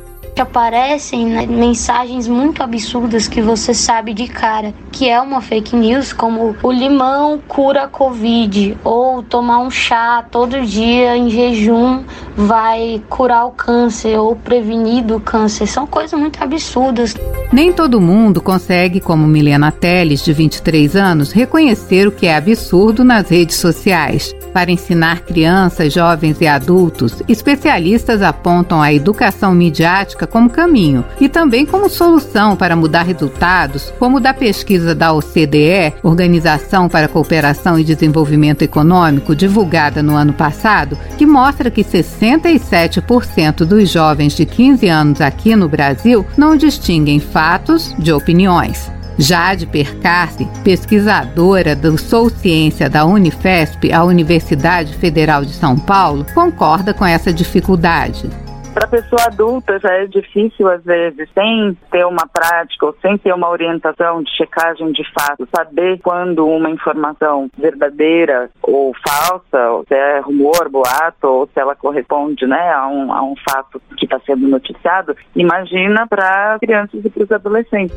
Aparecem 0.43 1.27
né, 1.27 1.47
mensagens 1.47 2.29
muito 2.29 2.63
absurdas 2.63 3.29
que 3.29 3.41
você 3.41 3.73
sabe 3.73 4.13
de 4.13 4.29
cara 4.29 4.75
que 4.97 5.11
é 5.11 5.21
uma 5.21 5.43
fake 5.43 5.77
news, 5.77 6.11
como 6.15 6.57
o 6.63 6.73
limão 6.73 7.39
cura 7.47 7.83
a 7.83 7.89
covid 7.89 8.79
ou 8.83 9.23
tomar 9.23 9.59
um 9.59 9.71
chá 9.71 10.25
todo 10.31 10.63
dia 10.63 11.15
em 11.15 11.29
jejum 11.29 12.03
vai 12.35 13.03
curar 13.09 13.47
o 13.47 13.51
câncer 13.51 14.19
ou 14.19 14.35
prevenir 14.35 15.05
do 15.05 15.21
câncer. 15.21 15.67
São 15.67 15.87
coisas 15.87 16.19
muito 16.19 16.43
absurdas. 16.43 17.15
Nem 17.53 17.73
todo 17.73 18.01
mundo 18.01 18.41
consegue, 18.41 19.01
como 19.01 19.27
Milena 19.27 19.71
Teles, 19.71 20.25
de 20.25 20.33
23 20.33 20.97
anos, 20.97 21.33
reconhecer 21.33 22.09
o 22.09 22.13
que 22.13 22.27
é 22.27 22.37
absurdo 22.37 23.05
nas 23.05 23.29
redes 23.29 23.57
sociais. 23.57 24.35
Para 24.53 24.71
ensinar 24.71 25.21
crianças, 25.21 25.93
jovens 25.93 26.41
e 26.41 26.47
adultos, 26.47 27.23
especialistas 27.29 28.23
apontam 28.23 28.81
a 28.81 28.93
educação 28.93 29.55
midiática 29.55 30.26
como 30.27 30.51
caminho 30.51 31.05
e 31.21 31.29
também 31.29 31.65
como 31.65 31.89
solução 31.89 32.57
para 32.57 32.77
mudar 32.77 33.03
resultados, 33.03 33.93
como 33.99 34.21
da 34.21 34.35
pesquisa 34.35 34.95
da 34.95 35.13
OCDE, 35.13 35.95
Organização 36.03 36.89
para 36.89 37.07
a 37.07 37.09
Cooperação 37.09 37.79
e 37.79 37.85
Desenvolvimento 37.85 38.63
Econômico, 38.63 39.35
divulgada 39.35 40.03
no 40.03 40.17
ano 40.17 40.33
passado, 40.33 40.99
que 41.17 41.27
mostra 41.27 41.71
que 41.71 41.85
67% 41.85 43.65
dos 43.65 43.91
jovens 43.91 44.35
de 44.35 44.45
15 44.45 44.89
anos 44.89 45.21
aqui 45.21 45.55
no 45.55 45.69
Brasil 45.69 46.25
não 46.37 46.57
distinguem 46.57 47.21
fatos 47.21 47.95
de 47.99 48.13
opiniões. 48.13 48.91
Jade 49.19 49.67
Percarce, 49.67 50.47
pesquisadora 50.63 51.75
do 51.75 51.97
Sou 51.97 52.29
Ciência 52.29 52.89
da 52.89 53.05
Unifesp, 53.07 53.91
a 53.91 54.05
Universidade 54.05 54.95
Federal 54.95 55.45
de 55.45 55.55
São 55.55 55.77
Paulo, 55.77 56.27
concorda 56.35 56.93
com 56.93 57.05
essa 57.05 57.33
dificuldade. 57.33 58.29
Para 58.77 58.89
pessoa 58.89 59.23
adulta 59.25 59.79
já 59.79 59.91
é 59.91 60.07
difícil, 60.07 60.69
às 60.69 60.85
vezes, 60.85 61.31
sem 61.33 61.75
ter 61.91 62.05
uma 62.05 62.27
prática 62.31 62.85
ou 62.85 62.95
sem 63.01 63.17
ter 63.17 63.33
uma 63.33 63.49
orientação 63.49 64.23
de 64.23 64.31
checagem 64.37 64.93
de 64.93 65.03
fato, 65.19 65.49
saber 65.51 65.99
quando 66.03 66.47
uma 66.47 66.69
informação 66.69 67.49
verdadeira 67.57 68.51
ou 68.63 68.93
falsa, 69.03 69.71
ou 69.71 69.83
se 69.89 69.95
é 69.95 70.19
rumor, 70.19 70.69
boato, 70.69 71.27
ou 71.27 71.47
se 71.47 71.59
ela 71.59 71.75
corresponde 71.75 72.47
né, 72.47 72.71
a, 72.71 72.87
um, 72.87 73.11
a 73.15 73.23
um 73.23 73.35
fato 73.49 73.81
que 73.97 74.05
está 74.05 74.21
sendo 74.27 74.47
noticiado, 74.47 75.17
imagina 75.35 76.07
para 76.07 76.59
crianças 76.61 77.03
e 77.03 77.09
para 77.09 77.25
os 77.25 77.33
adolescentes. 77.33 77.97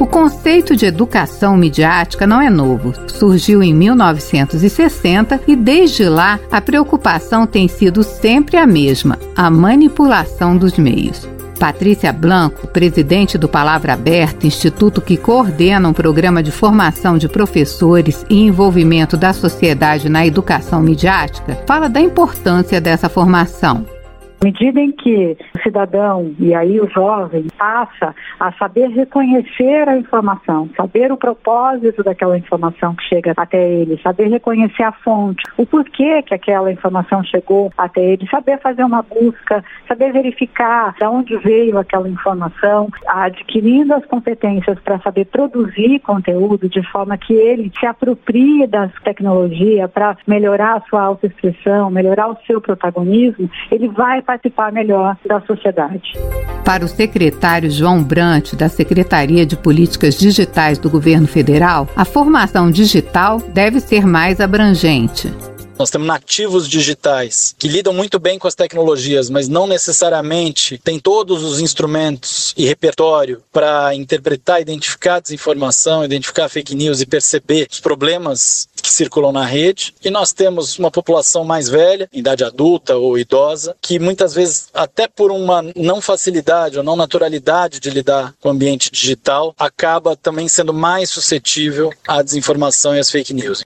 O 0.00 0.06
conceito 0.06 0.74
de 0.74 0.86
educação 0.86 1.58
midiática 1.58 2.26
não 2.26 2.40
é 2.40 2.48
novo. 2.48 2.94
Surgiu 3.06 3.62
em 3.62 3.74
1960 3.74 5.42
e 5.46 5.54
desde 5.54 6.08
lá 6.08 6.40
a 6.50 6.58
preocupação 6.58 7.46
tem 7.46 7.68
sido 7.68 8.02
sempre 8.02 8.56
a 8.56 8.66
mesma: 8.66 9.18
a 9.36 9.50
manipulação 9.50 10.56
dos 10.56 10.78
meios. 10.78 11.28
Patrícia 11.58 12.14
Blanco, 12.14 12.66
presidente 12.66 13.36
do 13.36 13.46
Palavra 13.46 13.92
Aberta, 13.92 14.46
instituto 14.46 15.02
que 15.02 15.18
coordena 15.18 15.90
um 15.90 15.92
programa 15.92 16.42
de 16.42 16.50
formação 16.50 17.18
de 17.18 17.28
professores 17.28 18.24
e 18.30 18.40
envolvimento 18.40 19.18
da 19.18 19.34
sociedade 19.34 20.08
na 20.08 20.26
educação 20.26 20.80
midiática, 20.80 21.58
fala 21.66 21.90
da 21.90 22.00
importância 22.00 22.80
dessa 22.80 23.10
formação. 23.10 23.84
À 24.42 24.46
medida 24.46 24.80
em 24.80 24.90
que 24.90 25.36
o 25.54 25.62
cidadão, 25.62 26.34
e 26.38 26.54
aí 26.54 26.80
o 26.80 26.88
jovem, 26.88 27.44
passa 27.58 28.14
a 28.38 28.50
saber 28.52 28.88
reconhecer 28.88 29.86
a 29.86 29.98
informação, 29.98 30.70
saber 30.74 31.12
o 31.12 31.16
propósito 31.18 32.02
daquela 32.02 32.38
informação 32.38 32.94
que 32.94 33.04
chega 33.04 33.34
até 33.36 33.70
ele, 33.70 34.00
saber 34.02 34.28
reconhecer 34.28 34.82
a 34.82 34.92
fonte, 34.92 35.42
o 35.58 35.66
porquê 35.66 36.22
que 36.22 36.32
aquela 36.32 36.72
informação 36.72 37.22
chegou 37.22 37.70
até 37.76 38.00
ele, 38.00 38.26
saber 38.30 38.58
fazer 38.60 38.82
uma 38.82 39.02
busca, 39.02 39.62
saber 39.86 40.10
verificar 40.10 40.94
de 40.98 41.04
onde 41.04 41.36
veio 41.36 41.76
aquela 41.76 42.08
informação, 42.08 42.88
adquirindo 43.08 43.92
as 43.92 44.06
competências 44.06 44.78
para 44.80 44.98
saber 45.00 45.26
produzir 45.26 45.98
conteúdo 46.00 46.66
de 46.66 46.82
forma 46.90 47.18
que 47.18 47.34
ele 47.34 47.70
se 47.78 47.84
aproprie 47.84 48.66
das 48.66 48.90
tecnologias 49.04 49.90
para 49.90 50.16
melhorar 50.26 50.78
a 50.78 50.80
sua 50.88 51.02
autoexpressão, 51.02 51.90
melhorar 51.90 52.28
o 52.28 52.38
seu 52.46 52.58
protagonismo, 52.58 53.50
ele 53.70 53.88
vai 53.88 54.22
participar 54.30 54.70
melhor 54.72 55.16
da 55.26 55.40
sociedade. 55.40 56.12
Para 56.64 56.84
o 56.84 56.88
secretário 56.88 57.68
João 57.68 58.00
Brant, 58.00 58.54
da 58.54 58.68
Secretaria 58.68 59.44
de 59.44 59.56
Políticas 59.56 60.16
Digitais 60.16 60.78
do 60.78 60.88
Governo 60.88 61.26
Federal, 61.26 61.88
a 61.96 62.04
formação 62.04 62.70
digital 62.70 63.40
deve 63.40 63.80
ser 63.80 64.06
mais 64.06 64.40
abrangente. 64.40 65.32
Nós 65.76 65.90
temos 65.90 66.06
nativos 66.06 66.68
digitais 66.68 67.54
que 67.58 67.66
lidam 67.66 67.94
muito 67.94 68.18
bem 68.18 68.38
com 68.38 68.46
as 68.46 68.54
tecnologias, 68.54 69.30
mas 69.30 69.48
não 69.48 69.66
necessariamente 69.66 70.76
têm 70.76 71.00
todos 71.00 71.42
os 71.42 71.58
instrumentos 71.58 72.54
e 72.54 72.66
repertório 72.66 73.42
para 73.50 73.94
interpretar, 73.94 74.60
identificar 74.60 75.20
desinformação, 75.20 76.04
identificar 76.04 76.50
fake 76.50 76.74
news 76.74 77.00
e 77.00 77.06
perceber 77.06 77.66
os 77.70 77.80
problemas 77.80 78.68
que 78.80 78.90
circulam 78.90 79.32
na 79.32 79.44
rede. 79.44 79.94
E 80.04 80.10
nós 80.10 80.32
temos 80.32 80.78
uma 80.78 80.90
população 80.90 81.44
mais 81.44 81.68
velha, 81.68 82.08
idade 82.12 82.44
adulta 82.44 82.96
ou 82.96 83.18
idosa, 83.18 83.76
que 83.80 83.98
muitas 83.98 84.34
vezes, 84.34 84.68
até 84.74 85.06
por 85.06 85.30
uma 85.30 85.64
não 85.76 86.00
facilidade 86.00 86.78
ou 86.78 86.84
não 86.84 86.96
naturalidade 86.96 87.80
de 87.80 87.90
lidar 87.90 88.34
com 88.40 88.48
o 88.48 88.52
ambiente 88.52 88.90
digital, 88.90 89.54
acaba 89.58 90.16
também 90.16 90.48
sendo 90.48 90.72
mais 90.72 91.10
suscetível 91.10 91.92
à 92.06 92.22
desinformação 92.22 92.94
e 92.94 92.98
às 92.98 93.10
fake 93.10 93.34
news. 93.34 93.62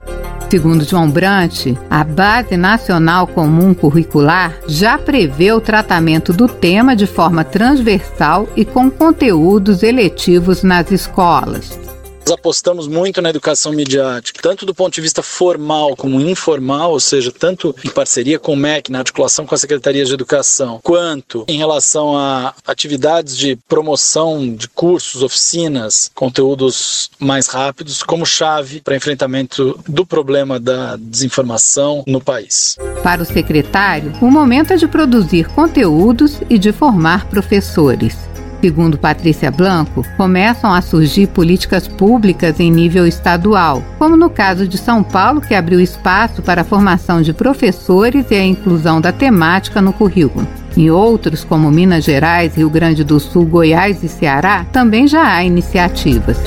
Segundo 0.49 0.85
João 0.85 1.09
Brant, 1.09 1.75
a 1.89 2.03
Base 2.03 2.55
Nacional 2.55 3.27
Comum 3.27 3.73
Curricular 3.73 4.57
já 4.67 4.97
prevê 4.97 5.51
o 5.51 5.59
tratamento 5.59 6.31
do 6.31 6.47
tema 6.47 6.95
de 6.95 7.07
forma 7.07 7.43
transversal 7.43 8.47
e 8.55 8.63
com 8.63 8.89
conteúdos 8.89 9.83
eletivos 9.83 10.63
nas 10.63 10.91
escolas. 10.91 11.84
Nós 12.25 12.33
apostamos 12.33 12.87
muito 12.87 13.21
na 13.21 13.29
educação 13.29 13.71
midiática, 13.71 14.41
tanto 14.41 14.65
do 14.65 14.73
ponto 14.73 14.95
de 14.95 15.01
vista 15.01 15.21
formal 15.21 15.95
como 15.95 16.19
informal, 16.19 16.91
ou 16.91 16.99
seja, 16.99 17.31
tanto 17.31 17.75
em 17.85 17.89
parceria 17.89 18.39
com 18.39 18.53
o 18.53 18.57
MEC, 18.57 18.91
na 18.91 18.97
articulação 18.97 19.45
com 19.45 19.53
a 19.53 19.57
Secretaria 19.59 20.03
de 20.03 20.11
Educação, 20.11 20.79
quanto 20.81 21.45
em 21.47 21.59
relação 21.59 22.17
a 22.17 22.55
atividades 22.65 23.37
de 23.37 23.55
promoção 23.69 24.55
de 24.55 24.67
cursos, 24.67 25.21
oficinas, 25.21 26.09
conteúdos 26.15 27.11
mais 27.19 27.45
rápidos, 27.45 28.01
como 28.01 28.25
chave 28.25 28.81
para 28.81 28.95
enfrentamento 28.95 29.79
do 29.87 30.03
problema 30.03 30.59
da 30.59 30.95
desinformação 30.95 32.03
no 32.07 32.19
país. 32.19 32.75
Para 33.03 33.21
o 33.21 33.25
secretário, 33.25 34.13
o 34.19 34.31
momento 34.31 34.73
é 34.73 34.77
de 34.77 34.87
produzir 34.87 35.47
conteúdos 35.49 36.39
e 36.49 36.57
de 36.57 36.71
formar 36.71 37.29
professores. 37.29 38.34
Segundo 38.65 38.97
Patrícia 38.97 39.51
Blanco, 39.51 40.03
começam 40.17 40.73
a 40.73 40.81
surgir 40.81 41.27
políticas 41.27 41.87
públicas 41.87 42.59
em 42.59 42.71
nível 42.71 43.05
estadual, 43.05 43.83
como 43.99 44.17
no 44.17 44.27
caso 44.27 44.67
de 44.67 44.75
São 44.75 45.03
Paulo, 45.03 45.39
que 45.39 45.53
abriu 45.53 45.79
espaço 45.79 46.41
para 46.41 46.61
a 46.61 46.65
formação 46.65 47.21
de 47.21 47.31
professores 47.31 48.25
e 48.31 48.33
a 48.33 48.43
inclusão 48.43 48.99
da 48.99 49.11
temática 49.11 49.83
no 49.83 49.93
currículo. 49.93 50.47
Em 50.75 50.89
outros, 50.89 51.43
como 51.43 51.69
Minas 51.69 52.05
Gerais, 52.05 52.55
Rio 52.55 52.67
Grande 52.67 53.03
do 53.03 53.19
Sul, 53.19 53.45
Goiás 53.45 54.01
e 54.01 54.07
Ceará, 54.07 54.65
também 54.71 55.07
já 55.07 55.35
há 55.35 55.43
iniciativas. 55.43 56.39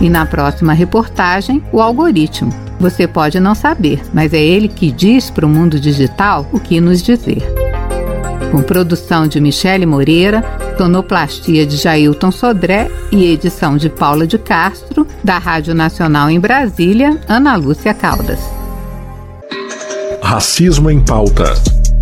E 0.00 0.08
na 0.08 0.24
próxima 0.26 0.72
reportagem, 0.72 1.60
o 1.72 1.80
algoritmo. 1.80 2.54
Você 2.78 3.08
pode 3.08 3.40
não 3.40 3.56
saber, 3.56 4.00
mas 4.12 4.32
é 4.32 4.40
ele 4.40 4.68
que 4.68 4.92
diz 4.92 5.30
para 5.30 5.46
o 5.46 5.48
mundo 5.48 5.80
digital 5.80 6.48
o 6.52 6.60
que 6.60 6.80
nos 6.80 7.02
dizer 7.02 7.42
com 8.54 8.62
produção 8.62 9.26
de 9.26 9.40
Michele 9.40 9.84
Moreira, 9.84 10.40
tonoplastia 10.76 11.66
de 11.66 11.76
Jailton 11.76 12.30
Sodré 12.30 12.90
e 13.10 13.32
edição 13.32 13.76
de 13.76 13.88
Paula 13.88 14.26
de 14.26 14.38
Castro, 14.38 15.06
da 15.22 15.38
Rádio 15.38 15.74
Nacional 15.74 16.30
em 16.30 16.38
Brasília, 16.38 17.18
Ana 17.28 17.56
Lúcia 17.56 17.94
Caldas. 17.94 18.40
Racismo 20.22 20.90
em 20.90 21.00
pauta. 21.00 21.54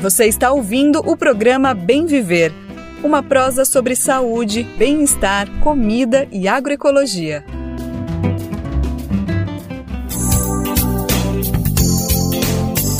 Você 0.00 0.24
está 0.24 0.50
ouvindo 0.50 0.98
o 1.00 1.14
programa 1.14 1.74
Bem 1.74 2.06
Viver, 2.06 2.54
uma 3.04 3.22
prosa 3.22 3.66
sobre 3.66 3.94
saúde, 3.94 4.62
bem-estar, 4.78 5.46
comida 5.60 6.26
e 6.32 6.48
agroecologia. 6.48 7.44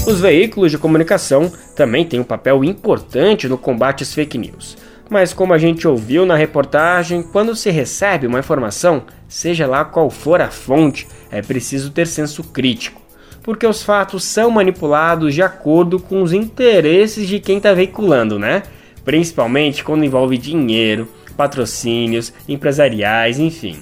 Os 0.06 0.20
veículos 0.20 0.70
de 0.70 0.76
comunicação 0.76 1.50
também 1.74 2.04
têm 2.04 2.20
um 2.20 2.24
papel 2.24 2.62
importante 2.62 3.48
no 3.48 3.56
combate 3.56 4.02
às 4.02 4.12
fake 4.12 4.36
news. 4.36 4.76
Mas 5.08 5.32
como 5.32 5.54
a 5.54 5.58
gente 5.58 5.88
ouviu 5.88 6.26
na 6.26 6.36
reportagem, 6.36 7.22
quando 7.22 7.56
se 7.56 7.70
recebe 7.70 8.26
uma 8.26 8.40
informação, 8.40 9.04
seja 9.26 9.66
lá 9.66 9.86
qual 9.86 10.10
for 10.10 10.42
a 10.42 10.50
fonte, 10.50 11.08
é 11.30 11.40
preciso 11.40 11.90
ter 11.92 12.06
senso 12.06 12.44
crítico, 12.44 13.00
porque 13.42 13.66
os 13.66 13.82
fatos 13.82 14.24
são 14.24 14.50
manipulados 14.50 15.34
de 15.34 15.42
acordo 15.42 15.98
com 15.98 16.22
os 16.22 16.32
interesses 16.32 17.26
de 17.26 17.40
quem 17.40 17.56
está 17.56 17.72
veiculando, 17.72 18.38
né? 18.38 18.62
Principalmente 19.04 19.82
quando 19.82 20.04
envolve 20.04 20.36
dinheiro, 20.36 21.08
patrocínios, 21.36 22.32
empresariais, 22.48 23.38
enfim. 23.38 23.78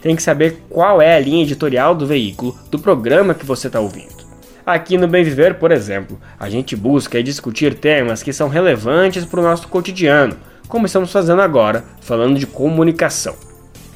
Tem 0.00 0.16
que 0.16 0.22
saber 0.22 0.62
qual 0.68 1.00
é 1.00 1.14
a 1.14 1.20
linha 1.20 1.42
editorial 1.42 1.94
do 1.94 2.06
veículo, 2.06 2.56
do 2.70 2.78
programa 2.78 3.34
que 3.34 3.46
você 3.46 3.66
está 3.66 3.78
ouvindo. 3.80 4.22
Aqui 4.64 4.96
no 4.96 5.08
Bem 5.08 5.24
Viver, 5.24 5.54
por 5.54 5.72
exemplo, 5.72 6.20
a 6.38 6.48
gente 6.48 6.74
busca 6.76 7.22
discutir 7.22 7.74
temas 7.74 8.22
que 8.22 8.32
são 8.32 8.48
relevantes 8.48 9.24
para 9.24 9.40
o 9.40 9.42
nosso 9.42 9.68
cotidiano, 9.68 10.36
como 10.68 10.86
estamos 10.86 11.12
fazendo 11.12 11.42
agora, 11.42 11.84
falando 12.00 12.38
de 12.38 12.46
comunicação. 12.46 13.34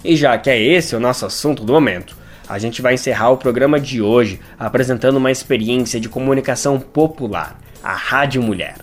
E 0.05 0.15
já 0.15 0.37
que 0.37 0.51
é 0.51 0.61
esse 0.61 0.95
o 0.95 1.01
nosso 1.01 1.25
assunto 1.25 1.65
do 1.65 1.73
momento, 1.73 2.17
a 2.49 2.59
gente 2.59 2.83
vai 2.83 2.95
encerrar 2.95 3.31
o 3.31 3.37
programa 3.37 3.81
de 3.81 4.01
hoje 4.01 4.41
apresentando 4.59 5.17
uma 5.17 5.31
experiência 5.31 6.01
de 6.01 6.09
comunicação 6.09 6.79
popular, 6.81 7.59
a 7.83 7.93
Rádio 7.93 8.43
Mulher. 8.43 8.77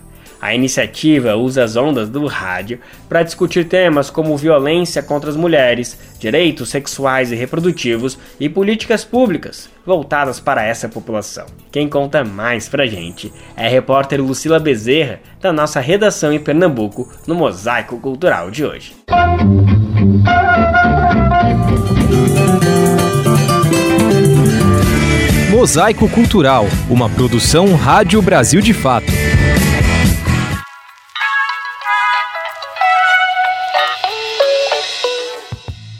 A 0.44 0.54
iniciativa 0.54 1.36
usa 1.36 1.64
as 1.64 1.74
ondas 1.74 2.10
do 2.10 2.26
rádio 2.26 2.78
para 3.08 3.22
discutir 3.22 3.64
temas 3.64 4.10
como 4.10 4.36
violência 4.36 5.02
contra 5.02 5.30
as 5.30 5.36
mulheres, 5.36 5.98
direitos 6.18 6.68
sexuais 6.68 7.32
e 7.32 7.34
reprodutivos 7.34 8.18
e 8.38 8.46
políticas 8.46 9.06
públicas 9.06 9.70
voltadas 9.86 10.40
para 10.40 10.62
essa 10.62 10.86
população. 10.86 11.46
Quem 11.72 11.88
conta 11.88 12.22
mais 12.22 12.68
pra 12.68 12.84
gente 12.84 13.32
é 13.56 13.64
a 13.64 13.70
repórter 13.70 14.20
Lucila 14.20 14.60
Bezerra, 14.60 15.20
da 15.40 15.50
nossa 15.50 15.80
redação 15.80 16.30
em 16.30 16.38
Pernambuco, 16.38 17.10
no 17.26 17.34
Mosaico 17.34 17.98
Cultural 17.98 18.50
de 18.50 18.66
hoje. 18.66 18.94
Mosaico 25.64 26.06
Cultural, 26.10 26.66
uma 26.90 27.08
produção 27.08 27.74
Rádio 27.74 28.20
Brasil 28.20 28.60
de 28.60 28.74
Fato. 28.74 29.06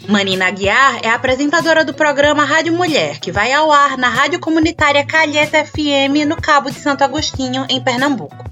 Manina 0.06 0.48
Aguiar 0.48 1.00
é 1.02 1.08
apresentadora 1.08 1.82
do 1.82 1.94
programa 1.94 2.44
Rádio 2.44 2.74
Mulher, 2.74 3.18
que 3.20 3.32
vai 3.32 3.54
ao 3.54 3.72
ar 3.72 3.96
na 3.96 4.10
Rádio 4.10 4.38
Comunitária 4.38 5.02
Calheta 5.02 5.64
FM, 5.64 6.28
no 6.28 6.36
Cabo 6.36 6.70
de 6.70 6.78
Santo 6.78 7.02
Agostinho, 7.02 7.64
em 7.70 7.82
Pernambuco. 7.82 8.44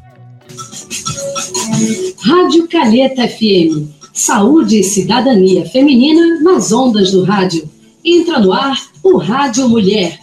Rádio 2.24 2.66
Calheta 2.68 3.28
FM. 3.28 3.86
Saúde 4.14 4.80
e 4.80 4.82
cidadania 4.82 5.68
feminina 5.68 6.40
nas 6.40 6.72
ondas 6.72 7.10
do 7.10 7.22
rádio. 7.22 7.70
Entra 8.02 8.38
no 8.38 8.50
ar 8.50 8.78
o 9.02 9.18
Rádio 9.18 9.68
Mulher. 9.68 10.18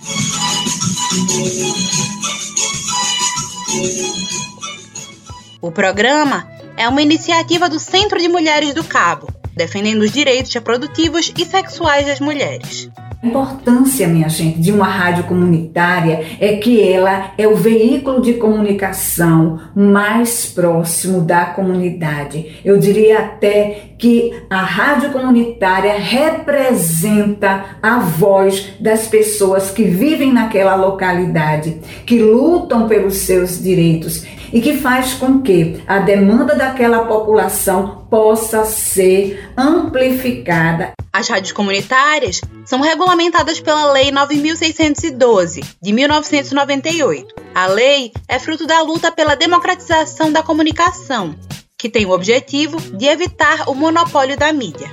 O 5.61 5.71
programa 5.71 6.47
é 6.77 6.87
uma 6.87 7.01
iniciativa 7.01 7.67
do 7.67 7.79
Centro 7.79 8.19
de 8.19 8.27
Mulheres 8.27 8.73
do 8.73 8.83
Cabo 8.83 9.39
defendendo 9.59 10.03
os 10.03 10.11
direitos 10.11 10.53
reprodutivos 10.53 11.33
e 11.37 11.43
sexuais 11.43 12.07
das 12.07 12.21
mulheres. 12.21 12.89
A 13.21 13.27
importância, 13.27 14.07
minha 14.07 14.29
gente, 14.29 14.61
de 14.61 14.71
uma 14.71 14.87
rádio 14.87 15.25
comunitária 15.25 16.37
é 16.39 16.55
que 16.55 16.81
ela 16.81 17.33
é 17.37 17.45
o 17.45 17.57
veículo 17.57 18.21
de 18.21 18.35
comunicação 18.35 19.59
mais 19.75 20.45
próximo 20.45 21.19
da 21.19 21.47
comunidade. 21.47 22.61
Eu 22.63 22.79
diria 22.79 23.19
até 23.19 23.88
que 23.99 24.43
a 24.49 24.61
rádio 24.61 25.11
comunitária 25.11 25.99
representa 25.99 27.77
a 27.83 27.99
voz 27.99 28.73
das 28.79 29.07
pessoas 29.07 29.69
que 29.69 29.83
vivem 29.83 30.31
naquela 30.31 30.75
localidade, 30.75 31.81
que 32.05 32.17
lutam 32.17 32.87
pelos 32.87 33.17
seus 33.17 33.61
direitos 33.61 34.25
e 34.53 34.61
que 34.61 34.77
faz 34.77 35.13
com 35.13 35.41
que 35.41 35.83
a 35.85 35.99
demanda 35.99 36.55
daquela 36.55 37.05
população 37.05 38.07
possa 38.09 38.63
ser 38.65 39.51
amplificada. 39.55 40.93
As 41.11 41.27
rádios 41.27 41.51
comunitárias 41.51 42.39
são 42.65 42.81
regulamentadas 42.81 43.59
pela 43.59 43.91
Lei 43.91 44.11
9612 44.11 45.61
de 45.81 45.91
1998. 45.91 47.35
A 47.53 47.67
lei 47.67 48.11
é 48.27 48.39
fruto 48.39 48.65
da 48.65 48.81
luta 48.81 49.11
pela 49.11 49.35
democratização 49.35 50.31
da 50.31 50.41
comunicação, 50.41 51.35
que 51.79 51.89
tem 51.89 52.05
o 52.05 52.11
objetivo 52.11 52.77
de 52.97 53.05
evitar 53.05 53.69
o 53.69 53.73
monopólio 53.73 54.37
da 54.37 54.51
mídia. 54.51 54.89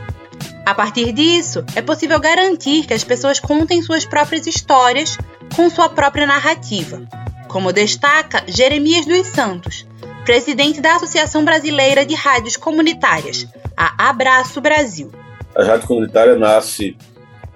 A 0.65 0.73
partir 0.73 1.13
disso, 1.13 1.65
é 1.75 1.83
possível 1.83 2.21
garantir 2.21 2.87
que 2.87 2.95
as 2.95 3.03
pessoas 3.03 3.41
contem 3.41 3.83
suas 3.83 4.05
próprias 4.05 4.47
histórias 4.47 5.19
com 5.57 5.69
sua 5.69 5.89
própria 5.89 6.27
narrativa, 6.27 7.03
como 7.49 7.73
destaca 7.73 8.45
Jeremias 8.47 9.05
dos 9.05 9.27
Santos, 9.27 9.85
presidente 10.25 10.81
da 10.81 10.95
Associação 10.95 11.45
Brasileira 11.45 12.07
de 12.07 12.15
Rádios 12.15 12.57
Comunitárias, 12.57 13.47
a 13.77 14.09
Abraço 14.09 14.61
Brasil. 14.61 15.11
A 15.57 15.65
rádio 15.65 15.89
comunitária 15.89 16.37
nasce 16.37 16.97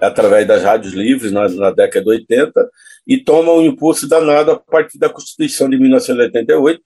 através 0.01 0.45
das 0.45 0.61
rádios 0.61 0.93
livres 0.93 1.31
na, 1.31 1.47
na 1.47 1.71
década 1.71 2.03
de 2.03 2.11
80 2.11 2.69
e 3.07 3.17
toma 3.17 3.53
um 3.53 3.61
impulso 3.61 4.09
danado 4.09 4.51
a 4.51 4.59
partir 4.59 4.97
da 4.97 5.09
Constituição 5.09 5.69
de 5.69 5.77
1988, 5.77 6.81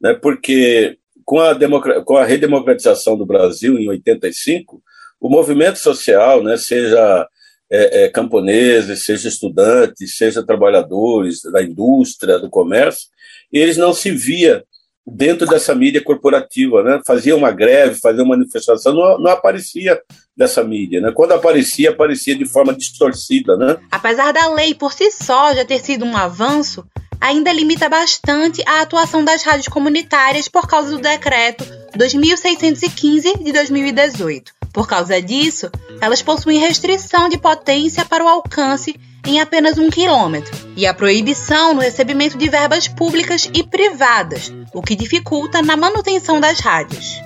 né, 0.00 0.14
porque 0.14 0.98
com 1.26 1.40
a, 1.40 2.04
com 2.04 2.16
a 2.16 2.24
redemocratização 2.24 3.18
do 3.18 3.26
Brasil 3.26 3.78
em 3.78 3.88
85, 3.88 4.80
o 5.20 5.28
movimento 5.28 5.78
social, 5.78 6.42
né, 6.42 6.56
seja 6.56 7.28
é, 7.70 8.04
é, 8.04 8.08
camponeses, 8.08 9.04
seja 9.04 9.28
estudantes, 9.28 10.16
seja 10.16 10.46
trabalhadores 10.46 11.42
da 11.52 11.60
indústria, 11.60 12.38
do 12.38 12.48
comércio, 12.48 13.08
eles 13.52 13.76
não 13.76 13.92
se 13.92 14.12
via 14.12 14.64
dentro 15.04 15.46
dessa 15.46 15.74
mídia 15.74 16.02
corporativa, 16.02 16.82
né? 16.82 17.00
Fazia 17.06 17.36
uma 17.36 17.52
greve, 17.52 17.94
fazia 17.94 18.24
uma 18.24 18.36
manifestação, 18.36 18.92
não, 18.92 19.18
não 19.18 19.30
aparecia 19.30 20.00
dessa 20.36 20.64
mídia, 20.64 21.00
né? 21.00 21.12
Quando 21.14 21.32
aparecia, 21.32 21.90
aparecia 21.90 22.34
de 22.34 22.44
forma 22.44 22.74
distorcida, 22.74 23.56
né? 23.56 23.76
Apesar 23.90 24.32
da 24.32 24.52
lei 24.52 24.74
por 24.74 24.92
si 24.92 25.10
só 25.12 25.54
já 25.54 25.64
ter 25.64 25.78
sido 25.78 26.04
um 26.04 26.16
avanço, 26.16 26.84
ainda 27.20 27.52
limita 27.52 27.88
bastante 27.88 28.62
a 28.66 28.80
atuação 28.80 29.24
das 29.24 29.42
rádios 29.42 29.68
comunitárias 29.68 30.48
por 30.48 30.66
causa 30.66 30.90
do 30.90 30.98
decreto 30.98 31.64
2615 31.94 33.38
de 33.38 33.52
2018. 33.52 34.52
Por 34.72 34.86
causa 34.86 35.20
disso, 35.22 35.70
elas 36.00 36.20
possuem 36.20 36.58
restrição 36.58 37.28
de 37.28 37.38
potência 37.38 38.04
para 38.04 38.24
o 38.24 38.28
alcance 38.28 38.94
em 39.26 39.40
apenas 39.40 39.76
um 39.78 39.90
quilômetro 39.90 40.54
e 40.76 40.86
a 40.86 40.94
proibição 40.94 41.74
no 41.74 41.80
recebimento 41.80 42.38
de 42.38 42.48
verbas 42.48 42.86
públicas 42.86 43.50
e 43.52 43.62
privadas, 43.64 44.52
o 44.72 44.82
que 44.82 44.94
dificulta 44.94 45.62
na 45.62 45.76
manutenção 45.76 46.38
das 46.40 46.60
rádios. 46.60 47.20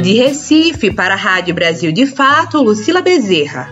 De 0.00 0.12
Recife 0.14 0.92
para 0.92 1.14
a 1.14 1.16
Rádio 1.16 1.54
Brasil 1.54 1.90
de 1.90 2.06
Fato, 2.06 2.62
Lucila 2.62 3.00
Bezerra. 3.00 3.68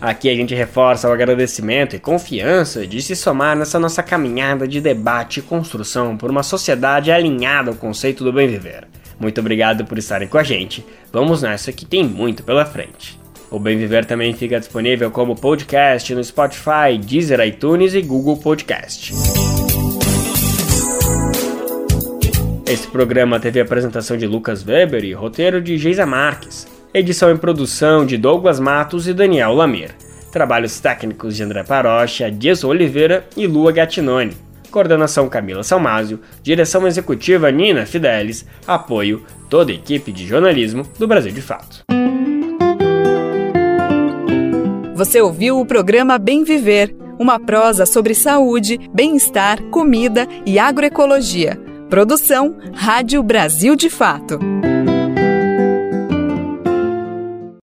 Aqui 0.00 0.30
a 0.30 0.34
gente 0.34 0.54
reforça 0.54 1.08
o 1.08 1.12
agradecimento 1.12 1.96
e 1.96 1.98
confiança 1.98 2.86
de 2.86 3.02
se 3.02 3.16
somar 3.16 3.56
nessa 3.56 3.80
nossa 3.80 4.02
caminhada 4.02 4.66
de 4.66 4.80
debate 4.80 5.40
e 5.40 5.42
construção 5.42 6.16
por 6.16 6.30
uma 6.30 6.44
sociedade 6.44 7.10
alinhada 7.10 7.70
ao 7.70 7.76
conceito 7.76 8.22
do 8.22 8.32
bem 8.32 8.46
viver. 8.46 8.86
Muito 9.18 9.40
obrigado 9.40 9.84
por 9.84 9.98
estarem 9.98 10.28
com 10.28 10.38
a 10.38 10.44
gente. 10.44 10.86
Vamos 11.12 11.42
nessa 11.42 11.72
que 11.72 11.84
tem 11.84 12.04
muito 12.04 12.44
pela 12.44 12.64
frente. 12.64 13.18
O 13.50 13.58
Bem 13.58 13.78
Viver 13.78 14.04
também 14.04 14.34
fica 14.34 14.60
disponível 14.60 15.10
como 15.10 15.34
podcast 15.34 16.14
no 16.14 16.22
Spotify, 16.22 16.98
Deezer, 17.02 17.40
iTunes 17.40 17.94
e 17.94 18.02
Google 18.02 18.36
Podcast. 18.36 19.14
Esse 22.66 22.86
programa 22.88 23.40
teve 23.40 23.58
apresentação 23.58 24.18
de 24.18 24.26
Lucas 24.26 24.62
Weber 24.62 25.02
e 25.02 25.14
roteiro 25.14 25.62
de 25.62 25.78
Geisa 25.78 26.04
Marques. 26.04 26.66
Edição 26.92 27.30
e 27.30 27.36
produção 27.36 28.06
de 28.06 28.16
Douglas 28.16 28.58
Matos 28.58 29.06
e 29.06 29.12
Daniel 29.12 29.52
Lamer. 29.52 29.90
Trabalhos 30.32 30.80
técnicos 30.80 31.36
de 31.36 31.42
André 31.42 31.62
Parocha, 31.62 32.30
Dias 32.30 32.64
Oliveira 32.64 33.26
e 33.36 33.46
Lua 33.46 33.70
Gattinoni. 33.70 34.34
Coordenação 34.70 35.28
Camila 35.28 35.62
Salmásio, 35.62 36.18
direção 36.42 36.86
executiva 36.86 37.50
Nina 37.50 37.84
Fidelis, 37.84 38.46
apoio 38.66 39.22
toda 39.50 39.70
a 39.70 39.74
equipe 39.74 40.10
de 40.10 40.26
jornalismo 40.26 40.86
do 40.98 41.06
Brasil 41.06 41.32
de 41.32 41.42
Fato. 41.42 41.84
Você 44.94 45.20
ouviu 45.20 45.60
o 45.60 45.66
programa 45.66 46.18
Bem 46.18 46.42
Viver, 46.42 46.94
uma 47.18 47.38
prosa 47.38 47.84
sobre 47.84 48.14
saúde, 48.14 48.78
bem-estar, 48.92 49.62
comida 49.64 50.26
e 50.46 50.58
agroecologia. 50.58 51.60
Produção 51.90 52.56
Rádio 52.74 53.22
Brasil 53.22 53.76
de 53.76 53.90
Fato. 53.90 54.38